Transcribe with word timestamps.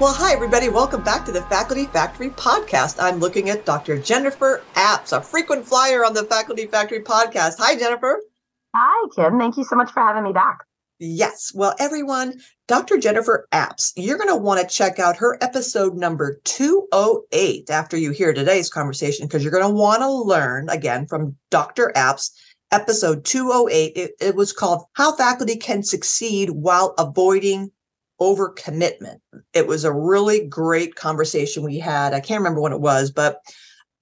Well, 0.00 0.12
hi, 0.12 0.32
everybody. 0.32 0.68
Welcome 0.68 1.04
back 1.04 1.24
to 1.24 1.30
the 1.30 1.42
Faculty 1.42 1.86
Factory 1.86 2.30
podcast. 2.30 2.96
I'm 2.98 3.20
looking 3.20 3.48
at 3.48 3.64
Dr. 3.64 3.96
Jennifer 3.96 4.64
Apps, 4.74 5.16
a 5.16 5.20
frequent 5.20 5.64
flyer 5.64 6.04
on 6.04 6.14
the 6.14 6.24
Faculty 6.24 6.66
Factory 6.66 6.98
podcast. 7.00 7.54
Hi, 7.58 7.76
Jennifer. 7.76 8.20
Hi, 8.74 9.08
Kim. 9.14 9.38
Thank 9.38 9.56
you 9.56 9.62
so 9.62 9.76
much 9.76 9.92
for 9.92 10.00
having 10.00 10.24
me 10.24 10.32
back. 10.32 10.64
Yes. 10.98 11.52
Well, 11.54 11.76
everyone, 11.78 12.40
Dr. 12.66 12.98
Jennifer 12.98 13.46
Apps, 13.52 13.92
you're 13.94 14.18
going 14.18 14.30
to 14.30 14.36
want 14.36 14.60
to 14.60 14.74
check 14.74 14.98
out 14.98 15.16
her 15.18 15.38
episode 15.40 15.94
number 15.94 16.40
208 16.42 17.70
after 17.70 17.96
you 17.96 18.10
hear 18.10 18.32
today's 18.32 18.68
conversation 18.68 19.28
because 19.28 19.44
you're 19.44 19.52
going 19.52 19.62
to 19.62 19.70
want 19.70 20.02
to 20.02 20.10
learn 20.10 20.68
again 20.70 21.06
from 21.06 21.36
Dr. 21.50 21.92
Apps. 21.94 22.32
Episode 22.72 23.24
208, 23.24 23.92
it, 23.94 24.10
it 24.20 24.34
was 24.34 24.52
called 24.52 24.86
How 24.94 25.14
Faculty 25.14 25.54
Can 25.54 25.84
Succeed 25.84 26.50
While 26.50 26.94
Avoiding 26.98 27.70
overcommitment. 28.24 29.20
It 29.52 29.66
was 29.66 29.84
a 29.84 29.92
really 29.92 30.46
great 30.46 30.94
conversation 30.94 31.62
we 31.62 31.78
had. 31.78 32.14
I 32.14 32.20
can't 32.20 32.40
remember 32.40 32.60
when 32.60 32.72
it 32.72 32.80
was, 32.80 33.10
but 33.10 33.40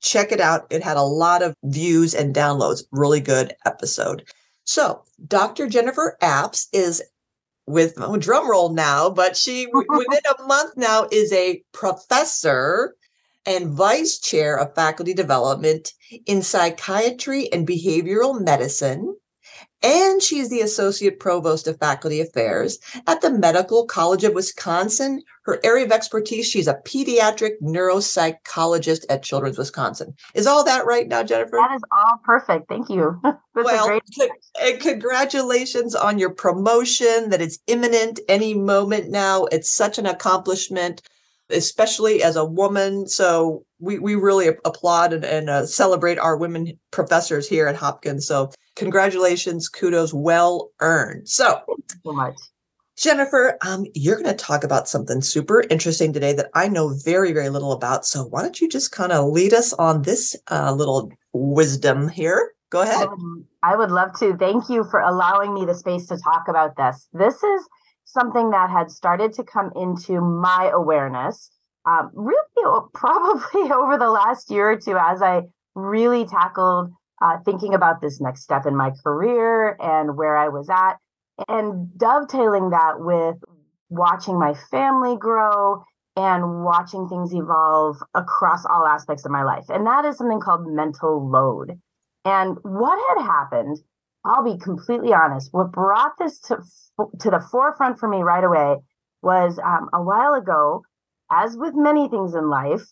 check 0.01 0.31
it 0.31 0.41
out. 0.41 0.67
It 0.71 0.83
had 0.83 0.97
a 0.97 1.03
lot 1.03 1.43
of 1.43 1.57
views 1.65 2.15
and 2.15 2.35
downloads. 2.35 2.85
Really 2.93 3.21
good 3.21 3.55
episode. 3.67 4.25
So, 4.65 5.03
Dr. 5.27 5.69
Jennifer 5.69 6.17
Apps 6.23 6.67
is 6.73 7.03
with 7.67 7.95
oh, 7.97 8.17
drum 8.17 8.49
roll 8.49 8.73
now, 8.73 9.11
but 9.11 9.37
she 9.37 9.67
within 9.73 10.21
a 10.39 10.43
month 10.45 10.77
now 10.77 11.09
is 11.11 11.33
a 11.33 11.63
professor 11.73 12.95
and 13.45 13.71
vice 13.71 14.19
chair 14.21 14.57
of 14.57 14.75
faculty 14.75 15.15
development 15.15 15.93
in 16.27 16.43
psychiatry 16.43 17.53
and 17.53 17.67
behavioral 17.67 18.41
medicine 18.41 19.17
and 19.83 20.23
she's 20.23 20.49
the 20.49 20.61
associate 20.61 21.19
provost 21.19 21.67
of 21.67 21.79
faculty 21.79 22.21
affairs 22.21 22.79
at 23.07 23.21
the 23.21 23.31
Medical 23.31 23.87
College 23.87 24.25
of 24.25 24.35
Wisconsin. 24.35 25.23
Her 25.45 25.59
area 25.65 25.85
of 25.85 25.93
expertise, 25.93 26.47
she's 26.47 26.69
a 26.69 26.81
pediatric 26.87 27.55
neuropsychologist 27.63 29.05
at 29.11 29.25
Children's 29.25 29.59
Wisconsin. 29.59 30.15
Is 30.35 30.47
all 30.47 30.65
that 30.65 30.87
right 30.87 31.09
now, 31.09 31.25
Jennifer? 31.25 31.57
That 31.57 31.75
is 31.75 31.83
all 31.91 32.19
perfect. 32.25 32.69
Thank 32.69 32.89
you. 32.89 33.21
well, 33.55 33.89
great- 33.89 34.03
and 34.61 34.81
congratulations 34.81 35.95
on 35.95 36.19
your 36.19 36.31
promotion 36.31 37.31
that 37.31 37.41
it's 37.41 37.59
imminent 37.67 38.21
any 38.29 38.55
moment 38.55 39.11
now. 39.11 39.47
It's 39.47 39.75
such 39.75 39.99
an 39.99 40.07
accomplishment 40.07 41.03
especially 41.51 42.23
as 42.23 42.37
a 42.37 42.45
woman. 42.45 43.07
So 43.07 43.65
we, 43.79 43.99
we 43.99 44.15
really 44.15 44.49
applaud 44.65 45.13
and, 45.13 45.25
and 45.25 45.51
uh, 45.51 45.67
celebrate 45.67 46.19
our 46.19 46.37
women 46.37 46.79
professors 46.91 47.49
here 47.49 47.67
at 47.67 47.77
Hopkins. 47.77 48.27
So 48.27 48.51
congratulations, 48.77 49.69
kudos, 49.69 50.15
well 50.15 50.71
earned. 50.81 51.29
So, 51.29 51.61
so 52.05 52.13
much. 52.13 52.37
Jennifer, 52.97 53.57
um, 53.67 53.87
you're 53.95 54.17
going 54.17 54.27
to 54.27 54.35
talk 54.35 54.65
about 54.65 54.89
something 54.89 55.23
super 55.23 55.65
interesting 55.71 56.13
today 56.13 56.35
that 56.35 56.51
I 56.55 56.69
know 56.69 56.95
very, 57.05 57.33
very 57.33 57.49
little 57.49 57.73
about. 57.73 58.05
So 58.05 58.25
why 58.25 58.43
don't 58.43 58.61
you 58.61 58.69
just 58.69 58.93
kind 58.93 59.13
of 59.13 59.31
lead 59.31 59.55
us 59.55 59.73
on 59.73 60.03
this 60.03 60.37
uh, 60.51 60.73
little 60.73 61.11
wisdom 61.33 62.09
here? 62.09 62.53
Go 62.71 62.83
ahead. 62.83 63.09
Um, 63.09 63.45
I 63.63 63.77
would 63.77 63.91
love 63.91 64.19
to. 64.21 64.37
Thank 64.37 64.69
you 64.69 64.85
for 64.85 65.01
allowing 65.01 65.55
me 65.55 65.65
the 65.65 65.75
space 65.75 66.07
to 66.07 66.19
talk 66.19 66.45
about 66.49 66.77
this. 66.77 67.09
This 67.13 67.35
is 67.43 67.69
something 68.05 68.51
that 68.51 68.71
had 68.71 68.91
started 68.91 69.33
to 69.35 69.45
come 69.45 69.71
into 69.77 70.21
my 70.21 70.71
awareness 70.73 71.51
um, 71.87 72.11
really 72.15 72.37
probably 72.95 73.73
over 73.73 73.99
the 73.99 74.11
last 74.11 74.51
year 74.51 74.71
or 74.71 74.77
two 74.77 74.97
as 74.99 75.23
I 75.23 75.43
really 75.75 76.25
tackled 76.25 76.93
uh, 77.23 77.39
thinking 77.45 77.75
about 77.75 78.01
this 78.01 78.21
next 78.21 78.43
step 78.43 78.67
in 78.67 78.77
my 78.77 78.91
career 79.03 79.77
and 79.81 80.17
where 80.17 80.37
I 80.37 80.49
was 80.49 80.69
at, 80.69 80.95
and 81.49 81.97
dovetailing 81.97 82.71
that 82.71 82.95
with 82.99 83.37
watching 83.89 84.39
my 84.39 84.55
family 84.71 85.17
grow 85.17 85.85
and 86.17 86.65
watching 86.65 87.09
things 87.09 87.33
evolve 87.33 87.97
across 88.15 88.67
all 88.67 88.87
aspects 88.87 89.25
of 89.25 89.31
my 89.31 89.45
life. 89.45 89.65
And 89.69 89.87
that 89.87 90.05
is 90.05 90.19
something 90.19 90.41
called 90.41 90.67
mental 90.67 91.31
load. 91.31 91.79
And 92.25 92.59
what 92.63 92.99
had 93.09 93.25
happened, 93.25 93.79
I'll 94.25 94.45
be 94.45 94.59
completely 94.59 95.13
honest, 95.13 95.49
what 95.53 95.73
brought 95.73 96.13
this 96.19 96.41
to, 96.43 96.59
to 97.21 97.31
the 97.31 97.45
forefront 97.51 97.99
for 97.99 98.09
me 98.09 98.23
right 98.23 98.45
away 98.45 98.77
was 99.21 99.59
um, 99.59 99.89
a 99.93 100.03
while 100.03 100.35
ago, 100.35 100.83
as 101.31 101.57
with 101.57 101.75
many 101.75 102.09
things 102.09 102.35
in 102.35 102.49
life, 102.49 102.83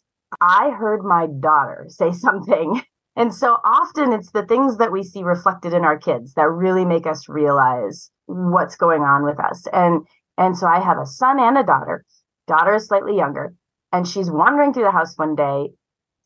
I 0.41 0.71
heard 0.71 1.05
my 1.05 1.27
daughter 1.27 1.87
say 1.89 2.13
something 2.13 2.83
and 3.17 3.35
so 3.35 3.59
often 3.65 4.13
it's 4.13 4.31
the 4.31 4.47
things 4.47 4.79
that 4.79 4.93
we 4.93 5.03
see 5.03 5.23
reflected 5.23 5.75
in 5.75 5.85
our 5.85 5.99
kids 5.99 6.35
that 6.35 6.49
really 6.49 6.85
make 6.85 7.07
us 7.07 7.29
realize 7.29 8.11
what's 8.27 8.77
going 8.77 9.03
on 9.03 9.25
with 9.25 9.39
us. 9.41 9.67
And 9.73 10.07
and 10.39 10.57
so 10.57 10.67
I 10.67 10.81
have 10.81 10.99
a 10.99 11.07
son 11.07 11.39
and 11.39 11.59
a 11.59 11.63
daughter. 11.63 12.05
Daughter 12.47 12.75
is 12.75 12.87
slightly 12.87 13.17
younger, 13.17 13.53
and 13.93 14.09
she's 14.09 14.31
wandering 14.31 14.73
through 14.73 14.85
the 14.85 14.91
house 14.91 15.19
one 15.19 15.35
day, 15.35 15.71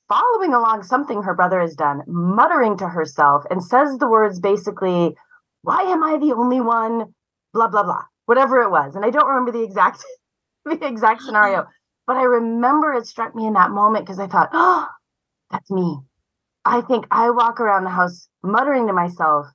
following 0.09 0.55
along 0.55 0.83
something 0.83 1.23
her 1.23 1.35
brother 1.35 1.61
has 1.61 1.75
done, 1.75 2.03
muttering 2.07 2.77
to 2.79 2.89
herself, 2.89 3.45
and 3.51 3.63
says 3.63 3.99
the 3.99 4.09
words 4.09 4.41
basically, 4.41 5.15
Why 5.63 5.83
am 5.83 6.03
I 6.03 6.19
the 6.19 6.35
only 6.35 6.61
one? 6.61 7.15
Blah, 7.53 7.69
blah, 7.69 7.83
blah. 7.83 8.05
Whatever 8.27 8.63
it 8.63 8.71
was. 8.71 8.97
And 8.97 9.05
I 9.05 9.11
don't 9.11 9.29
remember 9.29 9.53
the 9.53 9.63
exact 9.63 10.05
the 10.65 10.87
exact 10.87 11.23
scenario, 11.23 11.67
but 12.07 12.17
I 12.17 12.23
remember 12.23 12.93
it 12.95 13.07
struck 13.07 13.35
me 13.35 13.47
in 13.47 13.53
that 13.55 13.71
moment 13.71 14.05
because 14.05 14.19
I 14.19 14.27
thought, 14.27 14.51
oh, 14.53 14.89
that's 15.51 15.71
me. 15.71 15.99
I 16.65 16.81
think 16.81 17.07
I 17.11 17.31
walk 17.31 17.61
around 17.61 17.85
the 17.85 17.91
house 17.91 18.29
muttering 18.43 18.87
to 18.87 18.93
myself, 18.93 19.47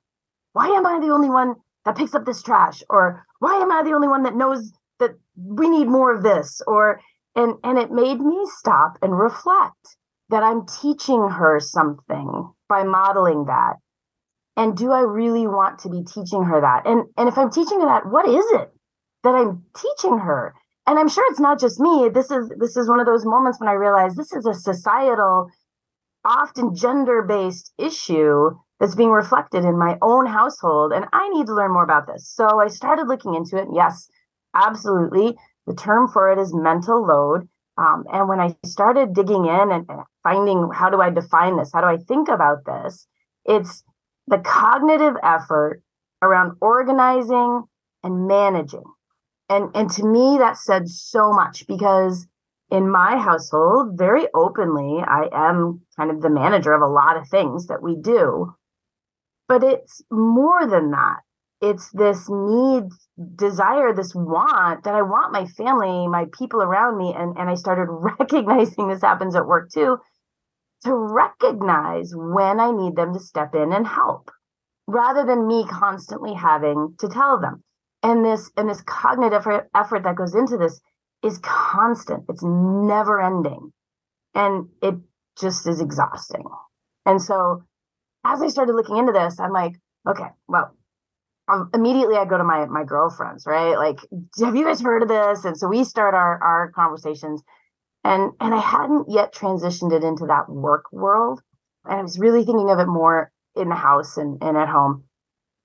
why 0.52 0.68
am 0.68 0.86
I 0.86 1.00
the 1.00 1.12
only 1.12 1.28
one 1.28 1.56
that 1.84 1.96
picks 1.96 2.14
up 2.14 2.24
this 2.24 2.42
trash? 2.42 2.82
Or 2.88 3.24
why 3.40 3.60
am 3.60 3.72
I 3.72 3.82
the 3.82 3.92
only 3.92 4.08
one 4.08 4.22
that 4.22 4.36
knows 4.36 4.72
that 4.98 5.12
we 5.36 5.68
need 5.68 5.88
more 5.88 6.14
of 6.14 6.22
this? 6.22 6.60
Or 6.66 7.00
and 7.34 7.54
and 7.64 7.78
it 7.78 7.90
made 7.90 8.20
me 8.20 8.46
stop 8.46 8.98
and 9.02 9.18
reflect 9.18 9.96
that 10.30 10.42
I'm 10.42 10.66
teaching 10.66 11.28
her 11.28 11.60
something 11.60 12.52
by 12.68 12.84
modeling 12.84 13.46
that. 13.46 13.74
And 14.56 14.76
do 14.76 14.92
I 14.92 15.00
really 15.00 15.46
want 15.46 15.78
to 15.80 15.88
be 15.88 16.02
teaching 16.02 16.44
her 16.44 16.60
that? 16.60 16.86
And 16.86 17.04
and 17.16 17.28
if 17.28 17.36
I'm 17.36 17.50
teaching 17.50 17.80
her 17.80 17.86
that, 17.86 18.06
what 18.06 18.26
is 18.28 18.44
it 18.52 18.70
that 19.24 19.34
I'm 19.34 19.64
teaching 19.76 20.18
her? 20.18 20.54
And 20.86 20.98
I'm 20.98 21.08
sure 21.08 21.24
it's 21.30 21.40
not 21.40 21.60
just 21.60 21.80
me. 21.80 22.08
This 22.12 22.30
is 22.30 22.50
this 22.58 22.76
is 22.76 22.88
one 22.88 23.00
of 23.00 23.06
those 23.06 23.24
moments 23.24 23.60
when 23.60 23.68
I 23.68 23.74
realize 23.74 24.14
this 24.14 24.32
is 24.32 24.46
a 24.46 24.54
societal 24.54 25.48
often 26.24 26.74
gender 26.74 27.22
based 27.22 27.72
issue 27.78 28.50
that's 28.78 28.94
being 28.94 29.10
reflected 29.10 29.64
in 29.64 29.78
my 29.78 29.96
own 30.02 30.26
household. 30.26 30.92
And 30.92 31.06
I 31.12 31.28
need 31.30 31.46
to 31.46 31.54
learn 31.54 31.72
more 31.72 31.84
about 31.84 32.06
this. 32.06 32.28
So 32.28 32.60
I 32.60 32.68
started 32.68 33.08
looking 33.08 33.34
into 33.34 33.56
it. 33.56 33.68
Yes, 33.74 34.08
absolutely. 34.54 35.36
The 35.66 35.74
term 35.74 36.08
for 36.08 36.30
it 36.32 36.38
is 36.38 36.54
mental 36.54 37.06
load. 37.06 37.48
Um, 37.80 38.04
and 38.12 38.28
when 38.28 38.40
I 38.40 38.54
started 38.64 39.14
digging 39.14 39.46
in 39.46 39.72
and 39.72 39.86
finding 40.22 40.70
how 40.72 40.90
do 40.90 41.00
I 41.00 41.08
define 41.08 41.56
this? 41.56 41.70
How 41.72 41.80
do 41.80 41.86
I 41.86 41.96
think 41.96 42.28
about 42.28 42.66
this? 42.66 43.06
It's 43.46 43.82
the 44.26 44.38
cognitive 44.38 45.14
effort 45.22 45.82
around 46.22 46.56
organizing 46.60 47.64
and 48.02 48.26
managing. 48.28 48.84
And, 49.48 49.70
and 49.74 49.90
to 49.92 50.04
me, 50.04 50.36
that 50.38 50.58
said 50.58 50.88
so 50.88 51.32
much 51.32 51.66
because 51.66 52.26
in 52.70 52.90
my 52.90 53.16
household, 53.16 53.98
very 53.98 54.26
openly, 54.34 55.02
I 55.02 55.28
am 55.32 55.80
kind 55.96 56.10
of 56.10 56.20
the 56.20 56.30
manager 56.30 56.74
of 56.74 56.82
a 56.82 56.86
lot 56.86 57.16
of 57.16 57.28
things 57.28 57.66
that 57.68 57.82
we 57.82 57.96
do. 57.96 58.54
But 59.48 59.64
it's 59.64 60.02
more 60.10 60.66
than 60.66 60.90
that. 60.90 61.20
It's 61.60 61.90
this 61.90 62.26
need, 62.30 62.84
desire, 63.36 63.92
this 63.94 64.14
want 64.14 64.84
that 64.84 64.94
I 64.94 65.02
want 65.02 65.32
my 65.32 65.44
family, 65.46 66.08
my 66.08 66.24
people 66.36 66.62
around 66.62 66.96
me. 66.96 67.14
And, 67.16 67.36
and 67.36 67.50
I 67.50 67.54
started 67.54 67.86
recognizing 68.18 68.88
this 68.88 69.02
happens 69.02 69.36
at 69.36 69.46
work 69.46 69.70
too, 69.72 69.98
to 70.84 70.94
recognize 70.94 72.12
when 72.14 72.60
I 72.60 72.70
need 72.70 72.96
them 72.96 73.12
to 73.12 73.20
step 73.20 73.54
in 73.54 73.72
and 73.72 73.86
help 73.86 74.30
rather 74.86 75.24
than 75.24 75.46
me 75.46 75.66
constantly 75.68 76.34
having 76.34 76.94
to 76.98 77.08
tell 77.08 77.40
them. 77.40 77.62
And 78.02 78.24
this 78.24 78.50
and 78.56 78.68
this 78.68 78.82
cognitive 78.82 79.46
effort 79.74 80.04
that 80.04 80.16
goes 80.16 80.34
into 80.34 80.56
this 80.56 80.80
is 81.22 81.38
constant. 81.42 82.24
It's 82.28 82.42
never 82.42 83.20
ending. 83.20 83.72
And 84.34 84.68
it 84.82 84.94
just 85.38 85.68
is 85.68 85.80
exhausting. 85.80 86.44
And 87.04 87.20
so 87.20 87.64
as 88.24 88.40
I 88.40 88.48
started 88.48 88.74
looking 88.74 88.96
into 88.96 89.12
this, 89.12 89.38
I'm 89.38 89.52
like, 89.52 89.74
okay, 90.08 90.28
well, 90.48 90.74
um, 91.52 91.70
immediately 91.74 92.16
I 92.16 92.24
go 92.24 92.38
to 92.38 92.44
my 92.44 92.66
my 92.66 92.84
girlfriends, 92.84 93.44
right? 93.46 93.76
Like, 93.76 93.98
have 94.40 94.56
you 94.56 94.64
guys 94.64 94.80
heard 94.80 95.02
of 95.02 95.08
this? 95.08 95.44
And 95.44 95.56
so 95.56 95.68
we 95.68 95.84
start 95.84 96.14
our 96.14 96.42
our 96.42 96.72
conversations. 96.72 97.42
And 98.04 98.32
and 98.40 98.54
I 98.54 98.60
hadn't 98.60 99.06
yet 99.08 99.34
transitioned 99.34 99.92
it 99.92 100.04
into 100.04 100.26
that 100.26 100.48
work 100.48 100.84
world. 100.92 101.40
And 101.84 102.00
I 102.00 102.02
was 102.02 102.18
really 102.18 102.44
thinking 102.44 102.70
of 102.70 102.78
it 102.78 102.86
more 102.86 103.30
in 103.56 103.68
the 103.68 103.74
house 103.74 104.16
and, 104.16 104.38
and 104.42 104.56
at 104.56 104.68
home. 104.68 105.04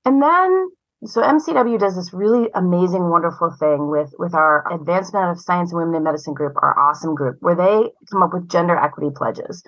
And 0.03 0.21
then 0.21 0.69
so 1.05 1.21
MCW 1.21 1.77
does 1.77 1.95
this 1.95 2.13
really 2.13 2.49
amazing, 2.55 3.09
wonderful 3.09 3.51
thing 3.59 3.89
with 3.89 4.13
with 4.17 4.33
our 4.33 4.65
Advancement 4.73 5.29
of 5.29 5.39
Science 5.39 5.71
and 5.71 5.79
Women 5.79 5.95
in 5.95 6.03
Medicine 6.03 6.33
group, 6.33 6.53
our 6.61 6.77
awesome 6.79 7.15
group, 7.15 7.37
where 7.41 7.55
they 7.55 7.91
come 8.11 8.23
up 8.23 8.33
with 8.33 8.49
gender 8.49 8.75
equity 8.77 9.11
pledges. 9.15 9.63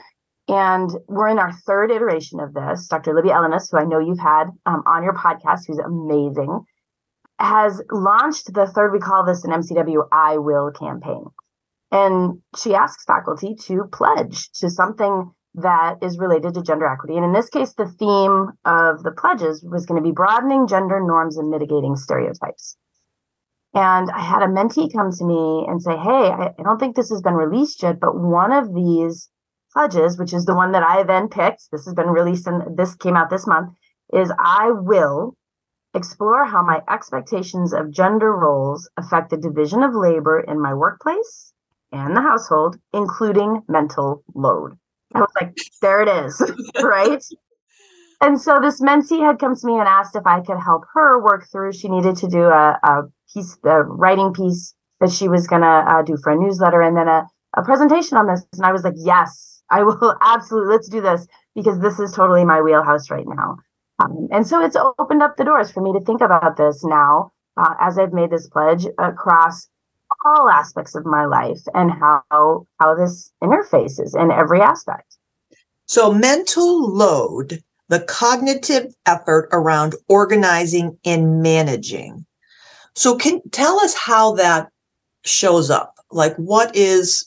And 0.47 0.89
we're 1.07 1.27
in 1.27 1.39
our 1.39 1.51
third 1.51 1.91
iteration 1.91 2.39
of 2.39 2.53
this. 2.53 2.87
Dr. 2.87 3.13
Libby 3.13 3.29
Ellinas, 3.29 3.69
who 3.69 3.77
I 3.77 3.83
know 3.83 3.99
you've 3.99 4.19
had 4.19 4.45
um, 4.65 4.81
on 4.85 5.03
your 5.03 5.13
podcast, 5.13 5.67
who's 5.67 5.79
amazing, 5.79 6.63
has 7.39 7.81
launched 7.91 8.53
the 8.53 8.65
third, 8.65 8.93
we 8.93 8.99
call 8.99 9.25
this 9.25 9.43
an 9.43 9.51
MCW 9.51 10.07
I 10.11 10.37
Will 10.37 10.71
campaign. 10.71 11.25
And 11.91 12.41
she 12.57 12.75
asks 12.75 13.03
faculty 13.05 13.55
to 13.65 13.89
pledge 13.91 14.49
to 14.59 14.69
something 14.69 15.31
that 15.55 15.95
is 16.01 16.19
related 16.19 16.53
to 16.53 16.61
gender 16.61 16.87
equity. 16.87 17.15
And 17.15 17.25
in 17.25 17.33
this 17.33 17.49
case, 17.49 17.73
the 17.73 17.87
theme 17.87 18.51
of 18.63 19.03
the 19.03 19.11
pledges 19.11 19.65
was 19.69 19.85
going 19.85 20.01
to 20.01 20.07
be 20.07 20.13
broadening 20.13 20.67
gender 20.67 20.99
norms 20.99 21.37
and 21.37 21.49
mitigating 21.49 21.95
stereotypes. 21.95 22.77
And 23.73 24.09
I 24.11 24.21
had 24.21 24.43
a 24.43 24.47
mentee 24.47 24.91
come 24.91 25.11
to 25.11 25.25
me 25.25 25.65
and 25.67 25.81
say, 25.81 25.97
Hey, 25.97 26.31
I, 26.31 26.53
I 26.57 26.63
don't 26.63 26.79
think 26.79 26.95
this 26.95 27.09
has 27.09 27.21
been 27.21 27.33
released 27.33 27.83
yet, 27.83 27.99
but 27.99 28.19
one 28.19 28.51
of 28.51 28.73
these 28.73 29.29
pledges, 29.77 30.17
which 30.17 30.33
is 30.33 30.45
the 30.45 30.55
one 30.55 30.71
that 30.71 30.81
I 30.81 31.03
then 31.03 31.27
picked, 31.27 31.69
this 31.71 31.85
has 31.85 31.93
been 31.93 32.09
released 32.09 32.47
and 32.47 32.75
this 32.75 32.95
came 32.95 33.15
out 33.15 33.29
this 33.29 33.45
month, 33.45 33.73
is 34.11 34.31
I 34.39 34.71
will 34.71 35.35
explore 35.93 36.45
how 36.45 36.63
my 36.63 36.81
expectations 36.89 37.73
of 37.73 37.91
gender 37.91 38.31
roles 38.35 38.89
affect 38.97 39.29
the 39.29 39.37
division 39.37 39.83
of 39.83 39.93
labor 39.93 40.39
in 40.39 40.59
my 40.59 40.73
workplace 40.73 41.53
and 41.91 42.15
the 42.15 42.21
household, 42.21 42.77
including 42.91 43.61
mental 43.67 44.23
load. 44.33 44.77
I 45.13 45.19
was 45.19 45.31
like, 45.39 45.55
there 45.81 46.01
it 46.01 46.09
is, 46.25 46.41
right? 46.81 47.23
And 48.19 48.41
so 48.41 48.59
this 48.59 48.81
mentee 48.81 49.25
had 49.25 49.39
come 49.39 49.55
to 49.55 49.67
me 49.67 49.73
and 49.73 49.87
asked 49.87 50.15
if 50.15 50.25
I 50.25 50.41
could 50.41 50.59
help 50.59 50.83
her 50.95 51.23
work 51.23 51.47
through. 51.51 51.73
She 51.73 51.87
needed 51.87 52.17
to 52.17 52.27
do 52.27 52.41
a, 52.41 52.79
a 52.83 53.03
piece, 53.31 53.57
the 53.63 53.83
writing 53.83 54.33
piece 54.33 54.73
that 54.99 55.11
she 55.11 55.27
was 55.27 55.45
going 55.45 55.61
to 55.61 55.67
uh, 55.67 56.01
do 56.01 56.17
for 56.23 56.31
a 56.31 56.35
newsletter 56.35 56.81
and 56.81 56.97
then 56.97 57.07
a, 57.07 57.27
a 57.55 57.63
presentation 57.63 58.17
on 58.17 58.25
this. 58.25 58.45
And 58.53 58.65
I 58.65 58.71
was 58.71 58.83
like, 58.83 58.95
yes, 58.97 59.56
I 59.69 59.83
will 59.83 60.15
absolutely, 60.21 60.73
let's 60.73 60.89
do 60.89 61.01
this 61.01 61.27
because 61.55 61.79
this 61.79 61.99
is 61.99 62.13
totally 62.13 62.45
my 62.45 62.61
wheelhouse 62.61 63.09
right 63.09 63.27
now. 63.27 63.57
Um, 63.99 64.27
and 64.31 64.45
so 64.45 64.63
it's 64.63 64.75
opened 64.75 65.23
up 65.23 65.37
the 65.37 65.43
doors 65.43 65.71
for 65.71 65.81
me 65.81 65.91
to 65.93 66.05
think 66.05 66.21
about 66.21 66.57
this 66.57 66.83
now 66.83 67.31
uh, 67.57 67.73
as 67.79 67.97
I've 67.97 68.13
made 68.13 68.29
this 68.29 68.47
pledge 68.47 68.85
across 68.99 69.67
all 70.25 70.49
aspects 70.49 70.95
of 70.95 71.05
my 71.05 71.25
life 71.25 71.59
and 71.73 71.91
how 71.91 72.65
how 72.79 72.95
this 72.95 73.31
interfaces 73.43 74.19
in 74.19 74.31
every 74.31 74.61
aspect. 74.61 75.17
So 75.85 76.13
mental 76.13 76.93
load, 76.93 77.63
the 77.89 78.01
cognitive 78.01 78.93
effort 79.05 79.49
around 79.51 79.95
organizing 80.07 80.97
and 81.05 81.41
managing. 81.41 82.25
So 82.95 83.15
can 83.15 83.41
tell 83.51 83.79
us 83.79 83.95
how 83.95 84.33
that 84.33 84.69
shows 85.25 85.69
up. 85.69 85.95
Like 86.11 86.35
what 86.35 86.75
is 86.75 87.26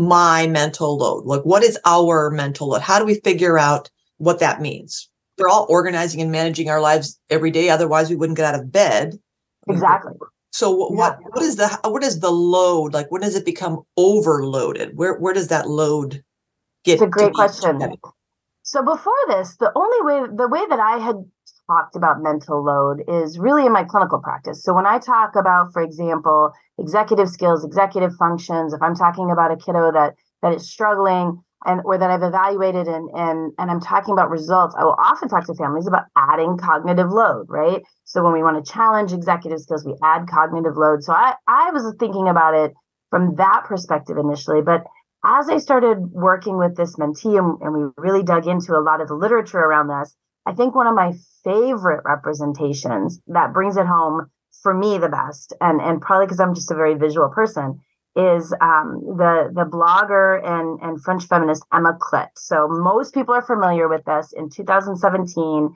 my 0.00 0.46
mental 0.46 0.96
load? 0.96 1.26
Like 1.26 1.42
what 1.42 1.62
is 1.62 1.78
our 1.84 2.30
mental 2.30 2.68
load? 2.68 2.82
How 2.82 2.98
do 2.98 3.04
we 3.04 3.20
figure 3.20 3.58
out 3.58 3.90
what 4.18 4.40
that 4.40 4.60
means? 4.60 5.10
we're 5.40 5.48
all 5.48 5.66
organizing 5.68 6.20
and 6.20 6.30
managing 6.30 6.68
our 6.68 6.80
lives 6.80 7.18
every 7.30 7.50
day. 7.50 7.70
Otherwise, 7.70 8.10
we 8.10 8.16
wouldn't 8.16 8.36
get 8.36 8.54
out 8.54 8.60
of 8.60 8.70
bed. 8.70 9.18
Exactly. 9.68 10.12
So 10.52 10.70
what, 10.70 10.90
yeah. 10.90 10.96
what 10.96 11.18
what 11.34 11.42
is 11.42 11.56
the 11.56 11.68
what 11.84 12.02
is 12.02 12.20
the 12.20 12.30
load 12.30 12.92
like? 12.92 13.10
When 13.10 13.22
does 13.22 13.36
it 13.36 13.44
become 13.44 13.82
overloaded? 13.96 14.96
Where 14.96 15.18
where 15.18 15.32
does 15.32 15.48
that 15.48 15.68
load 15.68 16.22
get? 16.84 16.94
It's 16.94 17.02
a 17.02 17.06
great 17.06 17.32
question. 17.32 17.96
So 18.62 18.82
before 18.82 19.14
this, 19.28 19.56
the 19.56 19.72
only 19.74 20.02
way 20.02 20.28
the 20.34 20.48
way 20.48 20.60
that 20.68 20.80
I 20.80 20.98
had 20.98 21.16
talked 21.68 21.94
about 21.94 22.20
mental 22.20 22.64
load 22.64 23.02
is 23.06 23.38
really 23.38 23.64
in 23.64 23.72
my 23.72 23.84
clinical 23.84 24.18
practice. 24.18 24.62
So 24.62 24.74
when 24.74 24.86
I 24.86 24.98
talk 24.98 25.36
about, 25.36 25.72
for 25.72 25.82
example, 25.82 26.52
executive 26.80 27.28
skills, 27.28 27.64
executive 27.64 28.14
functions, 28.16 28.72
if 28.72 28.82
I'm 28.82 28.96
talking 28.96 29.30
about 29.30 29.52
a 29.52 29.56
kiddo 29.56 29.92
that 29.92 30.14
that 30.42 30.54
is 30.54 30.70
struggling, 30.70 31.42
and 31.64 31.82
or 31.84 31.98
that 31.98 32.10
I've 32.10 32.22
evaluated 32.22 32.88
and 32.88 33.10
and 33.14 33.52
and 33.58 33.70
I'm 33.70 33.80
talking 33.80 34.12
about 34.12 34.30
results, 34.30 34.74
I 34.78 34.84
will 34.84 34.96
often 34.98 35.28
talk 35.28 35.46
to 35.46 35.54
families 35.54 35.86
about 35.86 36.04
adding 36.16 36.56
cognitive 36.56 37.10
load, 37.10 37.46
right? 37.48 37.82
So 38.04 38.24
when 38.24 38.32
we 38.32 38.42
want 38.42 38.64
to 38.64 38.72
challenge 38.72 39.12
executive 39.12 39.60
skills, 39.60 39.84
we 39.84 39.94
add 40.02 40.26
cognitive 40.28 40.76
load. 40.76 41.02
So 41.02 41.12
I 41.12 41.34
I 41.46 41.70
was 41.70 41.94
thinking 41.98 42.28
about 42.28 42.54
it 42.54 42.72
from 43.10 43.36
that 43.36 43.64
perspective 43.64 44.16
initially, 44.16 44.62
but 44.62 44.84
as 45.24 45.50
I 45.50 45.58
started 45.58 45.98
working 46.12 46.56
with 46.56 46.76
this 46.76 46.96
mentee 46.96 47.38
and, 47.38 47.60
and 47.60 47.74
we 47.74 47.90
really 47.98 48.22
dug 48.22 48.46
into 48.46 48.72
a 48.72 48.80
lot 48.80 49.02
of 49.02 49.08
the 49.08 49.14
literature 49.14 49.58
around 49.58 49.88
this, 49.88 50.14
I 50.46 50.52
think 50.52 50.74
one 50.74 50.86
of 50.86 50.94
my 50.94 51.12
favorite 51.44 52.02
representations 52.06 53.20
that 53.26 53.52
brings 53.52 53.76
it 53.76 53.84
home 53.84 54.30
for 54.62 54.74
me 54.74 54.98
the 54.98 55.08
best, 55.08 55.54
and 55.60 55.80
and 55.80 56.00
probably 56.00 56.26
because 56.26 56.40
I'm 56.40 56.54
just 56.54 56.70
a 56.70 56.74
very 56.74 56.94
visual 56.94 57.28
person, 57.28 57.80
is 58.16 58.52
um, 58.60 59.00
the 59.06 59.50
the 59.54 59.64
blogger 59.64 60.44
and 60.44 60.80
and 60.82 61.02
French 61.02 61.24
feminist 61.24 61.64
Emma 61.72 61.96
Clit. 62.00 62.28
So 62.36 62.68
most 62.68 63.14
people 63.14 63.34
are 63.34 63.42
familiar 63.42 63.88
with 63.88 64.04
this. 64.04 64.32
In 64.36 64.50
2017, 64.50 65.70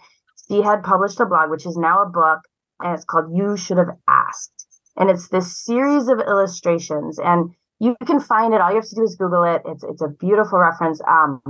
she 0.48 0.62
had 0.62 0.82
published 0.82 1.20
a 1.20 1.26
blog, 1.26 1.50
which 1.50 1.66
is 1.66 1.76
now 1.76 2.02
a 2.02 2.08
book, 2.08 2.40
and 2.80 2.94
it's 2.94 3.04
called 3.04 3.34
"You 3.34 3.56
Should 3.56 3.78
Have 3.78 3.96
Asked." 4.08 4.66
And 4.96 5.10
it's 5.10 5.28
this 5.28 5.64
series 5.64 6.08
of 6.08 6.20
illustrations, 6.20 7.18
and 7.18 7.50
you 7.80 7.96
can 8.06 8.20
find 8.20 8.54
it. 8.54 8.60
All 8.60 8.70
you 8.70 8.76
have 8.76 8.88
to 8.88 8.94
do 8.94 9.02
is 9.02 9.16
Google 9.16 9.44
it. 9.44 9.62
It's 9.66 9.84
it's 9.84 10.02
a 10.02 10.08
beautiful 10.08 10.58
reference. 10.58 11.00
Um, 11.08 11.40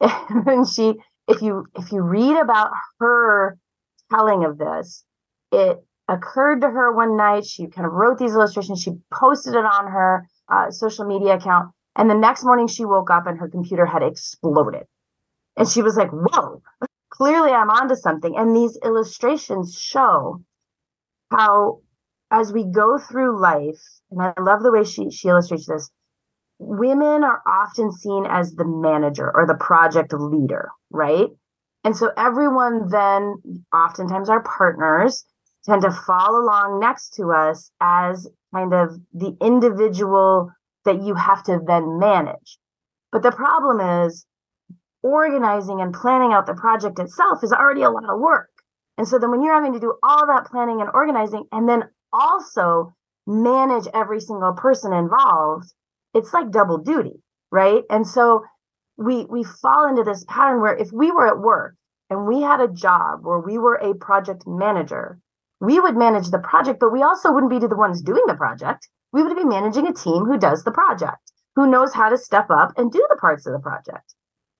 and 0.00 0.68
she, 0.68 0.94
if 1.28 1.42
you 1.42 1.66
if 1.78 1.92
you 1.92 2.00
read 2.00 2.36
about 2.36 2.70
her 3.00 3.58
telling 4.10 4.44
of 4.44 4.58
this, 4.58 5.04
it 5.52 5.84
occurred 6.08 6.60
to 6.60 6.68
her 6.68 6.94
one 6.94 7.16
night. 7.16 7.44
She 7.46 7.66
kind 7.66 7.86
of 7.86 7.92
wrote 7.92 8.18
these 8.18 8.34
illustrations. 8.34 8.80
She 8.82 8.92
posted 9.12 9.54
it 9.54 9.64
on 9.64 9.90
her 9.90 10.28
uh, 10.48 10.70
social 10.70 11.04
media 11.04 11.36
account. 11.36 11.70
And 11.96 12.10
the 12.10 12.14
next 12.14 12.44
morning 12.44 12.66
she 12.66 12.84
woke 12.84 13.10
up 13.10 13.26
and 13.26 13.38
her 13.38 13.48
computer 13.48 13.86
had 13.86 14.02
exploded. 14.02 14.84
And 15.56 15.68
she 15.68 15.82
was 15.82 15.96
like, 15.96 16.10
whoa, 16.10 16.62
clearly 17.10 17.50
I'm 17.50 17.70
onto 17.70 17.94
something. 17.94 18.34
And 18.36 18.54
these 18.54 18.78
illustrations 18.84 19.78
show 19.78 20.42
how, 21.30 21.80
as 22.30 22.52
we 22.52 22.64
go 22.64 22.98
through 22.98 23.40
life, 23.40 23.80
and 24.10 24.20
I 24.20 24.32
love 24.40 24.62
the 24.62 24.72
way 24.72 24.84
she, 24.84 25.10
she 25.10 25.28
illustrates 25.28 25.66
this, 25.66 25.90
women 26.58 27.24
are 27.24 27.42
often 27.46 27.92
seen 27.92 28.26
as 28.28 28.54
the 28.54 28.64
manager 28.66 29.30
or 29.34 29.46
the 29.46 29.54
project 29.54 30.12
leader, 30.12 30.70
right? 30.90 31.28
And 31.84 31.96
so 31.96 32.10
everyone 32.16 32.88
then, 32.88 33.36
oftentimes 33.72 34.28
our 34.28 34.42
partners, 34.42 35.24
tend 35.64 35.82
to 35.82 35.90
fall 35.90 36.36
along 36.36 36.80
next 36.80 37.14
to 37.14 37.32
us 37.32 37.70
as 37.80 38.28
kind 38.54 38.72
of 38.72 38.98
the 39.12 39.36
individual 39.40 40.50
that 40.84 41.02
you 41.02 41.14
have 41.14 41.42
to 41.44 41.60
then 41.66 41.98
manage. 41.98 42.58
But 43.10 43.22
the 43.22 43.32
problem 43.32 43.80
is 44.04 44.26
organizing 45.02 45.80
and 45.80 45.94
planning 45.94 46.32
out 46.32 46.46
the 46.46 46.54
project 46.54 46.98
itself 46.98 47.42
is 47.42 47.52
already 47.52 47.82
a 47.82 47.90
lot 47.90 48.08
of 48.08 48.20
work. 48.20 48.48
And 48.96 49.06
so 49.08 49.18
then 49.18 49.30
when 49.30 49.42
you're 49.42 49.54
having 49.54 49.72
to 49.72 49.80
do 49.80 49.94
all 50.02 50.26
that 50.26 50.46
planning 50.50 50.80
and 50.80 50.90
organizing 50.92 51.44
and 51.52 51.68
then 51.68 51.84
also 52.12 52.94
manage 53.26 53.86
every 53.92 54.20
single 54.20 54.52
person 54.52 54.92
involved, 54.92 55.72
it's 56.14 56.32
like 56.32 56.50
double 56.50 56.78
duty, 56.78 57.22
right? 57.50 57.82
And 57.90 58.06
so 58.06 58.44
we 58.96 59.24
we 59.24 59.42
fall 59.42 59.88
into 59.88 60.04
this 60.04 60.24
pattern 60.28 60.60
where 60.60 60.76
if 60.76 60.90
we 60.92 61.10
were 61.10 61.26
at 61.26 61.40
work 61.40 61.74
and 62.10 62.26
we 62.26 62.42
had 62.42 62.60
a 62.60 62.68
job 62.68 63.20
where 63.22 63.40
we 63.40 63.58
were 63.58 63.74
a 63.74 63.94
project 63.94 64.44
manager, 64.46 65.18
we 65.60 65.80
would 65.80 65.96
manage 65.96 66.30
the 66.30 66.38
project, 66.38 66.80
but 66.80 66.92
we 66.92 67.02
also 67.02 67.32
wouldn't 67.32 67.50
be 67.50 67.58
the 67.58 67.74
ones 67.74 68.02
doing 68.02 68.24
the 68.26 68.34
project. 68.34 68.88
We 69.12 69.22
would 69.22 69.36
be 69.36 69.44
managing 69.44 69.86
a 69.86 69.92
team 69.92 70.24
who 70.24 70.38
does 70.38 70.64
the 70.64 70.72
project, 70.72 71.32
who 71.54 71.70
knows 71.70 71.94
how 71.94 72.08
to 72.08 72.18
step 72.18 72.50
up 72.50 72.72
and 72.76 72.90
do 72.90 73.04
the 73.08 73.16
parts 73.16 73.46
of 73.46 73.52
the 73.52 73.58
project. 73.60 74.14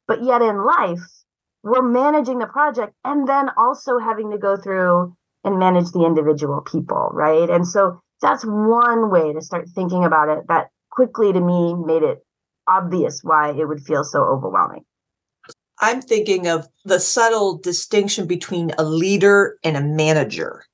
But 0.06 0.22
yet 0.22 0.42
in 0.42 0.64
life, 0.64 1.02
we're 1.62 1.82
managing 1.82 2.38
the 2.38 2.46
project 2.46 2.94
and 3.04 3.26
then 3.26 3.50
also 3.56 3.98
having 3.98 4.30
to 4.30 4.38
go 4.38 4.56
through 4.56 5.16
and 5.44 5.58
manage 5.58 5.90
the 5.92 6.04
individual 6.04 6.60
people, 6.60 7.10
right? 7.12 7.48
And 7.50 7.66
so 7.66 8.00
that's 8.20 8.44
one 8.44 9.10
way 9.10 9.32
to 9.32 9.40
start 9.40 9.68
thinking 9.74 10.04
about 10.04 10.28
it 10.28 10.44
that 10.48 10.68
quickly 10.90 11.32
to 11.32 11.40
me 11.40 11.74
made 11.74 12.02
it 12.02 12.24
obvious 12.66 13.20
why 13.22 13.50
it 13.50 13.66
would 13.66 13.82
feel 13.82 14.04
so 14.04 14.22
overwhelming. 14.22 14.84
I'm 15.80 16.00
thinking 16.00 16.46
of 16.46 16.68
the 16.84 17.00
subtle 17.00 17.58
distinction 17.58 18.26
between 18.26 18.72
a 18.78 18.84
leader 18.84 19.58
and 19.64 19.76
a 19.76 19.82
manager. 19.82 20.64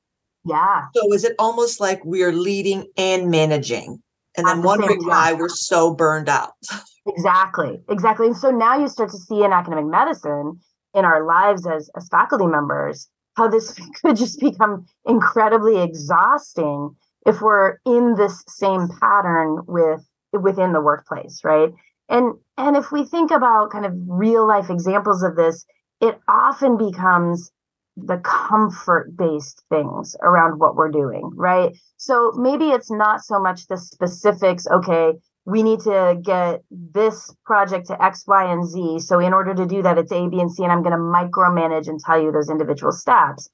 Yeah. 0.44 0.84
So 0.94 1.12
is 1.12 1.24
it 1.24 1.34
almost 1.38 1.80
like 1.80 2.00
we're 2.04 2.32
leading 2.32 2.86
and 2.96 3.30
managing 3.30 4.02
and 4.36 4.46
then 4.46 4.60
the 4.60 4.66
wondering 4.66 5.06
why 5.06 5.32
we're 5.32 5.48
so 5.48 5.94
burned 5.94 6.28
out? 6.28 6.52
Exactly. 7.06 7.80
Exactly. 7.88 8.26
And 8.26 8.36
so 8.36 8.50
now 8.50 8.76
you 8.78 8.86
start 8.86 9.10
to 9.10 9.16
see 9.16 9.42
in 9.42 9.54
academic 9.54 9.86
medicine 9.86 10.60
in 10.94 11.06
our 11.06 11.24
lives 11.24 11.66
as, 11.66 11.90
as 11.96 12.06
faculty 12.10 12.46
members 12.46 13.08
how 13.36 13.48
this 13.48 13.74
could 14.02 14.16
just 14.16 14.38
become 14.38 14.86
incredibly 15.06 15.80
exhausting 15.80 16.90
if 17.26 17.40
we're 17.40 17.78
in 17.86 18.14
this 18.16 18.44
same 18.48 18.88
pattern 19.00 19.60
with 19.66 20.06
within 20.32 20.72
the 20.72 20.80
workplace, 20.80 21.40
right? 21.42 21.70
And 22.08 22.34
and 22.56 22.76
if 22.76 22.92
we 22.92 23.04
think 23.04 23.30
about 23.30 23.70
kind 23.70 23.86
of 23.86 23.92
real 24.06 24.46
life 24.46 24.70
examples 24.70 25.22
of 25.22 25.36
this, 25.36 25.64
it 26.00 26.18
often 26.28 26.76
becomes 26.76 27.50
the 27.96 28.18
comfort 28.18 29.16
based 29.16 29.62
things 29.68 30.16
around 30.22 30.58
what 30.58 30.76
we're 30.76 30.90
doing, 30.90 31.30
right? 31.34 31.76
So 31.96 32.32
maybe 32.36 32.70
it's 32.70 32.90
not 32.90 33.22
so 33.22 33.40
much 33.40 33.66
the 33.66 33.76
specifics, 33.76 34.66
okay, 34.66 35.12
we 35.44 35.62
need 35.62 35.80
to 35.80 36.18
get 36.22 36.62
this 36.70 37.34
project 37.44 37.86
to 37.88 38.02
X, 38.02 38.24
Y, 38.26 38.52
and 38.52 38.66
Z. 38.66 39.00
So 39.00 39.18
in 39.18 39.32
order 39.32 39.54
to 39.54 39.66
do 39.66 39.82
that, 39.82 39.98
it's 39.98 40.12
A, 40.12 40.28
B, 40.28 40.38
and 40.40 40.52
C, 40.52 40.62
and 40.62 40.72
I'm 40.72 40.82
going 40.82 40.92
to 40.92 40.98
micromanage 40.98 41.88
and 41.88 41.98
tell 41.98 42.22
you 42.22 42.30
those 42.30 42.50
individual 42.50 42.92
steps. 42.92 43.48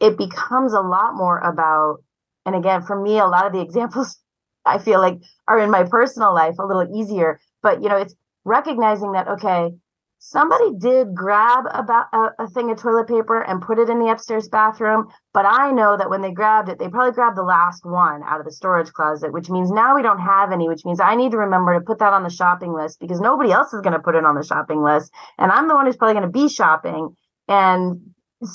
It 0.00 0.18
becomes 0.18 0.72
a 0.72 0.80
lot 0.80 1.14
more 1.14 1.38
about, 1.38 1.98
and 2.44 2.54
again, 2.54 2.82
for 2.82 3.00
me, 3.00 3.18
a 3.18 3.26
lot 3.26 3.46
of 3.46 3.52
the 3.52 3.60
examples 3.66 4.18
I 4.64 4.78
feel 4.78 5.00
like 5.00 5.18
are 5.46 5.58
in 5.58 5.70
my 5.70 5.84
personal 5.84 6.34
life 6.34 6.54
a 6.58 6.66
little 6.66 6.86
easier. 6.94 7.40
But 7.62 7.82
you 7.82 7.88
know, 7.88 7.96
it's 7.96 8.14
recognizing 8.44 9.12
that 9.12 9.28
okay, 9.28 9.70
somebody 10.18 10.72
did 10.78 11.14
grab 11.14 11.64
about 11.72 12.06
a, 12.12 12.30
a, 12.40 12.48
thing 12.48 12.70
of 12.70 12.80
toilet 12.80 13.06
paper 13.06 13.40
and 13.40 13.62
put 13.62 13.78
it 13.78 13.88
in 13.88 14.00
the 14.00 14.10
upstairs 14.10 14.48
bathroom 14.48 15.06
but 15.32 15.46
i 15.46 15.70
know 15.70 15.96
that 15.96 16.10
when 16.10 16.20
they 16.22 16.32
grabbed 16.32 16.68
it 16.68 16.78
they 16.78 16.88
probably 16.88 17.12
grabbed 17.12 17.36
the 17.36 17.42
last 17.42 17.84
one 17.84 18.22
out 18.24 18.40
of 18.40 18.44
the 18.44 18.52
storage 18.52 18.92
closet 18.92 19.32
which 19.32 19.48
means 19.48 19.70
now 19.70 19.94
we 19.94 20.02
don't 20.02 20.18
have 20.18 20.50
any 20.50 20.68
which 20.68 20.84
means 20.84 21.00
i 21.00 21.14
need 21.14 21.30
to 21.30 21.38
remember 21.38 21.72
to 21.74 21.84
put 21.84 22.00
that 22.00 22.12
on 22.12 22.24
the 22.24 22.30
shopping 22.30 22.72
list 22.72 22.98
because 23.00 23.20
nobody 23.20 23.52
else 23.52 23.72
is 23.72 23.80
going 23.80 23.92
to 23.92 24.00
put 24.00 24.16
it 24.16 24.24
on 24.24 24.34
the 24.34 24.44
shopping 24.44 24.82
list 24.82 25.12
and 25.38 25.52
i'm 25.52 25.68
the 25.68 25.74
one 25.74 25.86
who's 25.86 25.96
probably 25.96 26.14
going 26.14 26.26
to 26.26 26.30
be 26.30 26.48
shopping 26.48 27.14
and 27.46 28.00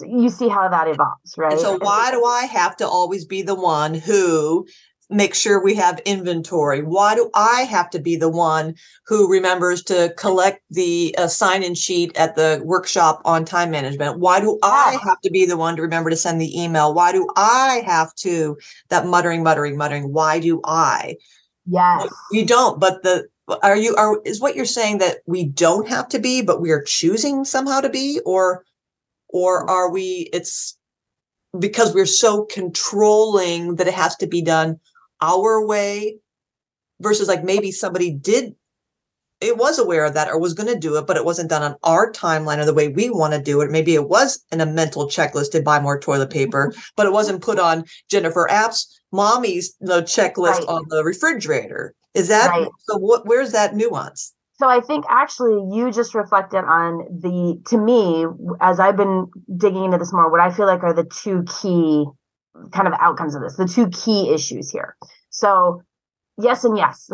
you 0.06 0.30
see 0.30 0.48
how 0.48 0.70
that 0.70 0.88
evolves 0.88 1.36
right? 1.38 1.60
So 1.60 1.78
why 1.78 2.12
do 2.12 2.24
i 2.26 2.46
have 2.46 2.76
to 2.78 2.88
always 2.88 3.26
be 3.26 3.42
the 3.42 3.56
one 3.56 3.94
who 3.94 4.66
make 5.10 5.36
sure 5.36 5.64
we 5.64 5.76
have 5.76 6.00
inventory? 6.06 6.82
Why 6.82 7.16
do 7.16 7.30
I 7.34 7.62
have 7.70 7.90
to 7.92 8.00
be 8.00 8.16
the 8.16 8.30
one 8.30 8.76
who 9.06 9.32
remembers 9.32 9.84
to 9.84 10.14
collect 10.18 10.62
the 10.70 11.14
uh, 11.18 11.28
sign 11.28 11.64
in 11.64 11.76
sheet 11.76 12.16
at 12.18 12.36
the 12.36 12.62
workshop 12.64 13.22
on 13.26 13.46
time 13.46 13.72
management? 13.72 14.20
Why 14.20 14.40
do 14.40 14.60
I 14.64 14.98
have 15.04 15.22
to 15.22 15.32
be 15.32 15.46
the 15.46 15.58
one 15.58 15.76
to 15.76 15.82
remember 15.82 16.10
to 16.10 16.16
send 16.16 16.40
the 16.40 16.60
email? 16.60 16.94
Why 16.94 17.12
do 17.12 17.28
I 17.36 17.84
have 17.86 18.14
to 18.16 18.58
that 18.90 19.06
muttering, 19.06 19.44
muttering, 19.44 19.78
muttering? 19.78 20.14
Why 20.14 20.40
do 20.40 20.62
I? 20.64 21.18
Yes. 21.66 22.14
You 22.32 22.46
don't, 22.46 22.80
but 22.80 23.04
the 23.04 23.28
are 23.62 23.76
you 23.76 23.96
are 23.96 24.22
is 24.24 24.40
what 24.40 24.56
you're 24.56 24.66
saying 24.66 25.00
that 25.00 25.18
we 25.26 25.46
don't 25.46 25.88
have 25.88 26.08
to 26.10 26.20
be, 26.20 26.42
but 26.42 26.62
we 26.62 26.72
are 26.72 26.82
choosing 26.82 27.44
somehow 27.46 27.82
to 27.82 27.90
be, 27.90 28.20
or 28.26 28.66
or 29.30 29.70
are 29.70 29.92
we 29.92 30.30
it's 30.32 30.78
because 31.60 31.94
we're 31.94 32.06
so 32.06 32.46
controlling 32.46 33.76
that 33.76 33.88
it 33.88 33.94
has 33.94 34.16
to 34.18 34.28
be 34.28 34.42
done 34.42 34.80
our 35.24 35.66
way 35.66 36.20
versus 37.00 37.28
like 37.28 37.44
maybe 37.44 37.72
somebody 37.72 38.12
did 38.12 38.56
it 39.44 39.58
was 39.58 39.78
aware 39.78 40.06
of 40.06 40.14
that 40.14 40.30
or 40.30 40.40
was 40.40 40.54
going 40.54 40.74
to 40.74 40.80
do 40.80 40.96
it, 40.98 41.06
but 41.06 41.18
it 41.18 41.26
wasn't 41.26 41.50
done 41.50 41.64
on 41.64 41.76
our 41.84 42.12
timeline 42.12 42.60
or 42.60 42.66
the 42.66 42.74
way 42.74 42.88
we 42.88 43.10
want 43.10 43.34
to 43.34 43.42
do 43.42 43.60
it. 43.60 43.70
Maybe 43.70 43.94
it 43.94 44.08
was 44.08 44.42
in 44.54 44.62
a 44.62 44.66
mental 44.66 45.08
checklist 45.08 45.52
to 45.52 45.62
buy 45.62 45.82
more 45.82 46.00
toilet 46.00 46.30
paper, 46.30 46.74
but 46.96 47.06
it 47.06 47.12
wasn't 47.12 47.42
put 47.42 47.60
on 47.60 47.84
Jennifer 48.10 48.50
App's 48.50 49.02
mommy's 49.12 49.76
the 49.82 50.02
checklist 50.04 50.60
right. 50.60 50.68
on 50.70 50.86
the 50.88 51.04
refrigerator. 51.04 51.94
Is 52.14 52.30
that 52.30 52.52
right. 52.52 52.68
so? 52.80 52.98
What? 52.98 53.26
Where's 53.26 53.52
that 53.52 53.76
nuance? 53.76 54.34
So 54.60 54.70
I 54.70 54.80
think 54.80 55.04
actually 55.10 55.76
you 55.76 55.92
just 55.92 56.16
reflected 56.16 56.64
on 56.64 57.00
the 57.10 57.60
to 57.68 57.78
me 57.78 58.26
as 58.62 58.80
I've 58.80 58.96
been 58.96 59.28
digging 59.58 59.86
into 59.86 59.98
this 59.98 60.14
more. 60.14 60.32
What 60.32 60.40
I 60.40 60.52
feel 60.52 60.68
like 60.68 60.84
are 60.84 60.94
the 60.94 61.04
two 61.04 61.44
key 61.60 62.06
kind 62.72 62.88
of 62.88 62.94
outcomes 63.00 63.36
of 63.36 63.42
this, 63.42 63.56
the 63.56 63.68
two 63.68 63.90
key 63.90 64.32
issues 64.32 64.70
here. 64.70 64.96
So, 65.34 65.82
yes, 66.38 66.64
and 66.64 66.78
yes. 66.78 67.10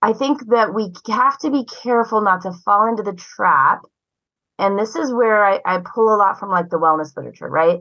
I 0.00 0.12
think 0.14 0.48
that 0.48 0.74
we 0.74 0.90
have 1.08 1.38
to 1.38 1.50
be 1.50 1.64
careful 1.64 2.22
not 2.22 2.40
to 2.42 2.52
fall 2.52 2.88
into 2.88 3.02
the 3.02 3.12
trap. 3.12 3.80
And 4.58 4.78
this 4.78 4.96
is 4.96 5.12
where 5.12 5.44
I, 5.44 5.60
I 5.64 5.78
pull 5.78 6.12
a 6.12 6.16
lot 6.16 6.38
from 6.38 6.50
like 6.50 6.70
the 6.70 6.78
wellness 6.78 7.14
literature, 7.16 7.48
right? 7.48 7.78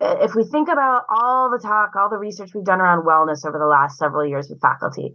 If 0.00 0.34
we 0.34 0.44
think 0.44 0.68
about 0.68 1.04
all 1.08 1.48
the 1.48 1.60
talk, 1.60 1.94
all 1.96 2.10
the 2.10 2.18
research 2.18 2.50
we've 2.54 2.64
done 2.64 2.80
around 2.80 3.06
wellness 3.06 3.46
over 3.46 3.58
the 3.58 3.66
last 3.66 3.98
several 3.98 4.26
years 4.26 4.48
with 4.48 4.60
faculty, 4.60 5.14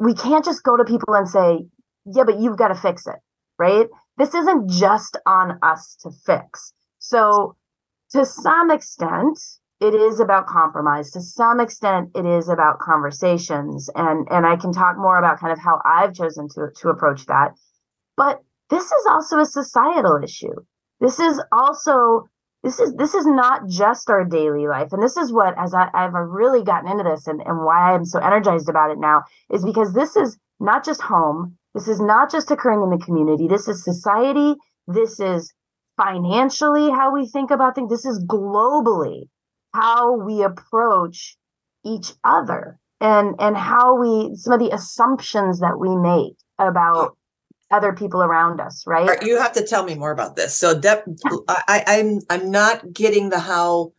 we 0.00 0.12
can't 0.12 0.44
just 0.44 0.64
go 0.64 0.76
to 0.76 0.84
people 0.84 1.14
and 1.14 1.28
say, 1.28 1.66
yeah, 2.04 2.24
but 2.24 2.40
you've 2.40 2.58
got 2.58 2.68
to 2.68 2.74
fix 2.74 3.06
it, 3.06 3.20
right? 3.58 3.86
This 4.18 4.34
isn't 4.34 4.68
just 4.68 5.16
on 5.24 5.58
us 5.62 5.96
to 6.02 6.10
fix. 6.10 6.72
So, 6.98 7.56
to 8.10 8.26
some 8.26 8.70
extent, 8.70 9.38
it 9.84 9.94
is 9.94 10.18
about 10.18 10.46
compromise. 10.46 11.10
To 11.10 11.20
some 11.20 11.60
extent 11.60 12.10
it 12.14 12.24
is 12.24 12.48
about 12.48 12.78
conversations. 12.78 13.90
And 13.94 14.26
and 14.30 14.46
i 14.46 14.56
can 14.56 14.72
talk 14.72 14.96
more 14.96 15.18
about 15.18 15.38
kind 15.38 15.52
of 15.52 15.58
how 15.58 15.80
i've 15.84 16.14
chosen 16.14 16.48
to 16.54 16.68
to 16.80 16.88
approach 16.88 17.26
that. 17.26 17.52
But 18.16 18.40
this 18.70 18.84
is 18.84 19.06
also 19.08 19.38
a 19.38 19.46
societal 19.46 20.20
issue. 20.22 20.54
This 21.00 21.18
is 21.18 21.42
also 21.52 22.28
this 22.62 22.80
is 22.80 22.94
this 22.94 23.14
is 23.14 23.26
not 23.26 23.68
just 23.68 24.08
our 24.08 24.24
daily 24.24 24.66
life. 24.66 24.92
And 24.92 25.02
this 25.02 25.18
is 25.18 25.32
what 25.32 25.54
as 25.58 25.74
I, 25.74 25.90
i've 25.92 26.14
really 26.14 26.64
gotten 26.64 26.90
into 26.90 27.04
this 27.04 27.26
and, 27.26 27.42
and 27.44 27.64
why 27.64 27.94
i'm 27.94 28.06
so 28.06 28.18
energized 28.20 28.68
about 28.68 28.90
it 28.90 28.98
now 28.98 29.24
is 29.52 29.64
because 29.64 29.92
this 29.92 30.16
is 30.16 30.38
not 30.60 30.84
just 30.84 31.02
home. 31.02 31.58
This 31.74 31.88
is 31.88 32.00
not 32.00 32.30
just 32.30 32.50
occurring 32.50 32.82
in 32.82 32.90
the 32.90 33.04
community. 33.04 33.48
This 33.48 33.68
is 33.68 33.84
society. 33.84 34.54
This 34.86 35.20
is 35.20 35.52
financially 35.96 36.90
how 36.90 37.12
we 37.12 37.26
think 37.26 37.50
about 37.50 37.74
things. 37.74 37.90
This 37.90 38.06
is 38.06 38.24
globally 38.24 39.28
how 39.74 40.16
we 40.16 40.42
approach 40.42 41.36
each 41.84 42.12
other 42.22 42.78
and 43.00 43.34
and 43.38 43.56
how 43.56 43.96
we 43.98 44.34
some 44.36 44.54
of 44.54 44.60
the 44.60 44.74
assumptions 44.74 45.60
that 45.60 45.78
we 45.78 45.94
make 45.96 46.36
about 46.58 47.16
other 47.70 47.92
people 47.92 48.22
around 48.22 48.60
us 48.60 48.84
right? 48.86 49.22
You 49.22 49.38
have 49.38 49.52
to 49.54 49.66
tell 49.66 49.84
me 49.84 49.94
more 49.94 50.12
about 50.12 50.36
this. 50.36 50.56
So 50.56 50.78
Deb, 50.78 51.00
I, 51.48 51.82
i'm 51.86 52.20
i'm 52.30 52.50
not 52.50 52.92
getting 52.92 53.30
the 53.30 53.40
how 53.40 53.92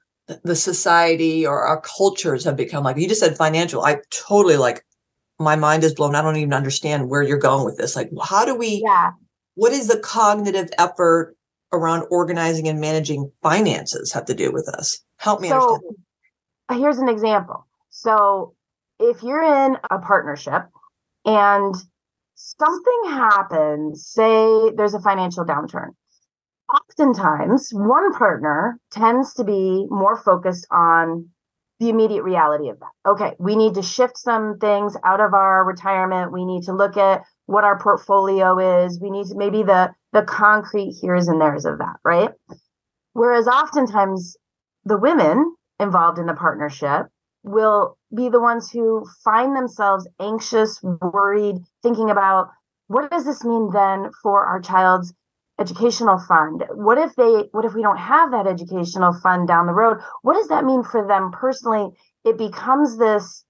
the 0.44 0.55
society 0.55 1.46
or 1.46 1.62
our 1.62 1.82
cultures 1.82 2.46
have 2.46 2.55
become 2.55 2.84
like 2.84 2.98
you 2.98 3.08
just 3.08 3.22
said 3.22 3.38
financial. 3.38 3.84
I 3.84 3.98
totally 4.12 4.58
like 4.58 4.84
my 5.39 5.58
mind 5.58 5.84
is 5.84 5.94
blown. 5.94 6.15
I 6.15 6.22
don't 6.22 6.38
even 6.38 6.53
understand 6.53 7.10
where 7.10 7.22
you're 7.22 7.38
going 7.38 7.65
with 7.65 7.77
this. 7.77 7.96
Like 7.96 8.10
how 8.24 8.46
do 8.46 8.55
we 8.55 8.82
yeah. 8.84 9.12
what 9.55 9.74
is 9.74 9.88
the 9.88 10.00
cognitive 10.00 10.70
effort 10.79 11.36
around 11.74 12.08
organizing 12.10 12.70
and 12.70 12.79
managing 12.79 13.29
finances 13.44 14.13
have 14.13 14.25
to 14.25 14.34
do 14.34 14.51
with 14.51 14.70
us 14.70 15.05
Help 15.18 15.42
me 15.42 15.50
so, 15.50 15.56
understand. 15.56 15.96
Uh, 16.70 16.78
here's 16.80 16.98
an 16.98 17.10
example. 17.10 17.68
So, 17.90 18.56
if 19.00 19.24
you're 19.24 19.44
in 19.44 19.78
a 19.90 20.00
partnership 20.00 20.64
and 21.26 21.76
something 22.36 23.02
happens, 23.06 24.06
say 24.08 24.72
there's 24.76 24.94
a 24.94 25.02
financial 25.02 25.46
downturn, 25.46 25.90
oftentimes 26.74 27.70
one 27.72 28.14
partner 28.14 28.80
tends 28.92 29.34
to 29.36 29.44
be 29.44 29.86
more 29.90 30.18
focused 30.18 30.68
on 30.72 31.30
the 31.80 31.90
immediate 31.90 32.24
reality 32.24 32.70
of 32.70 32.80
that. 32.80 33.10
Okay, 33.10 33.34
we 33.38 33.56
need 33.56 33.74
to 33.74 33.82
shift 33.82 34.18
some 34.18 34.58
things 34.60 34.96
out 35.04 35.20
of 35.20 35.34
our 35.34 35.66
retirement. 35.66 36.32
We 36.32 36.46
need 36.46 36.64
to 36.64 36.74
look 36.74 36.96
at 36.96 37.24
what 37.48 37.66
our 37.66 37.78
portfolio 37.78 38.86
is. 38.86 39.00
We 39.02 39.12
need 39.12 39.28
to 39.28 39.36
maybe 39.36 39.64
the 39.64 39.92
the 40.14 40.24
concrete 40.24 40.96
here's 41.02 41.28
and 41.28 41.40
there's 41.42 41.66
of 41.66 41.80
that, 41.80 41.98
right? 42.04 42.30
Whereas 43.12 43.48
oftentimes 43.48 44.38
the 44.86 44.98
women 44.98 45.56
involved 45.80 46.20
in 46.20 46.25
the 46.25 46.34
partnership 46.34 47.08
will 47.44 47.98
be 48.15 48.30
the 48.30 48.39
ones 48.39 48.72
who 48.72 49.06
find 49.24 49.56
themselves 49.56 50.08
anxious, 50.20 50.82
worried, 51.01 51.58
thinking 51.84 52.10
about 52.10 52.50
what 52.88 53.10
does 53.10 53.25
this 53.25 53.44
mean 53.44 53.72
then 53.74 54.12
for 54.22 54.46
our 54.46 54.60
child's 54.62 55.13
educational 55.60 56.20
fund? 56.20 56.65
What 56.72 56.98
if 56.98 57.15
they 57.15 57.50
what 57.51 57.65
if 57.65 57.74
we 57.74 57.82
don't 57.82 57.98
have 57.98 58.32
that 58.32 58.48
educational 58.48 59.13
fund 59.13 59.48
down 59.48 59.68
the 59.68 59.74
road? 59.74 59.98
What 60.22 60.34
does 60.34 60.50
that 60.50 60.65
mean 60.65 60.84
for 60.84 61.06
them 61.08 61.32
personally? 61.32 61.89
It 62.24 62.38
becomes 62.38 62.98
this 62.98 63.44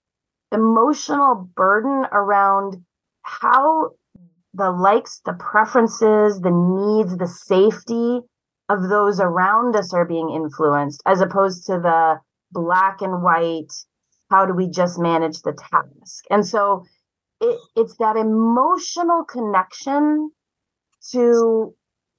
emotional 0.51 1.49
burden 1.55 2.05
around 2.11 2.77
how 3.23 3.91
the 4.53 4.71
likes, 4.71 5.21
the 5.25 5.33
preferences, 5.33 6.39
the 6.39 6.51
needs, 6.51 7.17
the 7.17 7.27
safety 7.27 8.21
of 8.69 8.89
those 8.89 9.19
around 9.19 9.75
us 9.75 9.93
are 9.93 10.05
being 10.05 10.31
influenced 10.31 11.01
as 11.05 11.21
opposed 11.21 11.65
to 11.67 11.73
the 11.73 12.19
black 12.51 13.01
and 13.01 13.21
white 13.21 13.71
how 14.31 14.45
do 14.45 14.53
we 14.53 14.67
just 14.67 14.99
manage 14.99 15.41
the 15.41 15.53
task? 15.53 16.25
And 16.29 16.45
so 16.45 16.83
it, 17.41 17.59
it's 17.75 17.97
that 17.97 18.15
emotional 18.15 19.23
connection 19.23 20.31
to 21.11 21.75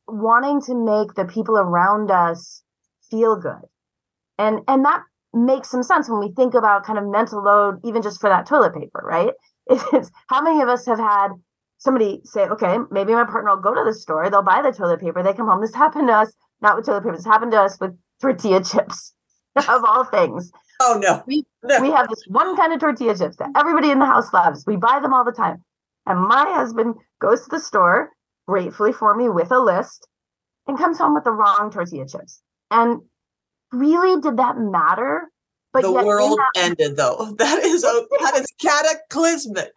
wanting 0.06 0.60
to 0.62 0.74
make 0.74 1.14
the 1.14 1.24
people 1.24 1.58
around 1.58 2.10
us 2.10 2.62
feel 3.10 3.36
good. 3.36 3.66
And 4.38 4.60
and 4.68 4.84
that 4.84 5.02
makes 5.32 5.70
some 5.70 5.82
sense 5.82 6.08
when 6.08 6.20
we 6.20 6.32
think 6.32 6.54
about 6.54 6.84
kind 6.84 6.98
of 6.98 7.06
mental 7.06 7.42
load 7.42 7.80
even 7.84 8.02
just 8.02 8.20
for 8.20 8.30
that 8.30 8.46
toilet 8.46 8.74
paper 8.74 9.02
right? 9.04 9.32
It's 9.92 10.10
how 10.28 10.42
many 10.42 10.62
of 10.62 10.68
us 10.68 10.86
have 10.86 10.98
had 10.98 11.30
somebody 11.78 12.20
say, 12.24 12.42
okay, 12.42 12.78
maybe 12.90 13.12
my 13.12 13.24
partner 13.24 13.50
will 13.54 13.62
go 13.62 13.74
to 13.74 13.84
the 13.84 13.94
store, 13.94 14.28
they'll 14.30 14.42
buy 14.42 14.62
the 14.62 14.72
toilet 14.72 15.00
paper, 15.00 15.22
they 15.22 15.32
come 15.32 15.48
home. 15.48 15.60
This 15.60 15.74
happened 15.74 16.08
to 16.08 16.14
us, 16.14 16.32
not 16.60 16.76
with 16.76 16.86
toilet 16.86 17.02
paper, 17.02 17.16
this 17.16 17.24
happened 17.24 17.52
to 17.52 17.60
us 17.60 17.78
with 17.80 17.96
tortilla 18.20 18.62
chips, 18.62 19.14
of 19.56 19.84
all 19.84 20.04
things. 20.04 20.50
Oh 20.80 20.98
no. 21.02 21.22
We, 21.26 21.44
no. 21.62 21.80
we 21.80 21.90
have 21.90 22.08
this 22.08 22.24
one 22.28 22.56
kind 22.56 22.72
of 22.72 22.80
tortilla 22.80 23.16
chips 23.16 23.36
that 23.36 23.50
everybody 23.56 23.90
in 23.90 23.98
the 23.98 24.06
house 24.06 24.32
loves. 24.32 24.64
We 24.66 24.76
buy 24.76 25.00
them 25.00 25.14
all 25.14 25.24
the 25.24 25.32
time. 25.32 25.64
And 26.06 26.20
my 26.20 26.44
husband 26.50 26.94
goes 27.20 27.44
to 27.44 27.50
the 27.50 27.60
store, 27.60 28.12
gratefully 28.46 28.92
for 28.92 29.14
me, 29.16 29.28
with 29.28 29.50
a 29.50 29.58
list, 29.58 30.06
and 30.66 30.78
comes 30.78 30.98
home 30.98 31.14
with 31.14 31.24
the 31.24 31.32
wrong 31.32 31.70
tortilla 31.72 32.06
chips. 32.06 32.42
And 32.70 33.00
really, 33.72 34.20
did 34.20 34.36
that 34.36 34.56
matter? 34.58 35.30
But 35.72 35.82
the 35.82 35.92
world 35.92 36.38
that- 36.38 36.62
ended 36.62 36.96
though. 36.96 37.34
That 37.38 37.64
is 37.64 37.84
a, 37.84 38.06
that 38.20 38.36
is 38.36 38.46
cataclysmic 38.60 39.72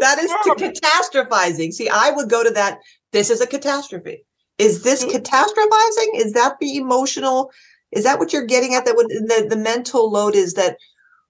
that 0.00 0.18
is 0.18 0.30
to 0.30 0.54
catastrophizing. 0.54 1.72
See, 1.72 1.88
I 1.88 2.10
would 2.10 2.28
go 2.28 2.44
to 2.44 2.50
that. 2.50 2.78
This 3.12 3.30
is 3.30 3.40
a 3.40 3.46
catastrophe. 3.46 4.24
Is 4.58 4.82
this 4.82 5.04
mm-hmm. 5.04 5.16
catastrophizing? 5.16 6.20
Is 6.20 6.32
that 6.32 6.56
the 6.60 6.76
emotional? 6.76 7.50
Is 7.92 8.04
that 8.04 8.18
what 8.18 8.32
you're 8.32 8.44
getting 8.44 8.74
at? 8.74 8.84
That 8.84 8.96
when 8.96 9.08
the, 9.08 9.46
the 9.48 9.56
mental 9.56 10.10
load 10.10 10.34
is 10.34 10.54
that 10.54 10.76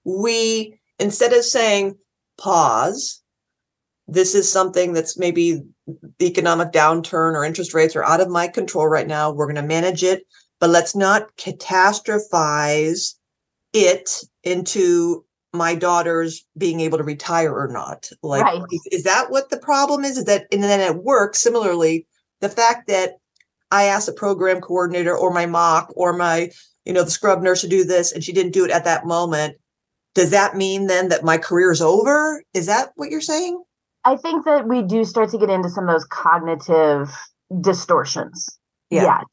we, 0.03 0.79
instead 0.99 1.33
of 1.33 1.43
saying, 1.43 1.97
pause. 2.37 3.21
This 4.07 4.33
is 4.33 4.51
something 4.51 4.93
that's 4.93 5.19
maybe 5.19 5.61
the 6.17 6.25
economic 6.25 6.71
downturn 6.71 7.35
or 7.35 7.45
interest 7.45 7.75
rates 7.75 7.95
are 7.95 8.03
out 8.03 8.21
of 8.21 8.29
my 8.29 8.47
control 8.47 8.87
right 8.87 9.07
now. 9.07 9.31
We're 9.31 9.45
going 9.45 9.55
to 9.55 9.61
manage 9.61 10.03
it, 10.03 10.23
but 10.59 10.71
let's 10.71 10.95
not 10.95 11.35
catastrophize 11.37 13.13
it 13.71 14.23
into 14.43 15.25
my 15.53 15.75
daughter's 15.75 16.45
being 16.57 16.79
able 16.79 16.97
to 16.97 17.03
retire 17.03 17.53
or 17.53 17.67
not. 17.67 18.09
Like, 18.21 18.43
right. 18.43 18.61
is, 18.91 19.03
that 19.03 19.31
what 19.31 19.49
the 19.49 19.57
problem 19.57 20.05
is? 20.05 20.17
Is 20.17 20.25
that, 20.25 20.45
and 20.51 20.63
then 20.63 20.79
at 20.79 21.03
work, 21.03 21.35
similarly, 21.35 22.05
the 22.39 22.49
fact 22.49 22.87
that 22.87 23.17
I 23.71 23.85
asked 23.85 24.07
a 24.07 24.13
program 24.13 24.61
coordinator 24.61 25.15
or 25.15 25.31
my 25.31 25.45
mock 25.45 25.91
or 25.95 26.13
my, 26.13 26.51
you 26.85 26.93
know, 26.93 27.03
the 27.03 27.11
scrub 27.11 27.41
nurse 27.41 27.61
to 27.61 27.67
do 27.67 27.83
this 27.83 28.11
and 28.11 28.23
she 28.23 28.31
didn't 28.31 28.53
do 28.53 28.65
it 28.65 28.71
at 28.71 28.85
that 28.85 29.05
moment. 29.05 29.57
Does 30.15 30.31
that 30.31 30.55
mean 30.55 30.87
then 30.87 31.09
that 31.09 31.23
my 31.23 31.37
career 31.37 31.71
is 31.71 31.81
over? 31.81 32.43
Is 32.53 32.65
that 32.65 32.89
what 32.95 33.09
you're 33.09 33.21
saying? 33.21 33.63
I 34.05 34.15
think 34.17 34.45
that 34.45 34.67
we 34.67 34.81
do 34.81 35.03
start 35.03 35.29
to 35.31 35.37
get 35.37 35.49
into 35.49 35.69
some 35.69 35.87
of 35.87 35.93
those 35.93 36.05
cognitive 36.05 37.09
distortions. 37.61 38.59
Yeah. 38.89 39.03
Yes. 39.03 39.25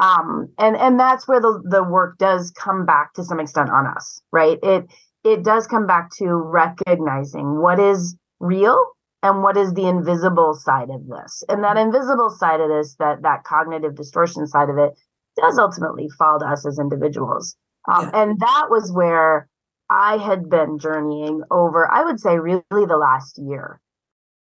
Um, 0.00 0.48
and 0.58 0.76
and 0.76 0.98
that's 0.98 1.26
where 1.26 1.40
the 1.40 1.60
the 1.64 1.82
work 1.82 2.18
does 2.18 2.52
come 2.52 2.86
back 2.86 3.14
to 3.14 3.24
some 3.24 3.40
extent 3.40 3.70
on 3.70 3.86
us, 3.86 4.20
right? 4.32 4.58
It 4.62 4.86
it 5.24 5.42
does 5.42 5.66
come 5.66 5.86
back 5.86 6.10
to 6.16 6.26
recognizing 6.26 7.60
what 7.60 7.78
is 7.78 8.16
real 8.40 8.92
and 9.22 9.42
what 9.42 9.56
is 9.56 9.74
the 9.74 9.86
invisible 9.86 10.54
side 10.54 10.90
of 10.90 11.06
this 11.08 11.42
and 11.48 11.64
that 11.64 11.76
mm-hmm. 11.76 11.86
invisible 11.86 12.30
side 12.30 12.60
of 12.60 12.68
this 12.68 12.94
that 12.98 13.22
that 13.22 13.44
cognitive 13.44 13.96
distortion 13.96 14.46
side 14.46 14.70
of 14.70 14.78
it 14.78 14.92
does 15.36 15.58
ultimately 15.58 16.08
fall 16.18 16.38
to 16.38 16.46
us 16.46 16.66
as 16.66 16.78
individuals 16.78 17.56
um, 17.92 18.04
yeah. 18.04 18.22
and 18.22 18.40
that 18.40 18.66
was 18.70 18.92
where 18.92 19.48
i 19.90 20.16
had 20.16 20.48
been 20.48 20.78
journeying 20.78 21.42
over 21.50 21.90
i 21.92 22.04
would 22.04 22.20
say 22.20 22.38
really 22.38 22.62
the 22.70 22.96
last 22.96 23.38
year 23.38 23.80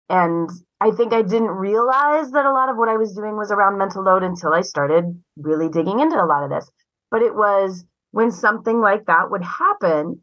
and 0.09 0.49
i 0.81 0.89
think 0.89 1.13
i 1.13 1.21
didn't 1.21 1.49
realize 1.49 2.31
that 2.31 2.45
a 2.45 2.51
lot 2.51 2.69
of 2.69 2.77
what 2.77 2.89
i 2.89 2.97
was 2.97 3.13
doing 3.13 3.37
was 3.37 3.51
around 3.51 3.77
mental 3.77 4.03
load 4.03 4.23
until 4.23 4.53
i 4.53 4.61
started 4.61 5.05
really 5.37 5.69
digging 5.69 5.99
into 5.99 6.21
a 6.21 6.25
lot 6.25 6.43
of 6.43 6.49
this 6.49 6.69
but 7.11 7.21
it 7.21 7.35
was 7.35 7.85
when 8.11 8.31
something 8.31 8.79
like 8.79 9.05
that 9.05 9.29
would 9.29 9.43
happen 9.43 10.21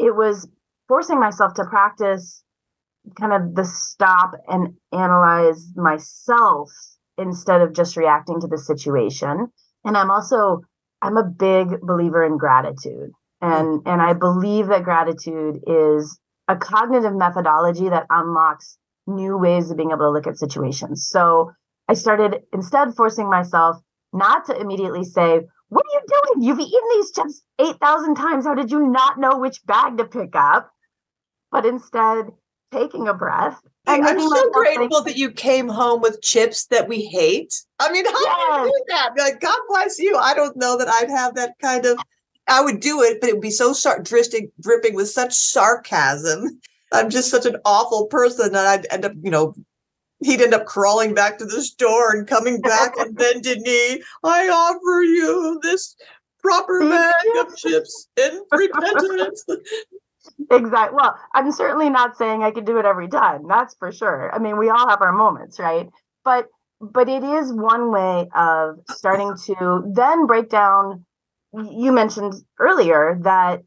it 0.00 0.16
was 0.16 0.48
forcing 0.88 1.20
myself 1.20 1.54
to 1.54 1.64
practice 1.64 2.42
kind 3.18 3.32
of 3.32 3.54
the 3.54 3.64
stop 3.64 4.32
and 4.48 4.74
analyze 4.92 5.72
myself 5.76 6.70
instead 7.16 7.60
of 7.60 7.74
just 7.74 7.96
reacting 7.96 8.40
to 8.40 8.46
the 8.46 8.58
situation. 8.58 9.48
And 9.84 9.96
i'm 9.96 10.10
also 10.10 10.60
i'm 11.02 11.16
a 11.16 11.24
big 11.24 11.80
believer 11.82 12.24
in 12.24 12.38
gratitude. 12.38 13.10
And 13.42 13.80
and 13.86 14.02
i 14.02 14.12
believe 14.12 14.66
that 14.68 14.84
gratitude 14.84 15.60
is 15.66 16.18
a 16.48 16.56
cognitive 16.56 17.14
methodology 17.14 17.88
that 17.88 18.06
unlocks 18.10 18.78
new 19.06 19.36
ways 19.38 19.70
of 19.70 19.76
being 19.76 19.90
able 19.90 20.00
to 20.00 20.10
look 20.10 20.26
at 20.26 20.38
situations. 20.38 21.06
So 21.08 21.52
i 21.88 21.94
started 21.94 22.40
instead 22.52 22.94
forcing 22.96 23.28
myself 23.30 23.76
not 24.12 24.44
to 24.46 24.58
immediately 24.58 25.04
say 25.04 25.42
what 25.70 25.84
are 25.84 25.94
you 25.94 26.02
doing 26.06 26.46
you've 26.46 26.60
eaten 26.60 26.88
these 26.92 27.12
chips 27.12 27.42
8000 27.58 28.14
times 28.14 28.44
how 28.44 28.54
did 28.54 28.70
you 28.70 28.86
not 28.86 29.18
know 29.18 29.38
which 29.38 29.64
bag 29.66 29.98
to 29.98 30.04
pick 30.04 30.36
up 30.36 30.70
but 31.50 31.66
instead 31.66 32.26
taking 32.72 33.08
a 33.08 33.14
breath. 33.14 33.60
I'm 33.86 34.20
so 34.20 34.50
grateful 34.50 35.02
that 35.02 35.16
you 35.16 35.30
came 35.30 35.68
home 35.68 36.00
with 36.00 36.22
chips 36.22 36.66
that 36.66 36.88
we 36.88 37.04
hate. 37.06 37.54
I 37.78 37.90
mean, 37.90 38.04
how 38.04 38.12
yes. 38.12 38.56
do 38.56 38.66
you 38.66 38.66
do 38.66 38.84
that? 38.88 39.10
Like, 39.18 39.40
God 39.40 39.58
bless 39.68 39.98
you. 39.98 40.16
I 40.16 40.34
don't 40.34 40.56
know 40.56 40.78
that 40.78 40.88
I'd 40.88 41.10
have 41.10 41.34
that 41.34 41.54
kind 41.60 41.86
of. 41.86 41.98
I 42.46 42.62
would 42.62 42.80
do 42.80 43.02
it, 43.02 43.20
but 43.20 43.30
it 43.30 43.34
would 43.34 43.42
be 43.42 43.50
so 43.50 43.72
sar- 43.72 44.02
dripping, 44.02 44.50
dripping 44.60 44.94
with 44.94 45.08
such 45.08 45.34
sarcasm. 45.34 46.60
I'm 46.92 47.10
just 47.10 47.30
such 47.30 47.46
an 47.46 47.56
awful 47.64 48.06
person 48.06 48.52
that 48.52 48.66
I'd 48.66 48.86
end 48.90 49.04
up, 49.04 49.12
you 49.22 49.30
know, 49.30 49.54
he'd 50.22 50.40
end 50.40 50.54
up 50.54 50.66
crawling 50.66 51.14
back 51.14 51.38
to 51.38 51.44
the 51.44 51.62
store 51.62 52.12
and 52.12 52.26
coming 52.26 52.60
back 52.60 52.96
and 52.98 53.16
then 53.16 53.40
didn't 53.42 53.66
he? 53.66 54.02
I 54.22 54.48
offer 54.48 55.02
you 55.02 55.60
this 55.62 55.96
proper 56.38 56.80
mm, 56.80 56.90
bag 56.90 57.46
of 57.46 57.56
chips 57.56 58.08
in 58.16 58.42
repentance. 58.52 59.44
exactly. 60.50 60.96
Well, 60.96 61.18
I'm 61.34 61.52
certainly 61.52 61.90
not 61.90 62.16
saying 62.16 62.42
I 62.42 62.50
could 62.50 62.66
do 62.66 62.78
it 62.78 62.84
every 62.84 63.08
time. 63.08 63.46
That's 63.48 63.74
for 63.74 63.92
sure. 63.92 64.34
I 64.34 64.38
mean, 64.38 64.58
we 64.58 64.70
all 64.70 64.88
have 64.88 65.02
our 65.02 65.12
moments, 65.12 65.58
right? 65.58 65.88
But 66.24 66.48
but 66.80 67.10
it 67.10 67.22
is 67.22 67.52
one 67.52 67.92
way 67.92 68.28
of 68.34 68.76
starting 68.88 69.34
to 69.46 69.92
then 69.94 70.26
break 70.26 70.48
down 70.48 71.04
you 71.52 71.92
mentioned 71.92 72.34
earlier 72.58 73.18
that 73.22 73.62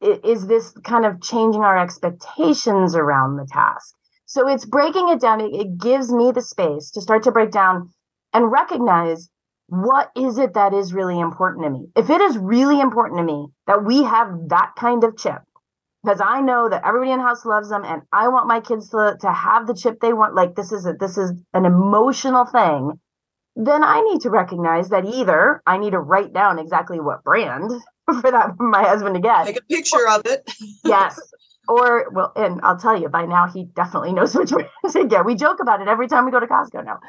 is 0.00 0.46
this 0.46 0.72
kind 0.84 1.04
of 1.04 1.20
changing 1.20 1.62
our 1.62 1.76
expectations 1.78 2.94
around 2.94 3.36
the 3.36 3.46
task. 3.50 3.94
So 4.28 4.46
it's 4.46 4.66
breaking 4.66 5.08
it 5.08 5.20
down. 5.20 5.40
It 5.40 5.78
gives 5.78 6.12
me 6.12 6.32
the 6.32 6.42
space 6.42 6.90
to 6.90 7.00
start 7.00 7.22
to 7.22 7.32
break 7.32 7.50
down 7.50 7.88
and 8.34 8.52
recognize 8.52 9.30
what 9.68 10.10
is 10.14 10.36
it 10.36 10.52
that 10.52 10.74
is 10.74 10.92
really 10.92 11.18
important 11.18 11.64
to 11.64 11.70
me. 11.70 11.86
If 11.96 12.10
it 12.10 12.20
is 12.20 12.36
really 12.36 12.78
important 12.78 13.20
to 13.20 13.24
me 13.24 13.46
that 13.66 13.86
we 13.86 14.02
have 14.02 14.28
that 14.50 14.72
kind 14.78 15.02
of 15.02 15.16
chip, 15.16 15.40
because 16.04 16.20
I 16.20 16.42
know 16.42 16.68
that 16.68 16.86
everybody 16.86 17.12
in 17.12 17.18
the 17.18 17.24
house 17.24 17.46
loves 17.46 17.70
them 17.70 17.84
and 17.86 18.02
I 18.12 18.28
want 18.28 18.46
my 18.46 18.60
kids 18.60 18.90
to, 18.90 19.16
to 19.18 19.32
have 19.32 19.66
the 19.66 19.74
chip 19.74 19.98
they 20.00 20.12
want. 20.12 20.34
Like 20.34 20.56
this 20.56 20.72
is 20.72 20.84
a, 20.84 20.92
this 20.92 21.16
is 21.16 21.32
an 21.54 21.64
emotional 21.64 22.44
thing. 22.44 23.00
Then 23.56 23.82
I 23.82 24.02
need 24.02 24.20
to 24.20 24.30
recognize 24.30 24.90
that 24.90 25.06
either 25.06 25.62
I 25.66 25.78
need 25.78 25.92
to 25.92 26.00
write 26.00 26.34
down 26.34 26.58
exactly 26.58 27.00
what 27.00 27.24
brand 27.24 27.70
for 28.20 28.30
that 28.30 28.58
for 28.58 28.68
my 28.68 28.82
husband 28.82 29.14
to 29.14 29.22
get. 29.22 29.46
Take 29.46 29.58
a 29.58 29.62
picture 29.62 30.06
of 30.06 30.26
it. 30.26 30.52
yes. 30.84 31.18
Or 31.68 32.10
well, 32.10 32.32
and 32.34 32.60
I'll 32.62 32.78
tell 32.78 32.98
you 32.98 33.08
by 33.08 33.26
now 33.26 33.46
he 33.46 33.64
definitely 33.76 34.12
knows 34.14 34.34
which 34.34 34.50
brand 34.50 34.70
to 34.92 35.06
get. 35.06 35.26
We 35.26 35.34
joke 35.34 35.60
about 35.60 35.82
it 35.82 35.88
every 35.88 36.08
time 36.08 36.24
we 36.24 36.30
go 36.30 36.40
to 36.40 36.46
Costco 36.46 36.84
now. 36.84 37.00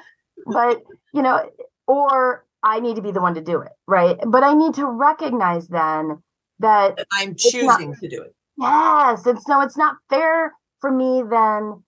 But 0.45 0.83
you 1.13 1.21
know, 1.21 1.49
or 1.87 2.45
I 2.61 2.79
need 2.79 2.97
to 2.97 3.01
be 3.01 3.11
the 3.11 3.21
one 3.21 3.35
to 3.35 3.41
do 3.41 3.61
it, 3.61 3.71
right? 3.87 4.17
But 4.27 4.43
I 4.43 4.53
need 4.53 4.73
to 4.75 4.85
recognize 4.85 5.67
then 5.69 6.21
that 6.59 6.99
I'm 7.11 7.35
choosing 7.35 7.91
not, 7.91 7.99
to 7.99 8.09
do 8.09 8.21
it. 8.21 8.35
Yes. 8.57 9.25
And 9.25 9.41
so 9.41 9.61
it's 9.61 9.77
not 9.77 9.95
fair 10.09 10.53
for 10.79 10.91
me 10.91 11.23
then 11.29 11.83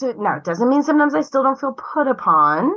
to, 0.00 0.14
no, 0.20 0.36
it 0.36 0.44
doesn't 0.44 0.68
mean 0.68 0.82
sometimes 0.82 1.14
I 1.14 1.20
still 1.20 1.42
don't 1.42 1.58
feel 1.58 1.74
put 1.74 2.06
upon, 2.08 2.72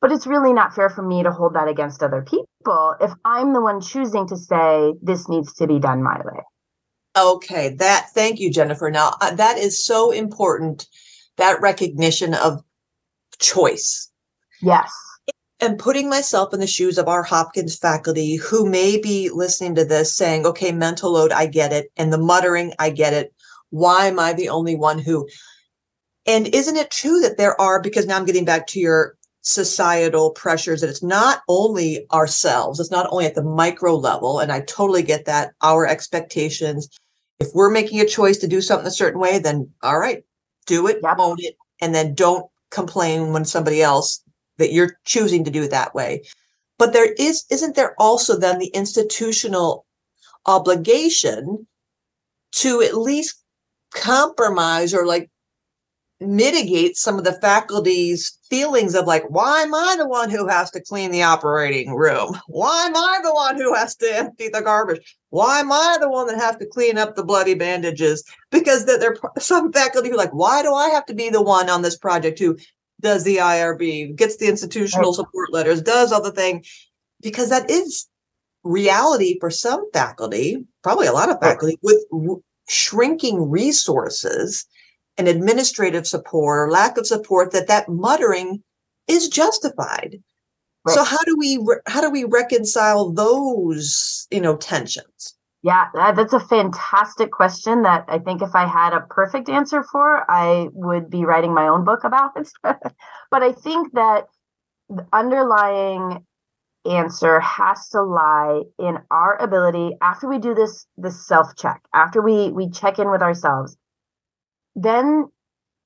but 0.00 0.12
it's 0.12 0.26
really 0.26 0.52
not 0.52 0.74
fair 0.74 0.88
for 0.88 1.02
me 1.02 1.22
to 1.22 1.32
hold 1.32 1.54
that 1.54 1.68
against 1.68 2.02
other 2.02 2.22
people 2.22 2.96
if 3.00 3.12
I'm 3.24 3.52
the 3.52 3.60
one 3.60 3.80
choosing 3.80 4.26
to 4.28 4.36
say 4.36 4.94
this 5.02 5.28
needs 5.28 5.52
to 5.54 5.66
be 5.66 5.78
done 5.78 6.02
my 6.02 6.18
way. 6.24 6.42
Okay, 7.16 7.74
that 7.76 8.08
thank 8.14 8.40
you 8.40 8.50
Jennifer. 8.50 8.90
Now 8.90 9.16
uh, 9.20 9.34
that 9.34 9.58
is 9.58 9.84
so 9.84 10.10
important 10.10 10.86
that 11.36 11.60
recognition 11.60 12.34
of 12.34 12.62
choice. 13.38 14.10
Yes 14.60 14.92
and 15.62 15.78
putting 15.78 16.08
myself 16.08 16.52
in 16.52 16.58
the 16.58 16.66
shoes 16.66 16.98
of 16.98 17.06
our 17.06 17.22
Hopkins 17.22 17.76
faculty 17.76 18.34
who 18.34 18.68
may 18.68 18.98
be 19.00 19.30
listening 19.30 19.76
to 19.76 19.84
this 19.84 20.14
saying, 20.14 20.44
okay, 20.44 20.72
mental 20.72 21.12
load, 21.12 21.30
I 21.30 21.46
get 21.46 21.72
it. 21.72 21.92
And 21.96 22.12
the 22.12 22.18
muttering, 22.18 22.72
I 22.80 22.90
get 22.90 23.12
it. 23.12 23.32
Why 23.70 24.06
am 24.06 24.18
I 24.18 24.32
the 24.32 24.48
only 24.48 24.74
one 24.74 24.98
who? 24.98 25.28
And 26.26 26.52
isn't 26.52 26.76
it 26.76 26.90
true 26.90 27.20
that 27.20 27.38
there 27.38 27.58
are, 27.60 27.80
because 27.80 28.06
now 28.06 28.16
I'm 28.16 28.24
getting 28.24 28.44
back 28.44 28.66
to 28.68 28.80
your 28.80 29.14
societal 29.42 30.32
pressures, 30.32 30.80
that 30.80 30.90
it's 30.90 31.02
not 31.02 31.42
only 31.48 32.06
ourselves, 32.12 32.80
it's 32.80 32.90
not 32.90 33.06
only 33.12 33.26
at 33.26 33.36
the 33.36 33.44
micro 33.44 33.94
level. 33.94 34.40
And 34.40 34.50
I 34.50 34.62
totally 34.62 35.04
get 35.04 35.26
that. 35.26 35.52
Our 35.62 35.86
expectations. 35.86 36.88
If 37.42 37.54
we're 37.54 37.70
making 37.70 38.00
a 38.00 38.06
choice 38.06 38.38
to 38.38 38.46
do 38.46 38.60
something 38.60 38.86
a 38.86 38.90
certain 38.92 39.20
way, 39.20 39.40
then 39.40 39.68
all 39.82 39.98
right, 39.98 40.22
do 40.66 40.86
it, 40.86 41.00
yep. 41.02 41.16
own 41.18 41.36
it, 41.40 41.56
and 41.80 41.92
then 41.92 42.14
don't 42.14 42.46
complain 42.70 43.32
when 43.32 43.44
somebody 43.44 43.82
else 43.82 44.22
that 44.58 44.72
you're 44.72 44.96
choosing 45.04 45.42
to 45.44 45.50
do 45.50 45.64
it 45.64 45.70
that 45.72 45.92
way. 45.92 46.22
But 46.78 46.92
there 46.92 47.12
is, 47.14 47.44
isn't 47.50 47.74
there 47.74 47.96
also 47.98 48.38
then 48.38 48.60
the 48.60 48.68
institutional 48.68 49.86
obligation 50.46 51.66
to 52.52 52.80
at 52.80 52.96
least 52.96 53.42
compromise 53.92 54.94
or 54.94 55.04
like 55.04 55.28
mitigate 56.26 56.96
some 56.96 57.18
of 57.18 57.24
the 57.24 57.38
faculty's 57.40 58.38
feelings 58.48 58.94
of 58.94 59.06
like, 59.06 59.24
why 59.28 59.62
am 59.62 59.74
I 59.74 59.96
the 59.98 60.08
one 60.08 60.30
who 60.30 60.46
has 60.48 60.70
to 60.72 60.80
clean 60.80 61.10
the 61.10 61.22
operating 61.22 61.94
room? 61.94 62.38
Why 62.48 62.86
am 62.86 62.96
I 62.96 63.20
the 63.22 63.34
one 63.34 63.56
who 63.56 63.74
has 63.74 63.96
to 63.96 64.16
empty 64.16 64.48
the 64.48 64.62
garbage? 64.62 65.16
Why 65.30 65.60
am 65.60 65.72
I 65.72 65.98
the 66.00 66.10
one 66.10 66.26
that 66.26 66.38
has 66.38 66.56
to 66.56 66.66
clean 66.66 66.98
up 66.98 67.16
the 67.16 67.24
bloody 67.24 67.54
bandages? 67.54 68.24
Because 68.50 68.84
that 68.86 69.00
there 69.00 69.16
are 69.22 69.40
some 69.40 69.72
faculty 69.72 70.08
who 70.08 70.14
are 70.14 70.18
like, 70.18 70.34
why 70.34 70.62
do 70.62 70.74
I 70.74 70.88
have 70.90 71.06
to 71.06 71.14
be 71.14 71.30
the 71.30 71.42
one 71.42 71.68
on 71.68 71.82
this 71.82 71.96
project 71.96 72.38
who 72.38 72.56
does 73.00 73.24
the 73.24 73.38
IRB, 73.38 74.14
gets 74.16 74.36
the 74.36 74.48
institutional 74.48 75.12
support 75.12 75.52
letters, 75.52 75.82
does 75.82 76.12
other 76.12 76.30
thing, 76.30 76.64
because 77.20 77.48
that 77.48 77.68
is 77.70 78.06
reality 78.62 79.38
for 79.40 79.50
some 79.50 79.90
faculty, 79.92 80.64
probably 80.82 81.06
a 81.06 81.12
lot 81.12 81.30
of 81.30 81.40
faculty, 81.40 81.78
with 81.82 81.98
shrinking 82.68 83.50
resources 83.50 84.66
and 85.18 85.28
administrative 85.28 86.06
support 86.06 86.68
or 86.68 86.70
lack 86.70 86.96
of 86.96 87.06
support 87.06 87.52
that 87.52 87.68
that 87.68 87.88
muttering 87.88 88.62
is 89.08 89.28
justified. 89.28 90.22
Right. 90.84 90.94
So 90.94 91.04
how 91.04 91.22
do 91.24 91.36
we 91.38 91.58
re- 91.64 91.80
how 91.86 92.00
do 92.00 92.10
we 92.10 92.24
reconcile 92.24 93.12
those 93.12 94.26
you 94.30 94.40
know 94.40 94.56
tensions? 94.56 95.36
Yeah, 95.62 95.86
uh, 95.96 96.10
that's 96.10 96.32
a 96.32 96.40
fantastic 96.40 97.30
question 97.30 97.82
that 97.82 98.04
I 98.08 98.18
think 98.18 98.42
if 98.42 98.52
I 98.52 98.66
had 98.66 98.92
a 98.92 99.06
perfect 99.08 99.48
answer 99.48 99.84
for, 99.84 100.28
I 100.28 100.68
would 100.72 101.08
be 101.08 101.24
writing 101.24 101.54
my 101.54 101.68
own 101.68 101.84
book 101.84 102.02
about 102.02 102.32
it. 102.36 102.48
but 102.64 103.42
I 103.44 103.52
think 103.52 103.92
that 103.92 104.24
the 104.88 105.06
underlying 105.12 106.26
answer 106.84 107.38
has 107.38 107.88
to 107.90 108.02
lie 108.02 108.62
in 108.80 108.98
our 109.12 109.40
ability 109.40 109.96
after 110.00 110.28
we 110.28 110.38
do 110.38 110.52
this 110.52 110.86
this 110.96 111.26
self 111.26 111.54
check, 111.56 111.80
after 111.94 112.20
we 112.20 112.50
we 112.50 112.68
check 112.68 112.98
in 112.98 113.10
with 113.10 113.22
ourselves, 113.22 113.76
then 114.74 115.26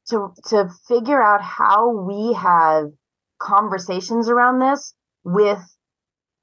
to 0.08 0.32
to 0.48 0.68
figure 0.88 1.22
out 1.22 1.42
how 1.42 1.90
we 1.90 2.34
have 2.34 2.86
conversations 3.38 4.28
around 4.28 4.60
this 4.60 4.94
with 5.24 5.60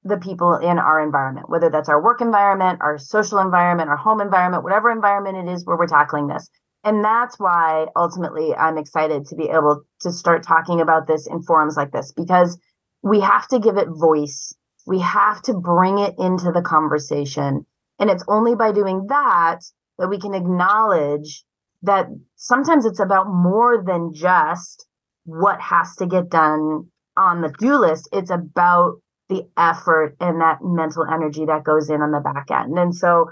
the 0.03 0.17
people 0.17 0.55
in 0.55 0.79
our 0.79 1.01
environment, 1.01 1.49
whether 1.49 1.69
that's 1.69 1.87
our 1.87 2.03
work 2.03 2.19
environment, 2.19 2.79
our 2.81 2.97
social 2.97 3.39
environment, 3.39 3.89
our 3.89 3.97
home 3.97 4.19
environment, 4.19 4.63
whatever 4.63 4.91
environment 4.91 5.47
it 5.47 5.51
is 5.51 5.65
where 5.65 5.77
we're 5.77 5.87
tackling 5.87 6.27
this. 6.27 6.49
And 6.83 7.03
that's 7.03 7.39
why 7.39 7.87
ultimately 7.95 8.53
I'm 8.53 8.77
excited 8.77 9.25
to 9.27 9.35
be 9.35 9.45
able 9.45 9.83
to 10.01 10.11
start 10.11 10.43
talking 10.43 10.81
about 10.81 11.07
this 11.07 11.25
in 11.27 11.41
forums 11.41 11.77
like 11.77 11.93
this 11.93 12.11
because 12.11 12.59
we 13.01 13.21
have 13.21 13.47
to 13.49 13.59
give 13.59 13.77
it 13.77 13.87
voice. 13.89 14.53
We 14.85 14.99
have 14.99 15.41
to 15.43 15.53
bring 15.53 15.99
it 15.99 16.15
into 16.19 16.51
the 16.51 16.61
conversation. 16.61 17.65
And 17.99 18.09
it's 18.09 18.25
only 18.27 18.55
by 18.55 18.73
doing 18.73 19.05
that 19.07 19.59
that 19.97 20.09
we 20.09 20.19
can 20.19 20.33
acknowledge 20.33 21.45
that 21.83 22.07
sometimes 22.35 22.85
it's 22.85 22.99
about 22.99 23.27
more 23.27 23.83
than 23.85 24.13
just 24.13 24.87
what 25.25 25.59
has 25.61 25.95
to 25.97 26.05
get 26.05 26.29
done 26.29 26.89
on 27.15 27.41
the 27.41 27.53
do 27.59 27.77
list. 27.77 28.09
It's 28.11 28.31
about 28.31 28.95
the 29.29 29.47
effort 29.57 30.15
and 30.19 30.41
that 30.41 30.59
mental 30.61 31.05
energy 31.05 31.45
that 31.45 31.63
goes 31.63 31.89
in 31.89 32.01
on 32.01 32.11
the 32.11 32.19
back 32.19 32.51
end. 32.51 32.77
And 32.77 32.95
so 32.95 33.29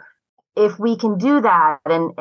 if 0.55 0.79
we 0.79 0.95
can 0.95 1.17
do 1.17 1.41
that, 1.41 1.79
and 1.85 2.13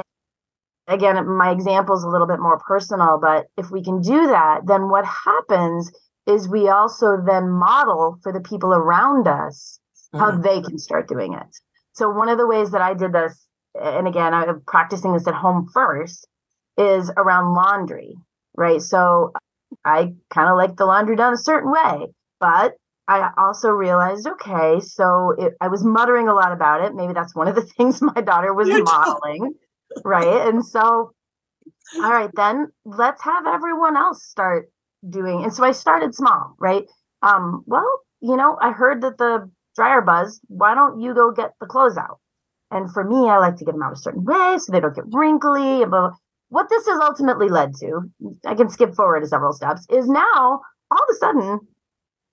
again, 0.86 1.26
my 1.28 1.50
example 1.50 1.96
is 1.96 2.02
a 2.02 2.08
little 2.08 2.26
bit 2.26 2.40
more 2.40 2.58
personal, 2.66 3.18
but 3.20 3.46
if 3.56 3.70
we 3.70 3.82
can 3.82 4.00
do 4.00 4.26
that, 4.28 4.62
then 4.66 4.88
what 4.88 5.04
happens 5.04 5.90
is 6.26 6.48
we 6.48 6.68
also 6.68 7.16
then 7.24 7.50
model 7.50 8.18
for 8.22 8.32
the 8.32 8.40
people 8.40 8.72
around 8.72 9.26
us 9.26 9.80
how 10.12 10.32
mm-hmm. 10.32 10.42
they 10.42 10.60
can 10.60 10.78
start 10.78 11.08
doing 11.08 11.34
it. 11.34 11.56
So 11.92 12.10
one 12.10 12.28
of 12.28 12.38
the 12.38 12.46
ways 12.46 12.70
that 12.70 12.80
I 12.80 12.94
did 12.94 13.12
this, 13.12 13.48
and 13.74 14.08
again, 14.08 14.34
I'm 14.34 14.62
practicing 14.66 15.12
this 15.12 15.26
at 15.26 15.34
home 15.34 15.68
first, 15.72 16.26
is 16.76 17.10
around 17.16 17.54
laundry, 17.54 18.14
right? 18.56 18.80
So 18.80 19.32
I 19.84 20.14
kind 20.30 20.48
of 20.48 20.56
like 20.56 20.76
the 20.76 20.86
laundry 20.86 21.16
done 21.16 21.32
a 21.32 21.38
certain 21.38 21.70
way, 21.70 22.08
but 22.38 22.74
I 23.08 23.30
also 23.36 23.70
realized, 23.70 24.26
okay, 24.26 24.78
so 24.80 25.34
it, 25.36 25.54
I 25.60 25.68
was 25.68 25.82
muttering 25.82 26.28
a 26.28 26.34
lot 26.34 26.52
about 26.52 26.84
it. 26.84 26.94
Maybe 26.94 27.12
that's 27.12 27.34
one 27.34 27.48
of 27.48 27.54
the 27.54 27.62
things 27.76 28.00
my 28.00 28.20
daughter 28.20 28.54
was 28.54 28.68
modeling, 28.70 29.54
right? 30.04 30.46
And 30.48 30.64
so, 30.64 31.12
all 31.96 32.10
right, 32.12 32.30
then 32.34 32.68
let's 32.84 33.22
have 33.24 33.46
everyone 33.46 33.96
else 33.96 34.24
start 34.24 34.70
doing. 35.08 35.42
And 35.42 35.52
so 35.52 35.64
I 35.64 35.72
started 35.72 36.14
small, 36.14 36.54
right? 36.58 36.84
Um, 37.22 37.64
well, 37.66 38.00
you 38.20 38.36
know, 38.36 38.56
I 38.60 38.72
heard 38.72 39.02
that 39.02 39.18
the 39.18 39.50
dryer 39.74 40.02
buzzed. 40.02 40.40
Why 40.46 40.74
don't 40.74 41.00
you 41.00 41.14
go 41.14 41.32
get 41.32 41.52
the 41.60 41.66
clothes 41.66 41.96
out? 41.96 42.20
And 42.70 42.92
for 42.92 43.04
me, 43.04 43.28
I 43.28 43.38
like 43.38 43.56
to 43.56 43.64
get 43.64 43.72
them 43.72 43.82
out 43.82 43.92
a 43.92 43.96
certain 43.96 44.24
way 44.24 44.56
so 44.58 44.70
they 44.70 44.80
don't 44.80 44.94
get 44.94 45.12
wrinkly. 45.12 45.84
But 45.86 46.12
what 46.48 46.68
this 46.68 46.86
has 46.86 47.00
ultimately 47.00 47.48
led 47.48 47.74
to, 47.80 48.10
I 48.46 48.54
can 48.54 48.68
skip 48.68 48.94
forward 48.94 49.20
to 49.20 49.28
several 49.28 49.52
steps, 49.52 49.86
is 49.90 50.08
now 50.08 50.60
all 50.90 50.98
of 50.98 51.08
a 51.10 51.16
sudden 51.16 51.60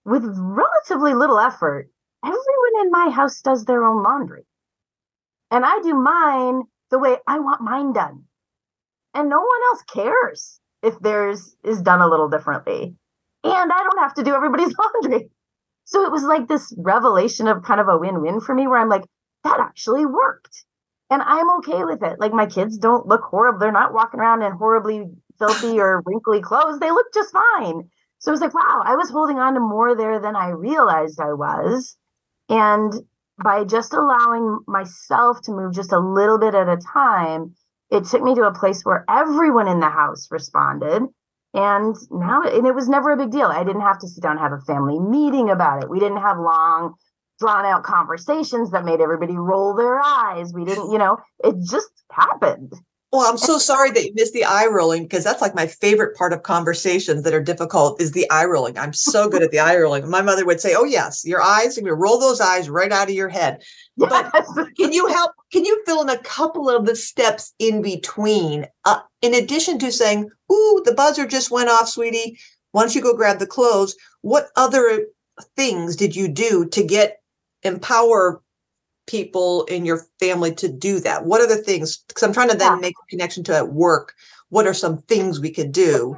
with 0.06 0.24
relatively 0.26 1.14
little 1.14 1.38
effort, 1.38 1.90
everyone 2.24 2.82
in 2.82 2.92
my 2.92 3.10
house 3.10 3.42
does 3.42 3.66
their 3.66 3.84
own 3.84 4.02
laundry. 4.04 4.46
And 5.52 5.66
I 5.66 5.80
do 5.82 5.94
mine 5.94 6.64
the 6.90 6.98
way 6.98 7.18
I 7.28 7.40
want 7.40 7.62
mine 7.62 7.94
done. 7.94 8.24
And 9.14 9.30
no 9.30 9.38
one 9.38 9.62
else 9.70 9.84
cares 9.84 10.62
if 10.82 11.00
theirs 11.00 11.58
is 11.64 11.82
done 11.82 12.00
a 12.00 12.08
little 12.08 12.30
differently. 12.30 12.96
And 13.44 13.72
I 13.72 13.84
don't 13.84 14.00
have 14.00 14.14
to 14.16 14.24
do 14.24 14.34
everybody's 14.34 14.74
laundry. 15.04 15.30
So 15.84 16.06
it 16.06 16.12
was 16.12 16.24
like 16.24 16.48
this 16.48 16.74
revelation 16.78 17.48
of 17.48 17.64
kind 17.64 17.82
of 17.82 17.88
a 17.90 17.98
win 17.98 18.22
win 18.22 18.40
for 18.40 18.56
me 18.56 18.68
where 18.68 18.80
I'm 18.80 18.90
like, 18.90 19.04
that 19.48 19.60
actually 19.60 20.06
worked. 20.06 20.66
And 21.10 21.22
I'm 21.22 21.50
okay 21.60 21.86
with 21.86 22.04
it. 22.04 22.20
Like 22.20 22.34
my 22.34 22.46
kids 22.46 22.78
don't 22.78 23.08
look 23.08 23.22
horrible. 23.22 23.60
They're 23.60 23.72
not 23.72 23.94
walking 23.94 24.20
around 24.20 24.44
in 24.44 24.52
horribly 24.52 25.06
filthy 25.40 25.80
or 25.80 26.04
wrinkly 26.06 26.42
clothes. 26.42 26.80
They 26.80 26.92
look 26.92 27.08
just 27.14 27.34
fine. 27.34 27.90
So 28.20 28.32
I 28.32 28.34
was 28.34 28.42
like, 28.42 28.54
wow, 28.54 28.82
I 28.84 28.96
was 28.96 29.10
holding 29.10 29.38
on 29.38 29.54
to 29.54 29.60
more 29.60 29.96
there 29.96 30.20
than 30.20 30.36
I 30.36 30.50
realized 30.50 31.20
I 31.20 31.34
was. 31.34 31.98
And 32.50 32.94
by 33.42 33.64
just 33.64 33.94
allowing 33.94 34.60
myself 34.68 35.42
to 35.44 35.52
move 35.52 35.74
just 35.74 35.92
a 35.92 36.00
little 36.00 36.40
bit 36.40 36.56
at 36.56 36.68
a 36.68 36.78
time, 36.78 37.54
it 37.92 38.06
took 38.06 38.24
me 38.24 38.36
to 38.36 38.44
a 38.44 38.54
place 38.54 38.84
where 38.84 39.06
everyone 39.10 39.68
in 39.68 39.80
the 39.80 39.90
house 39.90 40.28
responded. 40.32 41.04
And 41.54 41.96
now, 42.12 42.42
and 42.44 42.68
it 42.68 42.76
was 42.76 42.90
never 42.90 43.12
a 43.12 43.18
big 43.18 43.32
deal. 43.32 43.48
I 43.48 43.64
didn't 43.64 43.82
have 43.82 44.00
to 44.00 44.08
sit 44.08 44.22
down 44.22 44.34
and 44.34 44.42
have 44.42 44.52
a 44.52 44.66
family 44.66 45.00
meeting 45.00 45.50
about 45.50 45.84
it. 45.84 45.90
We 45.90 46.00
didn't 46.00 46.22
have 46.22 46.38
long, 46.38 46.96
drawn 47.40 47.66
out 47.66 47.84
conversations 47.84 48.72
that 48.72 48.86
made 48.86 49.02
everybody 49.02 49.36
roll 49.36 49.76
their 49.76 50.00
eyes. 50.02 50.54
We 50.54 50.66
didn't, 50.66 50.92
you 50.92 50.98
know, 50.98 51.18
it 51.44 51.56
just 51.70 51.92
happened. 52.12 52.74
Well, 53.14 53.30
I'm 53.30 53.38
so 53.38 53.58
sorry 53.58 53.90
that 53.92 54.04
you 54.04 54.14
missed 54.16 54.34
the 54.34 54.44
eye 54.44 54.66
rolling 54.66 55.04
because 55.04 55.24
that's 55.24 55.42
like 55.42 55.56
my 55.56 55.66
favorite 55.66 56.18
part 56.18 56.34
of 56.34 56.44
conversations 56.44 57.24
that 57.24 57.34
are 57.34 57.42
difficult 57.42 58.02
is 58.02 58.12
the 58.12 58.30
eye 58.30 58.44
rolling. 58.44 58.78
I'm 58.78 58.92
so 58.92 59.30
good 59.30 59.42
at 59.42 59.52
the 59.52 59.60
eye 59.60 59.78
rolling. 59.78 60.10
My 60.10 60.22
mother 60.22 60.46
would 60.46 60.60
say, 60.60 60.76
"Oh 60.76 60.84
yes, 60.84 61.24
your 61.26 61.42
eyes, 61.42 61.78
you 61.78 61.90
roll 61.94 62.20
those 62.20 62.42
eyes 62.42 62.70
right 62.70 62.92
out 62.92 63.08
of 63.08 63.16
your 63.16 63.30
head." 63.30 63.64
But 63.96 64.30
can 64.78 64.92
you 64.92 65.08
help? 65.08 65.32
Can 65.54 65.64
you 65.64 65.82
fill 65.86 66.02
in 66.02 66.10
a 66.10 66.18
couple 66.18 66.70
of 66.70 66.86
the 66.86 66.98
steps 66.98 67.54
in 67.60 67.82
between? 67.82 68.68
Uh, 68.84 69.00
in 69.22 69.34
addition 69.34 69.80
to 69.80 69.92
saying, 69.92 70.30
"Ooh, 70.52 70.82
the 70.84 70.94
buzzer 70.94 71.26
just 71.26 71.50
went 71.50 71.70
off, 71.70 71.88
sweetie. 71.88 72.38
Why 72.74 72.82
don't 72.82 72.94
you 72.94 73.02
go 73.02 73.16
grab 73.16 73.40
the 73.40 73.48
clothes?" 73.48 73.96
What 74.22 74.50
other 74.58 75.06
things 75.56 75.96
did 75.96 76.14
you 76.16 76.28
do 76.28 76.66
to 76.66 76.84
get 76.84 77.17
empower 77.64 78.42
people 79.08 79.64
in 79.66 79.86
your 79.86 80.06
family 80.20 80.54
to 80.56 80.68
do 80.68 81.00
that? 81.00 81.26
What 81.26 81.42
are 81.42 81.48
the 81.48 81.58
things? 81.58 81.98
Because 82.08 82.24
I'm 82.24 82.34
trying 82.34 82.50
to 82.50 82.58
then 82.58 82.74
yeah. 82.74 82.80
make 82.80 82.96
a 83.02 83.10
connection 83.10 83.44
to 83.46 83.56
at 83.56 83.70
work. 83.70 84.14
What 84.50 84.68
are 84.68 84.74
some 84.74 85.02
things 85.04 85.40
we 85.40 85.52
could 85.52 85.72
do 85.72 86.18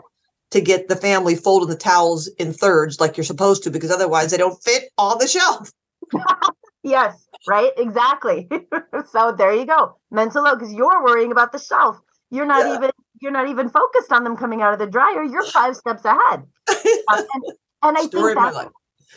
to 0.51 0.61
get 0.61 0.87
the 0.87 0.95
family 0.95 1.35
folding 1.35 1.69
the 1.69 1.75
towels 1.75 2.27
in 2.39 2.53
thirds 2.53 2.99
like 2.99 3.17
you're 3.17 3.23
supposed 3.23 3.63
to? 3.63 3.71
Because 3.71 3.91
otherwise 3.91 4.31
they 4.31 4.37
don't 4.37 4.61
fit 4.63 4.89
on 4.97 5.17
the 5.19 5.27
shelf. 5.27 5.71
yes, 6.83 7.27
right, 7.47 7.71
exactly. 7.77 8.49
so 9.11 9.31
there 9.31 9.53
you 9.53 9.65
go, 9.65 9.95
mental 10.11 10.43
load. 10.43 10.59
Because 10.59 10.73
you're 10.73 11.03
worrying 11.03 11.31
about 11.31 11.51
the 11.51 11.59
shelf. 11.59 11.99
You're 12.31 12.45
not 12.45 12.65
yeah. 12.65 12.75
even 12.75 12.91
you're 13.21 13.31
not 13.31 13.49
even 13.49 13.69
focused 13.69 14.11
on 14.11 14.23
them 14.23 14.37
coming 14.37 14.61
out 14.61 14.73
of 14.73 14.79
the 14.79 14.87
dryer. 14.87 15.23
You're 15.23 15.45
five 15.45 15.75
steps 15.75 16.05
ahead. 16.05 16.43
Um, 17.11 17.25
and, 17.33 17.43
and 17.81 17.97
I 17.97 18.01
Story 18.03 18.35
think 18.35 18.53
that, 18.53 18.71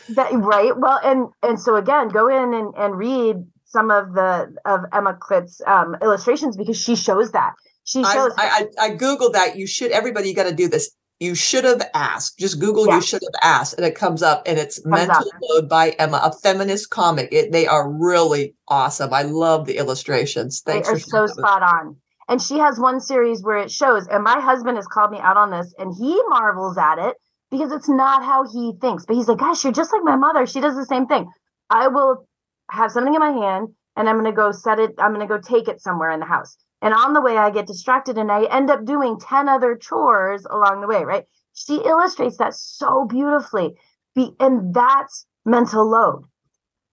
that 0.09 0.31
right. 0.33 0.77
Well, 0.77 0.99
and 1.03 1.29
and 1.41 1.59
so 1.59 1.75
again, 1.75 2.09
go 2.09 2.27
in 2.27 2.53
and, 2.53 2.73
and 2.77 2.97
read 2.97 3.37
some 3.65 3.91
of 3.91 4.13
the 4.13 4.55
of 4.65 4.81
Emma 4.91 5.17
Clit's 5.19 5.61
um, 5.65 5.95
illustrations 6.01 6.57
because 6.57 6.77
she 6.77 6.95
shows 6.95 7.31
that 7.31 7.53
she 7.83 8.03
shows. 8.03 8.31
I, 8.37 8.67
I, 8.79 8.85
I 8.85 8.89
googled 8.91 9.33
that. 9.33 9.57
You 9.57 9.67
should 9.67 9.91
everybody. 9.91 10.29
You 10.29 10.35
got 10.35 10.49
to 10.49 10.55
do 10.55 10.67
this. 10.67 10.91
You 11.19 11.35
should 11.35 11.63
have 11.63 11.81
asked. 11.93 12.39
Just 12.39 12.59
Google. 12.59 12.85
Yes. 12.87 12.95
You 12.95 13.01
should 13.01 13.21
have 13.23 13.59
asked, 13.59 13.75
and 13.75 13.85
it 13.85 13.95
comes 13.95 14.23
up, 14.23 14.43
and 14.45 14.57
it's 14.57 14.81
comes 14.81 15.07
Mental 15.07 15.17
up. 15.17 15.41
Load 15.41 15.69
by 15.69 15.89
Emma, 15.91 16.21
a 16.23 16.31
feminist 16.31 16.89
comic. 16.89 17.29
It, 17.31 17.51
they 17.51 17.67
are 17.67 17.89
really 17.89 18.55
awesome. 18.67 19.13
I 19.13 19.23
love 19.23 19.65
the 19.65 19.77
illustrations. 19.77 20.61
Thanks. 20.65 20.87
They 20.87 20.95
are 20.95 20.99
so 20.99 21.27
spot 21.27 21.61
on. 21.61 21.97
And 22.29 22.41
she 22.41 22.57
has 22.57 22.79
one 22.79 23.01
series 23.01 23.43
where 23.43 23.57
it 23.57 23.69
shows, 23.69 24.07
and 24.07 24.23
my 24.23 24.39
husband 24.39 24.77
has 24.77 24.87
called 24.87 25.11
me 25.11 25.19
out 25.19 25.35
on 25.35 25.51
this, 25.51 25.73
and 25.77 25.93
he 25.93 26.19
marvels 26.29 26.77
at 26.77 26.97
it 26.97 27.17
because 27.53 27.71
it's 27.71 27.89
not 27.89 28.23
how 28.23 28.43
he 28.43 28.73
thinks. 28.81 29.05
But 29.05 29.15
he's 29.15 29.27
like, 29.27 29.37
"Gosh, 29.37 29.63
you're 29.63 29.71
just 29.71 29.93
like 29.93 30.03
my 30.03 30.15
mother. 30.17 30.45
She 30.45 30.59
does 30.59 30.75
the 30.75 30.85
same 30.85 31.07
thing." 31.07 31.29
I 31.69 31.87
will 31.87 32.27
have 32.71 32.91
something 32.91 33.13
in 33.13 33.19
my 33.19 33.31
hand 33.31 33.69
and 33.95 34.09
I'm 34.09 34.19
going 34.19 34.31
to 34.31 34.35
go 34.35 34.51
set 34.51 34.79
it, 34.79 34.91
I'm 34.97 35.13
going 35.13 35.27
to 35.27 35.33
go 35.33 35.39
take 35.39 35.67
it 35.67 35.81
somewhere 35.81 36.11
in 36.11 36.19
the 36.19 36.25
house. 36.25 36.57
And 36.81 36.93
on 36.93 37.13
the 37.13 37.21
way, 37.21 37.37
I 37.37 37.49
get 37.49 37.67
distracted 37.67 38.17
and 38.17 38.31
I 38.31 38.45
end 38.45 38.69
up 38.69 38.85
doing 38.85 39.19
10 39.19 39.47
other 39.47 39.75
chores 39.75 40.45
along 40.49 40.81
the 40.81 40.87
way, 40.87 41.03
right? 41.03 41.23
She 41.53 41.77
illustrates 41.77 42.37
that 42.37 42.53
so 42.53 43.05
beautifully. 43.05 43.75
Be, 44.15 44.31
and 44.39 44.73
that's 44.73 45.27
mental 45.45 45.89
load. 45.89 46.23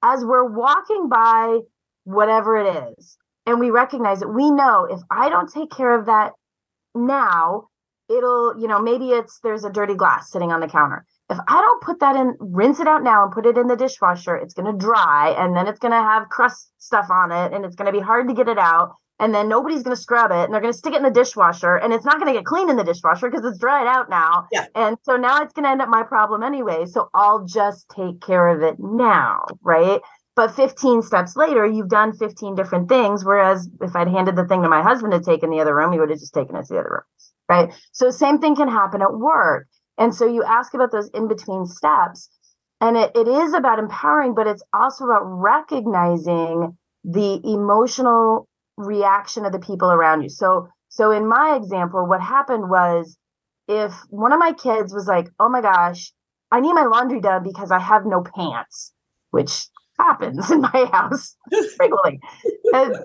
As 0.03 0.25
we're 0.25 0.49
walking 0.49 1.09
by 1.09 1.61
whatever 2.05 2.57
it 2.57 2.95
is, 2.99 3.19
and 3.47 3.59
we 3.59 3.71
recognize 3.71 4.23
it, 4.23 4.33
we 4.33 4.51
know 4.51 4.87
if 4.89 5.01
I 5.11 5.29
don't 5.29 5.53
take 5.53 5.71
care 5.71 5.99
of 5.99 6.07
that 6.07 6.33
now, 6.95 7.69
it'll, 8.11 8.61
you 8.61 8.69
know, 8.69 8.81
maybe 8.81 9.11
it's 9.11 9.39
there's 9.43 9.65
a 9.65 9.71
dirty 9.71 9.95
glass 9.95 10.31
sitting 10.31 10.53
on 10.53 10.61
the 10.61 10.69
counter 10.69 11.07
if 11.31 11.39
I 11.47 11.61
don't 11.61 11.83
put 11.83 12.01
that 12.01 12.17
in, 12.17 12.37
rinse 12.41 12.81
it 12.81 12.89
out 12.89 13.05
now 13.05 13.23
and 13.23 13.33
put 13.33 13.47
it 13.47 13.57
in 13.57 13.69
the 13.69 13.77
dishwasher, 13.77 14.37
it's 14.37 14.53
going 14.53 14.71
to 14.71 14.77
dry 14.77 15.35
and 15.39 15.57
then 15.57 15.69
it's 15.69 15.79
going 15.79 15.93
to 15.93 15.99
have 15.99 16.29
crust 16.29 16.73
stuff 16.79 17.07
on 17.09 17.31
it 17.31 17.53
and 17.53 17.65
it's 17.65 17.77
going 17.77 17.87
to 17.87 17.97
be 17.97 18.05
hard 18.05 18.29
to 18.29 18.35
get 18.35 18.49
it 18.49 18.59
out. 18.59 18.95
And 19.21 19.35
then 19.35 19.49
nobody's 19.49 19.83
going 19.83 19.95
to 19.95 20.01
scrub 20.01 20.31
it 20.31 20.45
and 20.45 20.53
they're 20.53 20.63
going 20.63 20.73
to 20.73 20.79
stick 20.79 20.95
it 20.95 20.97
in 20.97 21.03
the 21.03 21.11
dishwasher 21.11 21.77
and 21.77 21.93
it's 21.93 22.07
not 22.07 22.19
going 22.19 22.33
to 22.33 22.39
get 22.39 22.47
clean 22.47 22.69
in 22.69 22.77
the 22.77 22.85
dishwasher 22.85 23.31
because 23.31 23.45
it's 23.45 23.59
dried 23.59 23.87
out 23.87 24.11
now. 24.11 24.49
Yeah. 24.51 24.67
And 24.75 24.97
so 25.03 25.17
now 25.17 25.43
it's 25.43 25.53
going 25.53 25.65
to 25.65 25.71
end 25.71 25.83
up 25.83 25.89
my 25.89 26.03
problem 26.03 26.43
anyway. 26.43 26.87
So 26.87 27.11
I'll 27.15 27.45
just 27.45 27.89
take 27.95 28.21
care 28.21 28.49
of 28.49 28.63
it 28.63 28.77
now. 28.81 29.45
Right. 29.63 30.01
but 30.35 30.57
15 30.57 31.03
steps 31.03 31.37
later, 31.37 31.67
you've 31.67 31.91
done 31.91 32.13
15 32.13 32.55
different 32.55 32.89
things. 32.89 33.25
Whereas 33.25 33.69
if 33.83 33.95
I'd 33.95 34.09
handed 34.09 34.37
the 34.37 34.47
thing 34.47 34.63
to 34.63 34.69
my 34.69 34.83
husband 34.83 35.13
to 35.13 35.21
take 35.21 35.43
in 35.43 35.51
the 35.51 35.61
other 35.61 35.77
room, 35.77 35.93
he 35.93 36.01
would 36.01 36.11
have 36.11 36.19
just 36.19 36.35
taken 36.35 36.57
it 36.57 36.63
to 36.63 36.75
the 36.75 36.81
other 36.81 36.91
room. 36.91 37.30
Right. 37.51 37.75
So 37.91 38.11
same 38.11 38.39
thing 38.39 38.55
can 38.55 38.69
happen 38.69 39.03
at 39.03 39.13
work. 39.13 39.67
And 39.99 40.15
so 40.15 40.25
you 40.27 40.45
ask 40.45 40.73
about 40.73 40.93
those 40.93 41.11
in 41.13 41.27
between 41.27 41.67
steps. 41.67 42.31
And 42.81 42.97
it, 42.97 43.11
it 43.17 43.27
is 43.29 43.53
about 43.53 43.81
empowering, 43.81 44.35
but 44.35 44.47
it's 44.47 44.63
also 44.73 45.05
about 45.05 45.25
recognizing 45.25 46.79
the 47.05 47.41
emotional 47.45 48.49
reaction 48.77 49.45
of 49.45 49.53
the 49.53 49.59
people 49.59 49.91
around 49.91 50.23
you. 50.23 50.29
So 50.29 50.69
so 50.89 51.11
in 51.11 51.29
my 51.29 51.57
example, 51.57 52.07
what 52.07 52.21
happened 52.21 52.71
was 52.71 53.19
if 53.69 53.93
one 54.11 54.33
of 54.33 54.39
my 54.39 54.53
kids 54.53 54.95
was 54.95 55.07
like, 55.07 55.29
"Oh 55.39 55.49
my 55.49 55.61
gosh, 55.61 56.13
I 56.51 56.61
need 56.61 56.73
my 56.73 56.85
laundry 56.85 57.21
done 57.21 57.43
because 57.45 57.71
I 57.71 57.79
have 57.81 58.07
no 58.07 58.23
pants," 58.23 58.93
which 59.31 59.67
happens 59.99 60.51
in 60.51 60.61
my 60.63 60.89
house 60.93 61.37
frequently. 61.77 62.21
and, 62.73 62.97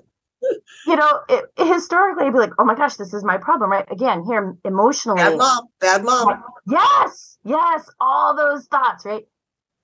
you 0.86 0.96
know, 0.96 1.20
it, 1.28 1.44
historically, 1.58 2.26
I'd 2.26 2.32
be 2.32 2.38
like, 2.38 2.52
oh 2.58 2.64
my 2.64 2.74
gosh, 2.74 2.96
this 2.96 3.12
is 3.12 3.24
my 3.24 3.38
problem, 3.38 3.70
right? 3.70 3.90
Again, 3.90 4.24
here 4.24 4.56
emotionally. 4.64 5.22
Bad 5.22 5.38
mom, 5.38 5.66
bad 5.80 6.04
mom. 6.04 6.42
Yes, 6.66 7.38
yes, 7.44 7.88
all 8.00 8.36
those 8.36 8.66
thoughts, 8.66 9.04
right? 9.04 9.24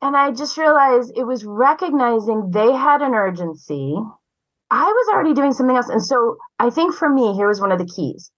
And 0.00 0.16
I 0.16 0.32
just 0.32 0.58
realized 0.58 1.12
it 1.16 1.24
was 1.24 1.44
recognizing 1.44 2.50
they 2.50 2.72
had 2.72 3.02
an 3.02 3.14
urgency. 3.14 3.96
I 4.70 4.84
was 4.84 5.14
already 5.14 5.34
doing 5.34 5.52
something 5.52 5.76
else. 5.76 5.88
And 5.88 6.04
so 6.04 6.36
I 6.58 6.70
think 6.70 6.94
for 6.94 7.08
me, 7.08 7.34
here 7.34 7.48
was 7.48 7.60
one 7.60 7.72
of 7.72 7.78
the 7.78 7.86
keys 7.86 8.32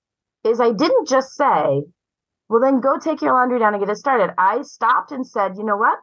is 0.45 0.61
I 0.61 0.73
didn't 0.73 1.09
just 1.09 1.35
say, 1.35 1.83
well, 2.49 2.61
then 2.61 2.81
go 2.81 2.99
take 2.99 3.23
your 3.23 3.33
laundry 3.33 3.59
down 3.59 3.75
and 3.75 3.83
get 3.83 3.91
it 3.91 3.97
started. 3.97 4.35
I 4.37 4.63
stopped 4.63 5.11
and 5.11 5.27
said, 5.27 5.57
you 5.57 5.65
know 5.65 5.77
what? 5.77 5.99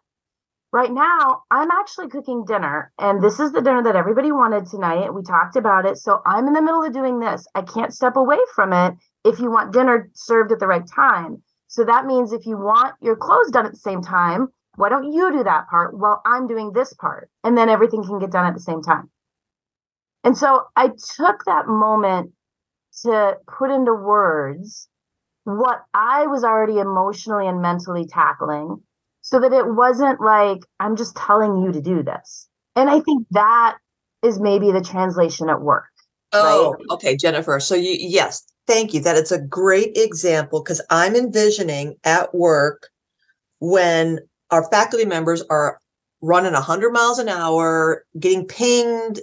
Right 0.72 0.92
now 0.92 1.44
i'm 1.52 1.70
actually 1.72 2.08
cooking 2.08 2.46
dinner 2.46 2.92
and 2.98 3.22
this 3.22 3.40
is 3.40 3.52
the 3.52 3.62
dinner 3.62 3.84
that 3.84 3.96
everybody 3.96 4.32
wanted 4.32 4.66
tonight. 4.66 5.14
We 5.14 5.22
talked 5.22 5.56
about 5.56 5.86
it. 5.86 5.98
So 5.98 6.22
i'm 6.26 6.48
in 6.48 6.54
the 6.54 6.62
middle 6.62 6.84
of 6.84 6.94
doing 6.94 7.20
this. 7.20 7.46
I 7.56 7.62
can't 7.62 7.94
step 7.94 8.16
away 8.16 8.38
from 8.56 8.74
it 8.74 8.96
if 9.24 9.40
you 9.40 9.52
want 9.52 9.74
dinner 9.74 10.10
served 10.14 10.52
at 10.52 10.60
the 10.60 10.68
right 10.68 10.88
time. 10.88 11.44
So 11.68 11.86
that 11.86 12.06
means 12.06 12.34
if 12.34 12.46
you 12.46 12.58
want 12.58 12.96
your 13.02 13.16
clothes 13.16 13.52
done 13.52 13.66
at 13.66 13.74
the 13.74 13.78
same 13.78 14.02
time 14.02 14.50
why 14.76 14.88
don't 14.88 15.12
you 15.12 15.32
do 15.32 15.44
that 15.44 15.68
part 15.70 15.98
while 15.98 16.22
i'm 16.26 16.48
doing 16.48 16.72
this 16.74 16.94
part? 16.94 17.30
And 17.44 17.58
then 17.58 17.70
everything 17.70 18.04
can 18.04 18.20
get 18.20 18.32
done 18.32 18.46
at 18.46 18.54
the 18.54 18.60
same 18.62 18.82
time. 18.82 19.10
And 20.24 20.38
so 20.38 20.64
i 20.76 20.88
took 20.88 21.46
that 21.46 21.68
moment 21.68 22.32
to 23.04 23.38
put 23.48 23.72
into 23.72 23.94
words 23.94 24.90
what 25.44 25.80
i 25.94 26.28
was 26.28 26.44
already 26.44 26.78
emotionally 26.78 27.48
and 27.48 27.62
mentally 27.62 28.06
tackling 28.06 28.82
so 29.32 29.40
that 29.40 29.54
it 29.54 29.66
wasn't 29.66 30.20
like 30.20 30.60
i'm 30.80 30.96
just 30.96 31.16
telling 31.16 31.64
you 31.64 31.72
to 31.72 31.82
do 31.82 32.04
this 32.04 32.50
and 32.76 32.90
i 32.90 33.00
think 33.00 33.26
that 33.32 33.78
is 34.22 34.40
maybe 34.40 34.72
the 34.72 34.82
translation 34.82 35.50
at 35.50 35.62
work 35.62 35.86
oh 36.34 36.74
right? 36.74 36.86
okay 36.92 37.16
jennifer 37.16 37.60
so 37.60 37.74
you 37.74 37.96
yes 37.98 38.44
thank 38.68 38.94
you 38.94 39.00
that 39.00 39.16
it's 39.16 39.32
a 39.32 39.42
great 39.42 39.96
example 39.96 40.62
because 40.62 40.82
i'm 40.90 41.16
envisioning 41.16 41.96
at 42.04 42.36
work 42.36 42.90
when 43.60 44.20
our 44.52 44.70
faculty 44.70 45.06
members 45.06 45.42
are 45.50 45.80
running 46.22 46.54
100 46.54 46.92
miles 46.92 47.18
an 47.18 47.30
hour 47.30 48.04
getting 48.20 48.46
pinged 48.46 49.22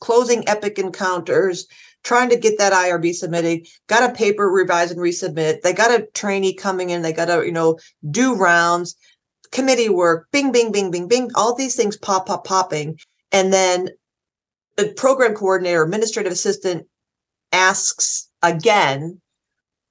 closing 0.00 0.46
epic 0.48 0.78
encounters 0.78 1.68
trying 2.02 2.28
to 2.28 2.36
get 2.36 2.58
that 2.58 2.74
IRB 2.74 3.14
submitted, 3.14 3.66
got 3.86 4.10
a 4.10 4.14
paper 4.14 4.50
revise 4.50 4.90
and 4.90 5.00
resubmit. 5.00 5.62
They 5.62 5.72
got 5.72 5.90
a 5.90 6.06
trainee 6.12 6.52
coming 6.52 6.90
in, 6.90 7.00
they 7.00 7.14
got 7.14 7.26
to, 7.26 7.46
you 7.46 7.50
know, 7.50 7.78
do 8.10 8.34
rounds 8.34 8.94
committee 9.54 9.88
work, 9.88 10.28
bing, 10.32 10.52
bing, 10.52 10.70
bing, 10.72 10.90
bing, 10.90 11.08
bing, 11.08 11.30
all 11.34 11.54
these 11.54 11.76
things 11.76 11.96
pop, 11.96 12.26
pop, 12.26 12.44
popping. 12.44 12.98
And 13.32 13.52
then 13.52 13.88
the 14.76 14.88
program 14.88 15.34
coordinator, 15.34 15.82
administrative 15.82 16.32
assistant 16.32 16.86
asks 17.52 18.28
again, 18.42 19.20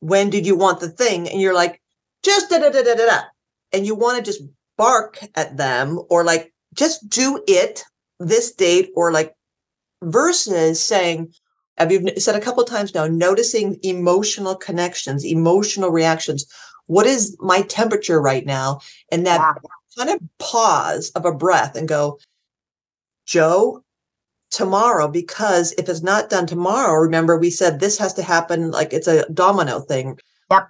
when 0.02 0.30
did 0.30 0.46
you 0.46 0.56
want 0.56 0.82
the 0.82 0.90
thing? 0.90 1.30
And 1.30 1.42
you're 1.42 1.56
like, 1.56 1.82
just 2.24 2.50
da 2.50 2.60
da 2.60 2.70
da 2.70 2.84
da 2.84 2.94
da. 2.94 3.22
And 3.72 3.86
you 3.86 3.96
want 3.96 4.18
to 4.18 4.24
just 4.24 4.44
bark 4.78 5.20
at 5.36 5.58
them 5.58 6.00
or 6.10 6.24
like, 6.24 6.54
just 6.74 7.10
do 7.10 7.42
it 7.48 7.84
this 8.20 8.54
date 8.54 8.90
or 8.96 9.12
like 9.12 9.34
versus 10.04 10.82
saying, 10.82 11.34
have 11.78 11.92
you 11.92 12.06
said 12.18 12.36
a 12.36 12.42
couple 12.42 12.64
times 12.66 12.94
now, 12.94 13.08
noticing 13.08 13.80
emotional 13.82 14.56
connections, 14.56 15.26
emotional 15.26 15.90
reactions 15.90 16.46
what 16.88 17.06
is 17.06 17.36
my 17.40 17.62
temperature 17.64 18.22
right 18.22 18.46
now? 18.46 18.80
And 19.12 19.26
that 19.26 19.58
kind 19.98 20.10
of 20.10 20.20
pause 20.40 21.12
of 21.12 21.26
a 21.26 21.34
breath 21.34 21.76
and 21.76 21.88
go, 21.88 22.20
Joe, 23.26 23.84
tomorrow, 24.52 25.08
because 25.08 25.74
if 25.78 25.90
it's 25.90 26.04
not 26.04 26.30
done 26.30 26.46
tomorrow, 26.46 26.94
remember 26.94 27.38
we 27.38 27.50
said 27.50 27.80
this 27.80 27.98
has 27.98 28.14
to 28.16 28.24
happen 28.24 28.72
like 28.72 28.94
it's 28.94 29.08
a 29.08 29.28
domino 29.30 29.80
thing. 29.80 30.20
Yep. 30.52 30.68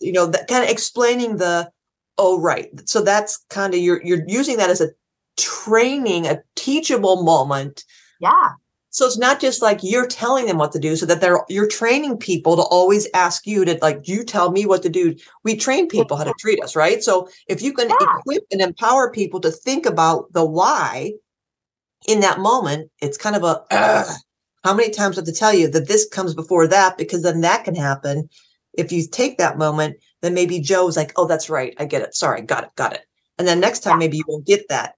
You 0.00 0.12
know, 0.12 0.26
that 0.26 0.48
kind 0.48 0.64
of 0.64 0.70
explaining 0.70 1.38
the, 1.38 1.70
oh, 2.18 2.40
right. 2.40 2.68
So 2.88 3.02
that's 3.02 3.44
kind 3.50 3.74
of 3.74 3.80
you're 3.80 4.02
you're 4.04 4.24
using 4.26 4.56
that 4.58 4.70
as 4.70 4.80
a 4.80 4.90
training, 5.36 6.26
a 6.26 6.42
teachable 6.54 7.22
moment. 7.22 7.84
Yeah. 8.20 8.50
So 8.94 9.04
it's 9.06 9.18
not 9.18 9.40
just 9.40 9.60
like 9.60 9.80
you're 9.82 10.06
telling 10.06 10.46
them 10.46 10.56
what 10.56 10.70
to 10.70 10.78
do, 10.78 10.94
so 10.94 11.04
that 11.06 11.20
they're 11.20 11.40
you're 11.48 11.66
training 11.66 12.16
people 12.16 12.54
to 12.54 12.62
always 12.62 13.08
ask 13.12 13.44
you 13.44 13.64
to 13.64 13.76
like 13.82 14.06
you 14.06 14.22
tell 14.22 14.52
me 14.52 14.66
what 14.66 14.84
to 14.84 14.88
do. 14.88 15.16
We 15.42 15.56
train 15.56 15.88
people 15.88 16.16
how 16.16 16.22
to 16.22 16.32
treat 16.38 16.62
us, 16.62 16.76
right? 16.76 17.02
So 17.02 17.28
if 17.48 17.60
you 17.60 17.72
can 17.72 17.88
yeah. 17.88 17.96
equip 18.20 18.44
and 18.52 18.60
empower 18.60 19.10
people 19.10 19.40
to 19.40 19.50
think 19.50 19.84
about 19.84 20.32
the 20.32 20.46
why 20.46 21.14
in 22.06 22.20
that 22.20 22.38
moment, 22.38 22.88
it's 23.00 23.18
kind 23.18 23.34
of 23.34 23.42
a 23.42 23.64
how 24.62 24.72
many 24.72 24.90
times 24.90 25.16
have 25.16 25.24
to 25.24 25.32
tell 25.32 25.52
you 25.52 25.68
that 25.72 25.88
this 25.88 26.08
comes 26.08 26.32
before 26.32 26.68
that 26.68 26.96
because 26.96 27.22
then 27.22 27.40
that 27.40 27.64
can 27.64 27.74
happen. 27.74 28.28
If 28.74 28.92
you 28.92 29.08
take 29.08 29.38
that 29.38 29.58
moment, 29.58 29.96
then 30.22 30.34
maybe 30.34 30.60
Joe's 30.60 30.96
like, 30.96 31.12
oh, 31.16 31.26
that's 31.26 31.50
right. 31.50 31.74
I 31.80 31.84
get 31.84 32.02
it. 32.02 32.14
Sorry, 32.14 32.42
got 32.42 32.62
it, 32.62 32.70
got 32.76 32.92
it. 32.92 33.04
And 33.38 33.48
then 33.48 33.58
next 33.58 33.80
time, 33.80 33.94
yeah. 33.94 34.06
maybe 34.06 34.18
you 34.18 34.24
won't 34.28 34.46
get 34.46 34.68
that. 34.68 34.94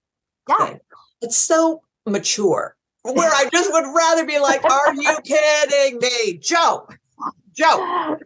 Yeah. 0.50 0.66
Thing. 0.66 0.80
It's 1.22 1.38
so 1.38 1.80
mature 2.04 2.75
where 3.14 3.30
I 3.30 3.48
just 3.52 3.72
would 3.72 3.86
rather 3.94 4.26
be 4.26 4.38
like, 4.38 4.64
"Are 4.70 4.94
you 4.94 5.16
kidding 5.24 5.98
me, 6.00 6.38
Joe? 6.38 6.88
Joe?" 7.56 8.16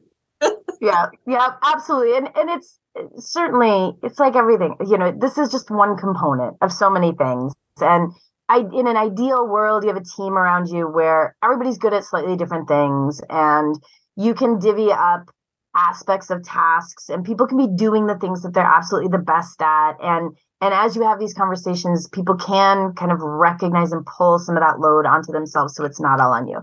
yeah, 0.80 1.06
yeah, 1.26 1.50
absolutely, 1.62 2.16
and 2.16 2.28
and 2.34 2.50
it's 2.50 2.78
certainly 3.16 3.92
it's 4.02 4.18
like 4.18 4.36
everything. 4.36 4.76
You 4.86 4.98
know, 4.98 5.12
this 5.16 5.38
is 5.38 5.50
just 5.50 5.70
one 5.70 5.96
component 5.96 6.56
of 6.60 6.72
so 6.72 6.90
many 6.90 7.12
things, 7.12 7.54
and 7.80 8.12
I, 8.48 8.64
in 8.72 8.88
an 8.88 8.96
ideal 8.96 9.46
world, 9.46 9.84
you 9.84 9.88
have 9.92 10.00
a 10.00 10.04
team 10.16 10.36
around 10.36 10.68
you 10.68 10.88
where 10.88 11.36
everybody's 11.42 11.78
good 11.78 11.92
at 11.92 12.04
slightly 12.04 12.36
different 12.36 12.66
things, 12.68 13.20
and 13.30 13.76
you 14.16 14.34
can 14.34 14.58
divvy 14.58 14.90
up 14.90 15.30
aspects 15.76 16.30
of 16.30 16.42
tasks, 16.42 17.08
and 17.08 17.24
people 17.24 17.46
can 17.46 17.58
be 17.58 17.68
doing 17.68 18.06
the 18.06 18.18
things 18.18 18.42
that 18.42 18.52
they're 18.52 18.64
absolutely 18.64 19.10
the 19.10 19.22
best 19.22 19.62
at, 19.62 19.92
and 20.02 20.36
and 20.60 20.74
as 20.74 20.94
you 20.94 21.02
have 21.02 21.18
these 21.18 21.34
conversations 21.34 22.08
people 22.08 22.36
can 22.36 22.92
kind 22.94 23.12
of 23.12 23.20
recognize 23.20 23.92
and 23.92 24.06
pull 24.06 24.38
some 24.38 24.56
of 24.56 24.62
that 24.62 24.80
load 24.80 25.06
onto 25.06 25.32
themselves 25.32 25.74
so 25.74 25.84
it's 25.84 26.00
not 26.00 26.20
all 26.20 26.32
on 26.32 26.46
you. 26.48 26.60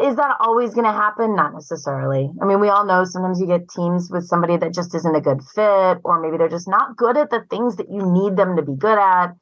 Is 0.00 0.14
that 0.14 0.36
always 0.38 0.74
going 0.74 0.84
to 0.84 0.92
happen? 0.92 1.34
Not 1.34 1.54
necessarily. 1.54 2.30
I 2.40 2.44
mean 2.44 2.60
we 2.60 2.68
all 2.68 2.86
know 2.86 3.04
sometimes 3.04 3.40
you 3.40 3.46
get 3.46 3.68
teams 3.68 4.10
with 4.10 4.24
somebody 4.24 4.56
that 4.56 4.72
just 4.72 4.94
isn't 4.94 5.16
a 5.16 5.20
good 5.20 5.40
fit 5.54 5.98
or 6.04 6.20
maybe 6.20 6.36
they're 6.36 6.48
just 6.48 6.68
not 6.68 6.96
good 6.96 7.16
at 7.16 7.30
the 7.30 7.44
things 7.50 7.76
that 7.76 7.90
you 7.90 8.02
need 8.10 8.36
them 8.36 8.56
to 8.56 8.62
be 8.62 8.74
good 8.76 8.98
at 8.98 9.34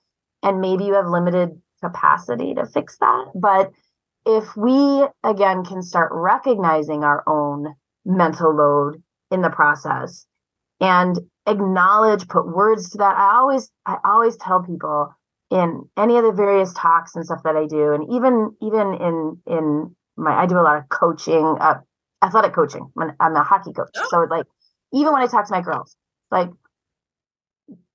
and 0.43 0.61
maybe 0.61 0.85
you 0.85 0.95
have 0.95 1.07
limited 1.07 1.51
capacity 1.83 2.55
to 2.55 2.67
fix 2.67 2.97
that. 2.99 3.27
But 3.35 3.71
if 4.25 4.57
we 4.57 5.07
again 5.23 5.65
can 5.65 5.83
start 5.83 6.11
recognizing 6.13 7.05
our 7.05 7.23
own 7.27 7.75
mental 8.05 8.55
load 8.55 9.03
in 9.31 9.43
the 9.43 9.51
process 9.51 10.27
and 10.81 11.19
acknowledge 11.47 12.29
put 12.29 12.47
words 12.47 12.91
to 12.91 12.99
that. 12.99 13.17
I 13.17 13.37
always 13.37 13.71
i 13.85 13.97
always 14.05 14.37
tell 14.37 14.63
people 14.63 15.15
in 15.51 15.89
any 15.97 16.17
of 16.17 16.25
the 16.25 16.33
various 16.33 16.73
talks 16.75 17.15
and 17.15 17.25
stuff 17.25 17.43
that 17.45 17.57
i 17.57 17.67
do 17.67 17.93
and 17.93 18.05
even 18.13 18.57
even 18.61 18.95
in 18.95 19.41
in 19.47 19.95
my 20.17 20.43
i 20.43 20.47
do 20.47 20.59
a 20.59 20.63
lot 20.63 20.77
of 20.77 20.89
coaching 20.89 21.57
uh, 21.61 21.79
athletic 22.23 22.53
coaching. 22.53 22.91
I'm, 22.99 23.13
I'm 23.21 23.37
a 23.37 23.45
hockey 23.45 23.73
coach 23.73 23.91
oh. 23.97 24.09
so 24.11 24.27
like 24.29 24.47
even 24.93 25.13
when 25.13 25.23
i 25.23 25.27
talk 25.27 25.47
to 25.47 25.53
my 25.53 25.63
girls 25.63 25.97
like 26.31 26.51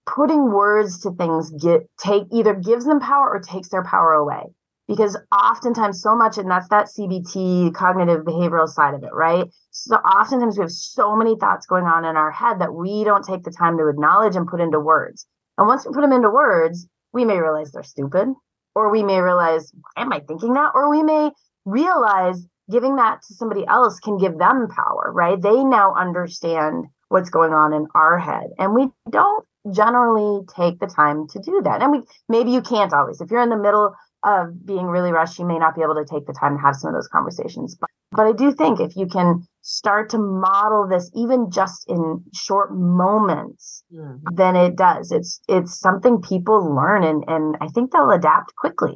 putting 0.06 0.52
words 0.52 1.02
to 1.02 1.12
things 1.12 1.52
get 1.52 1.90
take 2.00 2.24
either 2.32 2.54
gives 2.54 2.86
them 2.86 3.00
power 3.00 3.30
or 3.30 3.40
takes 3.40 3.70
their 3.70 3.84
power 3.84 4.14
away 4.14 4.44
because 4.92 5.18
oftentimes 5.32 6.02
so 6.02 6.18
much 6.18 6.38
and 6.38 6.52
that's 6.52 6.68
that 6.68 6.88
cbt 6.88 7.74
cognitive 7.74 8.26
behavioral 8.26 8.68
side 8.68 8.94
of 8.94 9.04
it 9.04 9.14
right? 9.14 9.46
So 9.72 9.96
oftentimes 9.96 10.58
we 10.58 10.64
have 10.64 10.72
so 10.72 11.16
many 11.16 11.38
thoughts 11.38 11.66
going 11.66 11.86
on 11.86 12.04
in 12.04 12.18
our 12.18 12.30
head 12.30 12.60
that 12.60 12.74
we 12.74 13.06
don't 13.06 13.24
take 13.24 13.44
the 13.44 13.52
time 13.52 13.78
to 13.78 13.88
acknowledge 13.88 14.36
and 14.36 14.46
put 14.46 14.60
into 14.60 14.82
words. 14.82 15.26
And 15.58 15.66
once 15.66 15.86
we 15.86 15.94
put 15.94 16.02
them 16.02 16.12
into 16.12 16.30
words 16.30 16.88
we 17.14 17.24
may 17.24 17.38
realize 17.38 17.72
they're 17.72 17.84
stupid 17.84 18.28
or 18.76 18.92
we 18.92 19.02
may 19.02 19.22
realize 19.22 19.72
am 19.96 20.12
i 20.12 20.20
thinking 20.20 20.54
that? 20.56 20.72
Or 20.76 20.90
we 20.90 21.04
may 21.04 21.32
realize 21.64 22.46
giving 22.70 22.98
that 22.98 23.22
to 23.28 23.34
somebody 23.34 23.66
else 23.68 23.98
can 24.00 24.18
give 24.18 24.38
them 24.38 24.68
power 24.68 25.10
right? 25.14 25.42
They 25.42 25.64
now 25.64 25.94
understand 25.96 26.88
what's 27.08 27.30
going 27.30 27.54
on 27.54 27.72
in 27.72 27.88
our 27.96 28.20
head 28.20 28.50
and 28.60 28.74
we 28.74 28.90
don't 29.10 29.46
generally 29.74 30.44
take 30.54 30.80
the 30.80 30.88
time 30.88 31.28
to 31.30 31.40
do 31.40 31.62
that. 31.64 31.82
And 31.82 31.94
we 31.94 32.02
maybe 32.28 32.52
you 32.52 32.62
can't 32.62 32.92
always. 32.92 33.22
If 33.22 33.32
you're 33.32 33.42
in 33.42 33.50
the 33.50 33.58
middle 33.58 33.96
of 34.24 34.66
being 34.66 34.86
really 34.86 35.12
rushed, 35.12 35.40
you 35.40 35.46
may 35.46 35.58
not 35.58 35.76
be 35.76 35.82
able 35.82 35.96
to 35.96 36.06
take 36.06 36.28
the 36.28 36.34
time 36.34 36.58
to 36.58 36.62
have 36.62 36.76
some 36.76 36.90
of 36.90 36.96
those 36.96 37.08
conversations. 37.08 37.76
But, 37.80 37.90
but 38.12 38.28
I 38.28 38.34
do 38.34 38.52
think 38.52 38.80
if 38.80 38.96
you 38.96 39.08
can 39.08 39.48
start 39.62 40.10
to 40.12 40.18
model 40.18 40.88
this, 40.88 41.10
even 41.16 41.50
just 41.52 41.86
in 41.88 42.24
short 42.34 42.76
moments, 42.76 43.84
mm-hmm. 43.94 44.36
then 44.36 44.56
it 44.56 44.76
does. 44.76 45.12
It's 45.12 45.42
it's 45.48 45.80
something 45.80 46.22
people 46.22 46.76
learn, 46.76 47.04
and 47.04 47.24
and 47.28 47.56
I 47.62 47.68
think 47.68 47.92
they'll 47.92 48.12
adapt 48.12 48.56
quickly. 48.56 48.96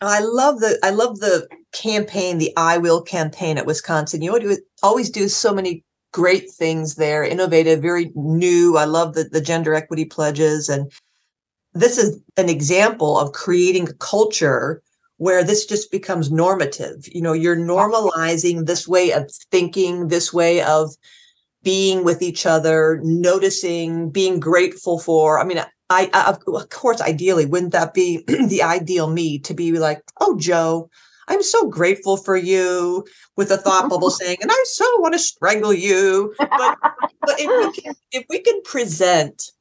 I 0.00 0.20
love 0.20 0.60
the 0.60 0.78
I 0.82 0.90
love 0.90 1.18
the 1.18 1.48
campaign, 1.72 2.38
the 2.38 2.52
I 2.56 2.78
Will 2.78 3.02
campaign 3.02 3.58
at 3.58 3.66
Wisconsin. 3.66 4.22
You 4.22 4.32
always 4.32 4.60
always 4.82 5.10
do 5.10 5.28
so 5.28 5.52
many 5.52 5.84
great 6.12 6.50
things 6.50 6.94
there, 6.94 7.22
innovative, 7.24 7.82
very 7.82 8.12
new. 8.14 8.76
I 8.76 8.84
love 8.84 9.14
the 9.14 9.24
the 9.24 9.40
gender 9.40 9.74
equity 9.74 10.04
pledges 10.04 10.68
and 10.68 10.90
this 11.78 11.98
is 11.98 12.20
an 12.36 12.48
example 12.48 13.18
of 13.18 13.32
creating 13.32 13.88
a 13.88 13.94
culture 13.94 14.82
where 15.18 15.42
this 15.42 15.66
just 15.66 15.90
becomes 15.90 16.30
normative. 16.30 17.08
You 17.12 17.20
know, 17.20 17.32
you're 17.32 17.56
normalizing 17.56 18.66
this 18.66 18.86
way 18.86 19.12
of 19.12 19.30
thinking, 19.50 20.08
this 20.08 20.32
way 20.32 20.62
of 20.62 20.94
being 21.62 22.04
with 22.04 22.22
each 22.22 22.46
other, 22.46 23.00
noticing, 23.02 24.10
being 24.10 24.38
grateful 24.38 24.98
for. 24.98 25.40
I 25.40 25.44
mean, 25.44 25.58
I, 25.90 26.10
I 26.12 26.36
of 26.46 26.68
course, 26.70 27.00
ideally, 27.00 27.46
wouldn't 27.46 27.72
that 27.72 27.94
be 27.94 28.24
the 28.26 28.62
ideal 28.62 29.10
me 29.10 29.38
to 29.40 29.54
be 29.54 29.72
like, 29.72 30.02
oh, 30.20 30.38
Joe, 30.38 30.88
I'm 31.26 31.42
so 31.42 31.68
grateful 31.68 32.16
for 32.16 32.36
you 32.36 33.04
with 33.36 33.50
a 33.50 33.56
thought 33.56 33.90
bubble 33.90 34.10
saying, 34.20 34.38
and 34.40 34.50
I 34.52 34.64
so 34.68 34.84
want 35.00 35.14
to 35.14 35.18
strangle 35.18 35.74
you. 35.74 36.34
But, 36.38 36.78
but 36.80 37.40
if, 37.40 37.74
we 37.74 37.82
can, 37.82 37.94
if 38.12 38.24
we 38.30 38.40
can 38.40 38.62
present 38.62 39.52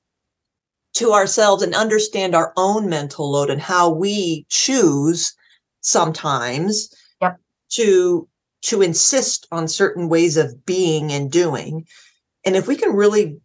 to 0.97 1.13
ourselves 1.13 1.61
and 1.61 1.75
understand 1.75 2.33
our 2.33 2.51
own 2.57 2.89
mental 2.89 3.29
load 3.29 3.51
and 3.51 3.61
how 3.61 3.87
we 3.87 4.45
choose 4.49 5.35
sometimes 5.81 6.93
yep. 7.21 7.37
to 7.69 8.27
to 8.63 8.81
insist 8.81 9.47
on 9.51 9.67
certain 9.67 10.09
ways 10.09 10.37
of 10.37 10.65
being 10.65 11.11
and 11.11 11.31
doing 11.31 11.85
and 12.45 12.55
if 12.55 12.67
we 12.67 12.75
can 12.75 12.93
really 12.93 13.39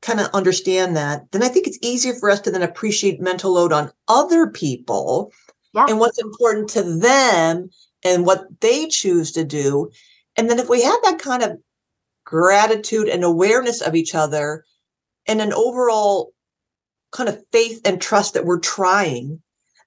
kind 0.00 0.18
of 0.18 0.28
understand 0.28 0.96
that 0.96 1.30
then 1.30 1.42
i 1.42 1.48
think 1.48 1.66
it's 1.66 1.78
easier 1.82 2.14
for 2.14 2.30
us 2.30 2.40
to 2.40 2.50
then 2.50 2.62
appreciate 2.62 3.20
mental 3.20 3.52
load 3.52 3.72
on 3.72 3.92
other 4.08 4.46
people 4.46 5.30
yeah. 5.74 5.84
and 5.90 5.98
what's 5.98 6.20
important 6.22 6.70
to 6.70 6.82
them 6.82 7.68
and 8.02 8.24
what 8.24 8.46
they 8.60 8.88
choose 8.88 9.30
to 9.30 9.44
do 9.44 9.90
and 10.38 10.48
then 10.48 10.58
if 10.58 10.70
we 10.70 10.82
have 10.82 11.02
that 11.02 11.18
kind 11.18 11.42
of 11.42 11.58
gratitude 12.24 13.08
and 13.08 13.24
awareness 13.24 13.82
of 13.82 13.94
each 13.94 14.14
other 14.14 14.64
and 15.26 15.42
an 15.42 15.52
overall 15.52 16.32
kind 17.10 17.28
of 17.28 17.42
faith 17.52 17.80
and 17.84 18.00
trust 18.00 18.34
that 18.34 18.44
we're 18.44 18.60
trying. 18.60 19.40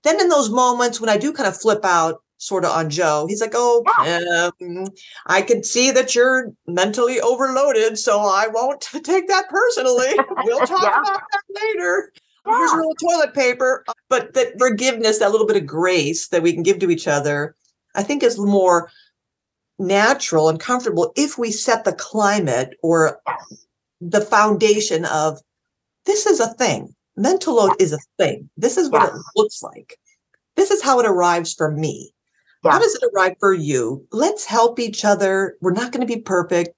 Then 0.03 0.19
in 0.19 0.29
those 0.29 0.49
moments 0.49 0.99
when 0.99 1.09
I 1.09 1.17
do 1.17 1.31
kind 1.31 1.47
of 1.47 1.59
flip 1.59 1.85
out 1.85 2.21
sort 2.37 2.65
of 2.65 2.71
on 2.71 2.89
Joe, 2.89 3.25
he's 3.27 3.41
like, 3.41 3.53
Oh, 3.53 3.83
um, 3.99 4.87
I 5.27 5.41
can 5.41 5.63
see 5.63 5.91
that 5.91 6.15
you're 6.15 6.51
mentally 6.67 7.21
overloaded, 7.21 7.97
so 7.99 8.19
I 8.19 8.47
won't 8.47 8.81
take 9.03 9.27
that 9.27 9.49
personally. 9.49 10.13
We'll 10.43 10.59
talk 10.65 10.81
yeah. 10.81 11.01
about 11.01 11.21
that 11.31 11.43
later. 11.49 12.11
Yeah. 12.47 12.57
Here's 12.57 12.71
a 12.71 12.75
little 12.75 12.95
toilet 12.95 13.35
paper. 13.35 13.85
But 14.09 14.33
that 14.33 14.57
forgiveness, 14.57 15.19
that 15.19 15.31
little 15.31 15.45
bit 15.45 15.57
of 15.57 15.67
grace 15.67 16.29
that 16.29 16.41
we 16.41 16.53
can 16.53 16.63
give 16.63 16.79
to 16.79 16.89
each 16.89 17.07
other, 17.07 17.55
I 17.93 18.01
think 18.01 18.23
is 18.23 18.39
more 18.39 18.89
natural 19.77 20.49
and 20.49 20.59
comfortable 20.59 21.11
if 21.15 21.37
we 21.37 21.51
set 21.51 21.83
the 21.83 21.93
climate 21.93 22.75
or 22.83 23.19
yes. 23.27 23.65
the 23.99 24.21
foundation 24.21 25.05
of 25.05 25.39
this 26.05 26.25
is 26.25 26.39
a 26.39 26.53
thing 26.53 26.95
mental 27.21 27.55
load 27.55 27.71
yes. 27.79 27.91
is 27.91 27.93
a 27.93 27.99
thing. 28.17 28.49
This 28.57 28.77
is 28.77 28.89
what 28.89 29.03
yes. 29.03 29.15
it 29.15 29.21
looks 29.35 29.61
like. 29.61 29.97
This 30.55 30.71
is 30.71 30.81
how 30.81 30.99
it 30.99 31.05
arrives 31.05 31.53
for 31.53 31.71
me. 31.71 32.11
Yes. 32.63 32.73
How 32.73 32.79
does 32.79 32.95
it 32.95 33.09
arrive 33.13 33.35
for 33.39 33.53
you? 33.53 34.05
Let's 34.11 34.45
help 34.45 34.79
each 34.79 35.03
other. 35.03 35.55
We're 35.61 35.73
not 35.73 35.91
going 35.91 36.05
to 36.05 36.13
be 36.13 36.21
perfect. 36.21 36.69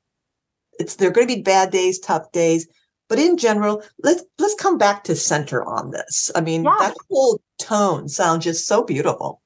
It's 0.80 0.96
there 0.96 1.10
are 1.10 1.14
going 1.14 1.28
to 1.28 1.36
be 1.36 1.42
bad 1.42 1.72
days, 1.72 2.00
tough 2.00 2.32
days, 2.32 2.68
but 3.10 3.20
in 3.20 3.38
general, 3.38 3.84
let's 4.02 4.24
let's 4.40 4.56
come 4.56 4.78
back 4.78 5.04
to 5.04 5.16
center 5.16 5.64
on 5.64 5.92
this. 5.92 6.32
I 6.36 6.42
mean, 6.42 6.64
that 6.64 6.96
whole 7.10 7.42
tone 7.60 8.08
sounds 8.10 8.46
just 8.46 8.66
so 8.68 8.84
beautiful. 8.84 9.42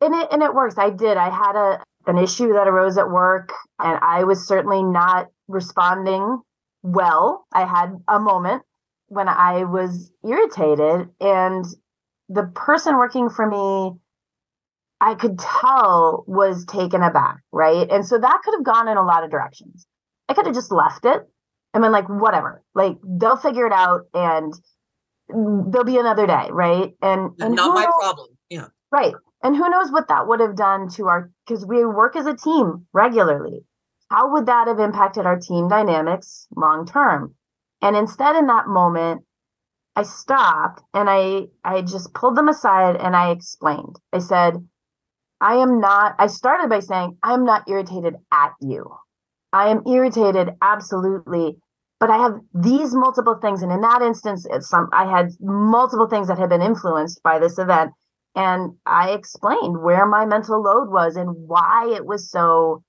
And 0.00 0.14
it 0.14 0.28
and 0.30 0.42
it 0.42 0.54
works. 0.54 0.76
I 0.78 0.90
did. 0.90 1.16
I 1.16 1.30
had 1.30 1.56
a 1.56 1.82
an 2.06 2.18
issue 2.18 2.52
that 2.52 2.68
arose 2.68 2.98
at 2.98 3.10
work, 3.10 3.52
and 3.78 3.98
I 4.02 4.24
was 4.24 4.46
certainly 4.46 4.82
not 4.82 5.28
responding 5.48 6.40
well. 6.82 7.46
I 7.52 7.64
had 7.64 7.96
a 8.08 8.20
moment 8.20 8.62
when 9.12 9.28
I 9.28 9.64
was 9.64 10.10
irritated 10.24 11.10
and 11.20 11.64
the 12.28 12.50
person 12.54 12.96
working 12.96 13.28
for 13.28 13.46
me 13.46 13.98
I 15.02 15.16
could 15.16 15.36
tell 15.36 16.22
was 16.28 16.64
taken 16.64 17.02
aback, 17.02 17.38
right? 17.50 17.90
And 17.90 18.06
so 18.06 18.18
that 18.18 18.40
could 18.44 18.54
have 18.54 18.64
gone 18.64 18.86
in 18.86 18.96
a 18.96 19.04
lot 19.04 19.24
of 19.24 19.32
directions. 19.32 19.88
I 20.28 20.34
could 20.34 20.46
have 20.46 20.54
just 20.54 20.70
left 20.70 21.04
it 21.04 21.28
and 21.74 21.82
been 21.82 21.90
like, 21.90 22.08
whatever, 22.08 22.62
like 22.76 22.98
they'll 23.04 23.36
figure 23.36 23.66
it 23.66 23.72
out 23.72 24.02
and 24.14 24.54
there'll 25.28 25.84
be 25.84 25.98
another 25.98 26.24
day, 26.24 26.46
right? 26.52 26.92
And, 27.02 27.32
and 27.40 27.56
not 27.56 27.74
my 27.74 27.82
knows, 27.82 27.94
problem. 27.98 28.28
Yeah. 28.48 28.66
Right. 28.92 29.12
And 29.42 29.56
who 29.56 29.68
knows 29.68 29.90
what 29.90 30.06
that 30.06 30.28
would 30.28 30.38
have 30.38 30.54
done 30.54 30.88
to 30.90 31.08
our 31.08 31.32
because 31.48 31.66
we 31.66 31.84
work 31.84 32.14
as 32.14 32.26
a 32.26 32.36
team 32.36 32.86
regularly. 32.92 33.64
How 34.08 34.32
would 34.32 34.46
that 34.46 34.68
have 34.68 34.78
impacted 34.78 35.26
our 35.26 35.38
team 35.38 35.68
dynamics 35.68 36.46
long 36.54 36.86
term? 36.86 37.34
And 37.82 37.96
instead, 37.96 38.36
in 38.36 38.46
that 38.46 38.68
moment, 38.68 39.22
I 39.96 40.04
stopped 40.04 40.82
and 40.94 41.10
I 41.10 41.48
I 41.64 41.82
just 41.82 42.14
pulled 42.14 42.36
them 42.36 42.48
aside 42.48 42.96
and 42.96 43.14
I 43.16 43.30
explained. 43.30 43.96
I 44.12 44.20
said, 44.20 44.54
I 45.40 45.56
am 45.56 45.80
not, 45.80 46.14
I 46.18 46.28
started 46.28 46.70
by 46.70 46.78
saying, 46.78 47.18
I'm 47.22 47.44
not 47.44 47.68
irritated 47.68 48.14
at 48.32 48.52
you. 48.60 48.94
I 49.52 49.68
am 49.68 49.82
irritated 49.86 50.50
absolutely, 50.62 51.56
but 51.98 52.08
I 52.08 52.18
have 52.18 52.38
these 52.54 52.94
multiple 52.94 53.38
things. 53.42 53.62
And 53.62 53.72
in 53.72 53.80
that 53.80 54.00
instance, 54.00 54.46
it's 54.48 54.70
some 54.70 54.88
I 54.92 55.10
had 55.10 55.32
multiple 55.40 56.08
things 56.08 56.28
that 56.28 56.38
had 56.38 56.48
been 56.48 56.62
influenced 56.62 57.20
by 57.24 57.40
this 57.40 57.58
event. 57.58 57.90
And 58.34 58.76
I 58.86 59.10
explained 59.10 59.82
where 59.82 60.06
my 60.06 60.24
mental 60.24 60.62
load 60.62 60.88
was 60.88 61.16
and 61.16 61.48
why 61.48 61.92
it 61.94 62.06
was 62.06 62.30
so 62.30 62.82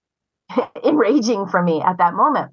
enraging 0.86 1.48
for 1.48 1.62
me 1.62 1.82
at 1.82 1.98
that 1.98 2.14
moment 2.14 2.52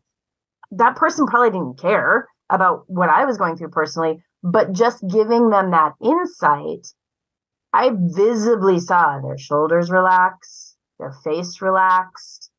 that 0.70 0.96
person 0.96 1.26
probably 1.26 1.50
didn't 1.50 1.80
care 1.80 2.26
about 2.50 2.84
what 2.86 3.08
I 3.08 3.24
was 3.24 3.38
going 3.38 3.56
through 3.56 3.70
personally, 3.70 4.22
but 4.42 4.72
just 4.72 5.04
giving 5.08 5.50
them 5.50 5.70
that 5.70 5.92
insight, 6.02 6.88
I 7.72 7.90
visibly 7.94 8.80
saw 8.80 9.20
their 9.20 9.38
shoulders 9.38 9.90
relax, 9.90 10.76
their 10.98 11.12
face 11.24 11.62
relaxed. 11.62 12.50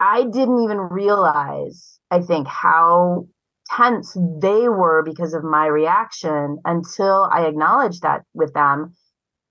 I 0.00 0.24
didn't 0.24 0.62
even 0.62 0.78
realize, 0.78 2.00
I 2.10 2.20
think, 2.20 2.48
how 2.48 3.26
tense 3.76 4.16
they 4.40 4.68
were 4.68 5.02
because 5.04 5.34
of 5.34 5.44
my 5.44 5.66
reaction 5.66 6.58
until 6.64 7.28
I 7.32 7.46
acknowledged 7.46 8.02
that 8.02 8.22
with 8.34 8.54
them. 8.54 8.94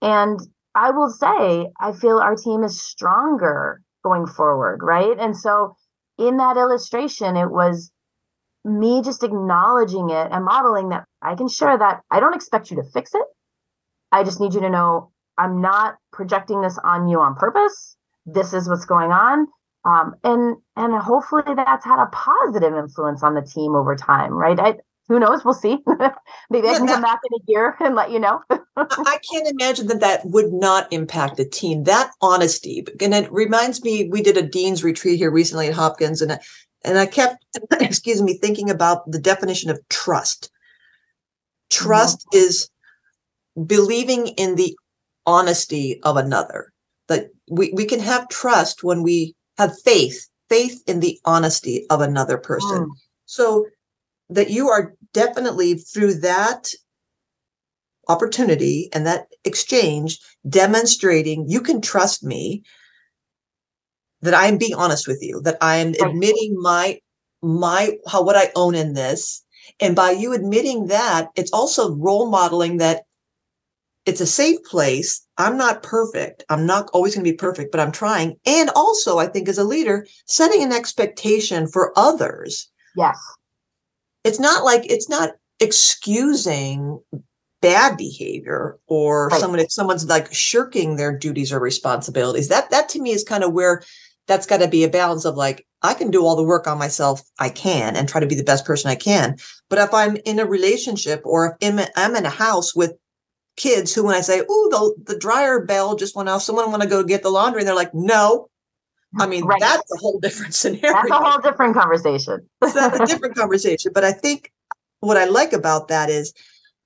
And 0.02 0.40
I 0.74 0.92
will 0.92 1.10
say, 1.10 1.68
I 1.80 1.92
feel 1.92 2.18
our 2.18 2.36
team 2.36 2.64
is 2.64 2.82
stronger 2.82 3.82
going 4.04 4.26
forward, 4.26 4.80
right? 4.82 5.18
And 5.20 5.38
so 5.38 5.76
in 6.18 6.38
that 6.38 6.58
illustration, 6.58 7.36
it 7.36 7.52
was 7.52 7.92
me 8.68 9.02
just 9.02 9.24
acknowledging 9.24 10.10
it 10.10 10.28
and 10.32 10.46
modeling 10.46 10.90
that 10.90 11.06
I 11.22 11.36
can 11.36 11.48
share 11.48 11.78
that 11.78 12.02
I 12.12 12.20
don't 12.20 12.36
expect 12.36 12.70
you 12.70 12.78
to 12.78 12.84
fix 12.84 13.16
it. 13.16 13.24
I 14.12 14.24
just 14.24 14.40
need 14.40 14.54
you 14.54 14.62
to 14.62 14.70
know 14.70 15.12
I'm 15.38 15.62
not 15.62 15.96
projecting 16.12 16.62
this 16.62 16.78
on 16.84 17.08
you 17.08 17.20
on 17.20 17.36
purpose. 17.36 17.96
This 18.26 18.54
is 18.54 18.68
what's 18.68 18.86
going 18.86 19.12
on. 19.12 19.48
Um, 19.86 20.16
and 20.24 20.58
and 20.76 21.02
hopefully 21.02 21.44
that's 21.56 21.86
had 21.86 22.02
a 22.02 22.08
positive 22.08 22.74
influence 22.74 23.24
on 23.24 23.36
the 23.36 23.42
team 23.42 23.74
over 23.74 23.96
time, 23.96 24.34
right? 24.34 24.60
I, 24.60 24.76
who 25.08 25.20
knows? 25.20 25.46
We'll 25.46 25.54
see. 25.54 25.78
Maybe 26.50 26.68
I 26.68 26.74
can 26.74 26.88
come 26.88 27.02
back 27.02 27.20
in 27.32 27.40
a 27.40 27.44
year 27.48 27.78
and 27.80 27.96
let 27.96 28.12
you 28.12 28.20
know. 28.20 28.42
I 28.50 29.18
can't 29.32 29.48
imagine 29.48 29.88
that 29.88 30.02
that 30.02 30.26
would 30.26 30.52
not 30.52 30.92
impact 30.92 31.38
the 31.38 31.46
team. 31.46 31.86
That 31.86 32.12
honesty, 32.22 32.86
and 33.00 33.14
it 33.14 33.32
reminds 33.32 33.84
me, 33.84 34.10
we 34.10 34.22
did 34.22 34.36
a 34.36 34.42
dean's 34.42 34.84
retreat 34.84 35.18
here 35.18 35.32
recently 35.32 35.68
at 35.68 35.74
Hopkins, 35.74 36.22
and 36.22 36.38
and 36.88 36.98
I 36.98 37.06
kept, 37.06 37.46
excuse 37.80 38.22
me, 38.22 38.36
thinking 38.36 38.70
about 38.70 39.10
the 39.12 39.20
definition 39.20 39.70
of 39.70 39.80
trust. 39.90 40.50
Trust 41.70 42.20
mm-hmm. 42.20 42.38
is 42.38 42.70
believing 43.66 44.28
in 44.30 44.56
the 44.56 44.78
honesty 45.26 46.00
of 46.04 46.18
another. 46.18 46.72
That 47.08 47.30
we, 47.50 47.72
we 47.74 47.86
can 47.86 48.00
have 48.00 48.30
trust 48.30 48.84
when 48.84 49.04
we 49.04 49.36
have 49.58 49.78
faith, 49.82 50.28
faith 50.50 50.82
in 50.88 51.00
the 51.00 51.20
honesty 51.26 51.86
of 51.90 52.02
another 52.02 52.38
person. 52.38 52.86
Mm. 52.86 52.90
So 53.26 53.68
that 54.30 54.50
you 54.50 54.70
are 54.70 54.94
definitely 55.14 55.76
through 55.76 56.16
that 56.16 56.70
opportunity 58.10 58.90
and 58.94 59.06
that 59.06 59.28
exchange 59.44 60.20
demonstrating 60.48 61.46
you 61.50 61.60
can 61.60 61.82
trust 61.82 62.24
me 62.24 62.64
that 64.22 64.34
I 64.34 64.48
am 64.48 64.58
being 64.58 64.76
honest 64.76 65.08
with 65.08 65.20
you, 65.22 65.42
that 65.42 65.58
I 65.62 65.78
am 65.78 65.94
admitting 66.02 66.56
my 66.60 67.00
my 67.42 67.98
how 68.08 68.24
what 68.24 68.36
I 68.36 68.52
own 68.56 68.76
in 68.76 68.94
this. 68.94 69.44
And 69.80 69.96
by 69.96 70.12
you 70.12 70.34
admitting 70.34 70.88
that, 70.88 71.30
it's 71.36 71.52
also 71.52 71.96
role 71.96 72.30
modeling 72.30 72.78
that 72.78 73.04
it's 74.06 74.22
a 74.22 74.26
safe 74.26 74.64
place. 74.64 75.26
I'm 75.38 75.58
not 75.58 75.84
perfect. 75.84 76.44
I'm 76.50 76.66
not 76.66 76.90
always 76.94 77.14
going 77.14 77.26
to 77.26 77.32
be 77.32 77.36
perfect, 77.36 77.72
but 77.72 77.82
I'm 77.82 77.92
trying. 77.92 78.38
And 78.46 78.70
also, 78.70 79.18
I 79.18 79.28
think 79.28 79.50
as 79.50 79.58
a 79.58 79.66
leader, 79.66 80.08
setting 80.26 80.64
an 80.64 80.72
expectation 80.72 81.68
for 81.68 81.92
others. 81.98 82.72
Yes. 82.96 83.20
It's 84.24 84.40
not 84.40 84.64
like 84.64 84.90
it's 84.90 85.10
not 85.10 85.32
excusing 85.60 87.00
bad 87.62 87.98
behavior 87.98 88.78
or 88.88 89.28
right. 89.28 89.40
someone 89.40 89.60
if 89.60 89.72
someone's 89.72 90.06
like 90.06 90.34
shirking 90.34 90.96
their 90.96 91.16
duties 91.18 91.52
or 91.52 91.60
responsibilities. 91.60 92.48
That 92.48 92.70
that 92.72 92.90
to 92.90 93.02
me 93.02 93.12
is 93.12 93.24
kind 93.24 93.44
of 93.44 93.54
where 93.54 93.84
that's 94.28 94.46
got 94.46 94.58
to 94.58 94.68
be 94.68 94.84
a 94.84 94.90
balance 94.90 95.26
of 95.26 95.36
like 95.36 95.66
I 95.82 95.94
can 95.94 96.12
do 96.12 96.26
all 96.26 96.36
the 96.36 96.44
work 96.44 96.68
on 96.68 96.78
myself 96.78 97.22
I 97.40 97.50
can 97.50 97.96
and 97.96 98.10
try 98.10 98.20
to 98.20 98.28
be 98.28 98.36
the 98.36 98.44
best 98.44 98.66
person 98.66 98.90
I 98.90 98.96
can. 98.96 99.38
But 99.70 99.80
if 99.80 99.94
I'm 99.94 100.18
in 100.26 100.40
a 100.40 100.46
relationship 100.46 101.22
or 101.24 101.58
if 101.62 101.90
I'm 101.96 102.16
in 102.16 102.26
a 102.26 102.30
house 102.30 102.76
with 102.76 102.94
kids 103.56 103.94
who, 103.94 104.04
when 104.06 104.16
I 104.16 104.22
say, 104.22 104.42
"Oh, 104.48 104.96
the 105.06 105.14
the 105.14 105.20
dryer 105.20 105.66
bell 105.66 105.96
just 105.96 106.16
went 106.16 106.30
off," 106.30 106.44
someone 106.44 106.72
want 106.72 106.84
to 106.84 106.90
go 106.90 107.04
get 107.04 107.24
the 107.24 107.30
laundry, 107.30 107.62
and 107.62 107.68
they're 107.68 107.76
like, 107.76 107.94
"No." 107.94 108.50
I 109.20 109.26
mean, 109.26 109.46
right. 109.46 109.60
that's 109.60 109.92
a 109.92 109.98
whole 110.00 110.20
different 110.20 110.54
scenario. 110.62 110.94
That's 110.94 111.10
a 111.10 111.24
whole 111.24 111.40
different 111.40 111.76
conversation. 111.76 112.48
that's 112.62 113.00
a 113.00 113.06
different 113.06 113.36
conversation. 113.36 113.92
But 113.94 114.04
I 114.04 114.12
think 114.12 114.52
what 115.00 115.18
I 115.18 115.26
like 115.26 115.54
about 115.54 115.88
that 115.88 116.10
is, 116.10 116.34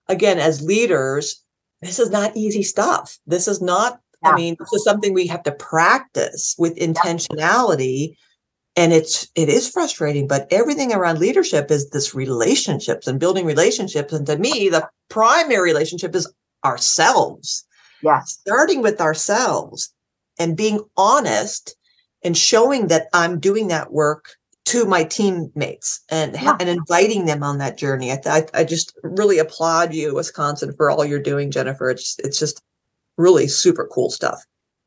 again, 0.08 0.40
as 0.40 0.62
leaders, 0.62 1.44
this 1.82 2.00
is 2.00 2.10
not 2.10 2.36
easy 2.36 2.64
stuff. 2.64 3.18
This 3.26 3.48
is 3.48 3.62
not 3.62 4.00
yeah. 4.24 4.30
I 4.30 4.36
mean, 4.36 4.56
this 4.60 4.74
is 4.74 4.84
something 4.84 5.14
we 5.14 5.28
have 5.28 5.44
to 5.44 5.52
practice 5.52 6.56
with 6.58 6.76
intentionality. 6.78 8.10
Yeah. 8.10 8.16
And 8.78 8.94
it's 8.94 9.28
it 9.36 9.50
is 9.50 9.68
frustrating, 9.70 10.28
but 10.28 10.48
everything 10.50 10.94
around 10.94 11.20
leadership 11.20 11.70
is 11.72 11.90
this 11.90 12.16
relationships 12.16 13.06
and 13.06 13.20
building 13.20 13.46
relationships. 13.46 14.14
And 14.14 14.26
to 14.28 14.38
me, 14.38 14.70
the 14.70 14.88
primary 15.10 15.72
relationship 15.72 16.16
is 16.16 16.32
ourselves. 16.64 17.66
Yes. 18.02 18.40
Starting 18.40 18.82
with 18.82 19.02
ourselves 19.02 19.94
and 20.40 20.56
being 20.56 20.80
honest 20.96 21.76
and 22.24 22.38
showing 22.38 22.88
that 22.88 23.08
I'm 23.14 23.40
doing 23.40 23.68
that 23.68 23.92
work 23.92 24.38
to 24.66 24.86
my 24.86 25.04
teammates 25.04 26.02
and 26.10 26.36
yeah. 26.36 26.56
and 26.60 26.70
inviting 26.70 27.26
them 27.26 27.44
on 27.44 27.58
that 27.58 27.78
journey. 27.78 28.12
I, 28.12 28.22
I, 28.26 28.46
I 28.54 28.64
just 28.64 28.98
really 29.04 29.38
applaud 29.40 29.94
you, 29.94 30.16
Wisconsin, 30.16 30.74
for 30.78 30.90
all 30.90 31.04
you're 31.04 31.20
doing, 31.20 31.52
Jennifer. 31.52 31.90
It's 31.90 32.16
it's 32.20 32.40
just 32.40 32.62
really 33.18 33.48
super 33.48 33.90
cool 33.92 34.10
stuff. 34.10 34.40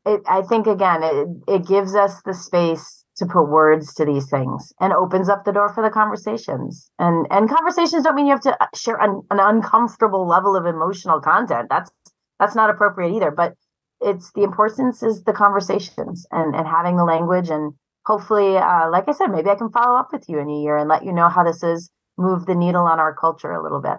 It, 0.05 0.21
I 0.27 0.43
think 0.43 0.67
again, 0.67 1.01
it, 1.03 1.27
it 1.47 1.67
gives 1.67 1.95
us 1.95 2.21
the 2.25 2.33
space 2.33 3.05
to 3.17 3.25
put 3.25 3.49
words 3.49 3.93
to 3.95 4.05
these 4.05 4.29
things 4.29 4.73
and 4.79 4.93
opens 4.93 5.29
up 5.29 5.45
the 5.45 5.53
door 5.53 5.73
for 5.73 5.81
the 5.81 5.89
conversations. 5.89 6.91
And 6.99 7.25
and 7.31 7.49
conversations 7.49 8.03
don't 8.03 8.15
mean 8.15 8.27
you 8.27 8.33
have 8.33 8.41
to 8.41 8.61
uh, 8.61 8.67
share 8.75 8.97
an, 8.97 9.21
an 9.31 9.39
uncomfortable 9.39 10.27
level 10.27 10.55
of 10.55 10.65
emotional 10.65 11.21
content. 11.21 11.67
That's 11.69 11.91
that's 12.39 12.55
not 12.55 12.69
appropriate 12.69 13.15
either. 13.15 13.31
But 13.31 13.53
it's 14.01 14.31
the 14.33 14.43
importance 14.43 15.01
is 15.01 15.23
the 15.23 15.33
conversations 15.33 16.27
and 16.31 16.55
and 16.55 16.67
having 16.67 16.97
the 16.97 17.05
language 17.05 17.49
and 17.49 17.73
hopefully, 18.05 18.57
uh, 18.57 18.89
like 18.89 19.07
I 19.07 19.13
said, 19.13 19.27
maybe 19.27 19.49
I 19.49 19.55
can 19.55 19.71
follow 19.71 19.97
up 19.97 20.09
with 20.11 20.25
you 20.27 20.39
in 20.39 20.49
a 20.49 20.61
year 20.61 20.77
and 20.77 20.89
let 20.89 21.03
you 21.03 21.11
know 21.11 21.29
how 21.29 21.43
this 21.43 21.61
has 21.61 21.89
moved 22.17 22.47
the 22.47 22.55
needle 22.55 22.85
on 22.85 22.99
our 22.99 23.13
culture 23.13 23.51
a 23.51 23.63
little 23.63 23.81
bit. 23.81 23.97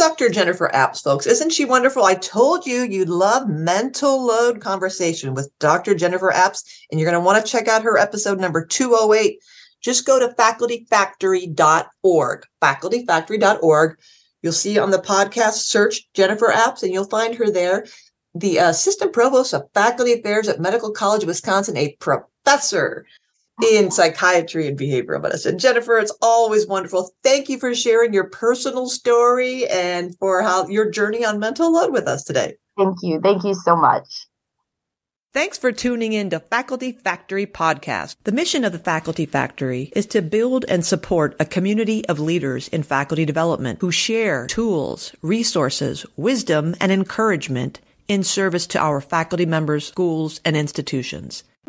Dr. 0.00 0.30
Jennifer 0.30 0.70
Apps, 0.72 1.02
folks. 1.02 1.26
Isn't 1.26 1.52
she 1.52 1.66
wonderful? 1.66 2.04
I 2.04 2.14
told 2.14 2.64
you 2.64 2.84
you'd 2.84 3.10
love 3.10 3.50
mental 3.50 4.24
load 4.24 4.62
conversation 4.62 5.34
with 5.34 5.52
Dr. 5.58 5.94
Jennifer 5.94 6.32
Apps, 6.34 6.64
and 6.90 6.98
you're 6.98 7.10
going 7.10 7.20
to 7.20 7.26
want 7.26 7.44
to 7.44 7.52
check 7.52 7.68
out 7.68 7.82
her 7.82 7.98
episode 7.98 8.40
number 8.40 8.64
208. 8.64 9.38
Just 9.82 10.06
go 10.06 10.18
to 10.18 10.28
facultyfactory.org, 10.28 12.46
facultyfactory.org. 12.62 13.98
You'll 14.42 14.52
see 14.54 14.78
on 14.78 14.90
the 14.90 15.00
podcast, 15.00 15.52
search 15.52 16.10
Jennifer 16.14 16.48
Apps, 16.48 16.82
and 16.82 16.94
you'll 16.94 17.04
find 17.04 17.34
her 17.34 17.50
there. 17.50 17.84
The 18.34 18.58
uh, 18.58 18.70
assistant 18.70 19.12
provost 19.12 19.52
of 19.52 19.68
faculty 19.74 20.14
affairs 20.14 20.48
at 20.48 20.60
Medical 20.60 20.92
College 20.92 21.24
of 21.24 21.28
Wisconsin, 21.28 21.76
a 21.76 21.94
professor 22.00 23.04
in 23.64 23.90
psychiatry 23.90 24.66
and 24.66 24.78
behavioral 24.78 25.22
medicine. 25.22 25.58
Jennifer, 25.58 25.98
it's 25.98 26.16
always 26.22 26.66
wonderful. 26.66 27.10
Thank 27.22 27.48
you 27.48 27.58
for 27.58 27.74
sharing 27.74 28.12
your 28.12 28.28
personal 28.28 28.88
story 28.88 29.66
and 29.68 30.16
for 30.18 30.42
how 30.42 30.66
your 30.68 30.90
journey 30.90 31.24
on 31.24 31.38
mental 31.38 31.72
load 31.72 31.92
with 31.92 32.06
us 32.06 32.24
today. 32.24 32.56
Thank 32.76 32.98
you. 33.02 33.20
Thank 33.20 33.44
you 33.44 33.54
so 33.54 33.76
much. 33.76 34.26
Thanks 35.32 35.56
for 35.56 35.70
tuning 35.70 36.12
in 36.12 36.30
to 36.30 36.40
Faculty 36.40 36.90
Factory 36.90 37.46
Podcast. 37.46 38.16
The 38.24 38.32
mission 38.32 38.64
of 38.64 38.72
the 38.72 38.80
Faculty 38.80 39.26
Factory 39.26 39.92
is 39.94 40.06
to 40.06 40.22
build 40.22 40.64
and 40.68 40.84
support 40.84 41.36
a 41.38 41.44
community 41.44 42.04
of 42.08 42.18
leaders 42.18 42.66
in 42.66 42.82
faculty 42.82 43.24
development 43.24 43.78
who 43.80 43.92
share 43.92 44.48
tools, 44.48 45.14
resources, 45.22 46.04
wisdom, 46.16 46.74
and 46.80 46.90
encouragement 46.90 47.78
in 48.08 48.24
service 48.24 48.66
to 48.66 48.80
our 48.80 49.00
faculty 49.00 49.46
members, 49.46 49.86
schools, 49.86 50.40
and 50.44 50.56
institutions. 50.56 51.44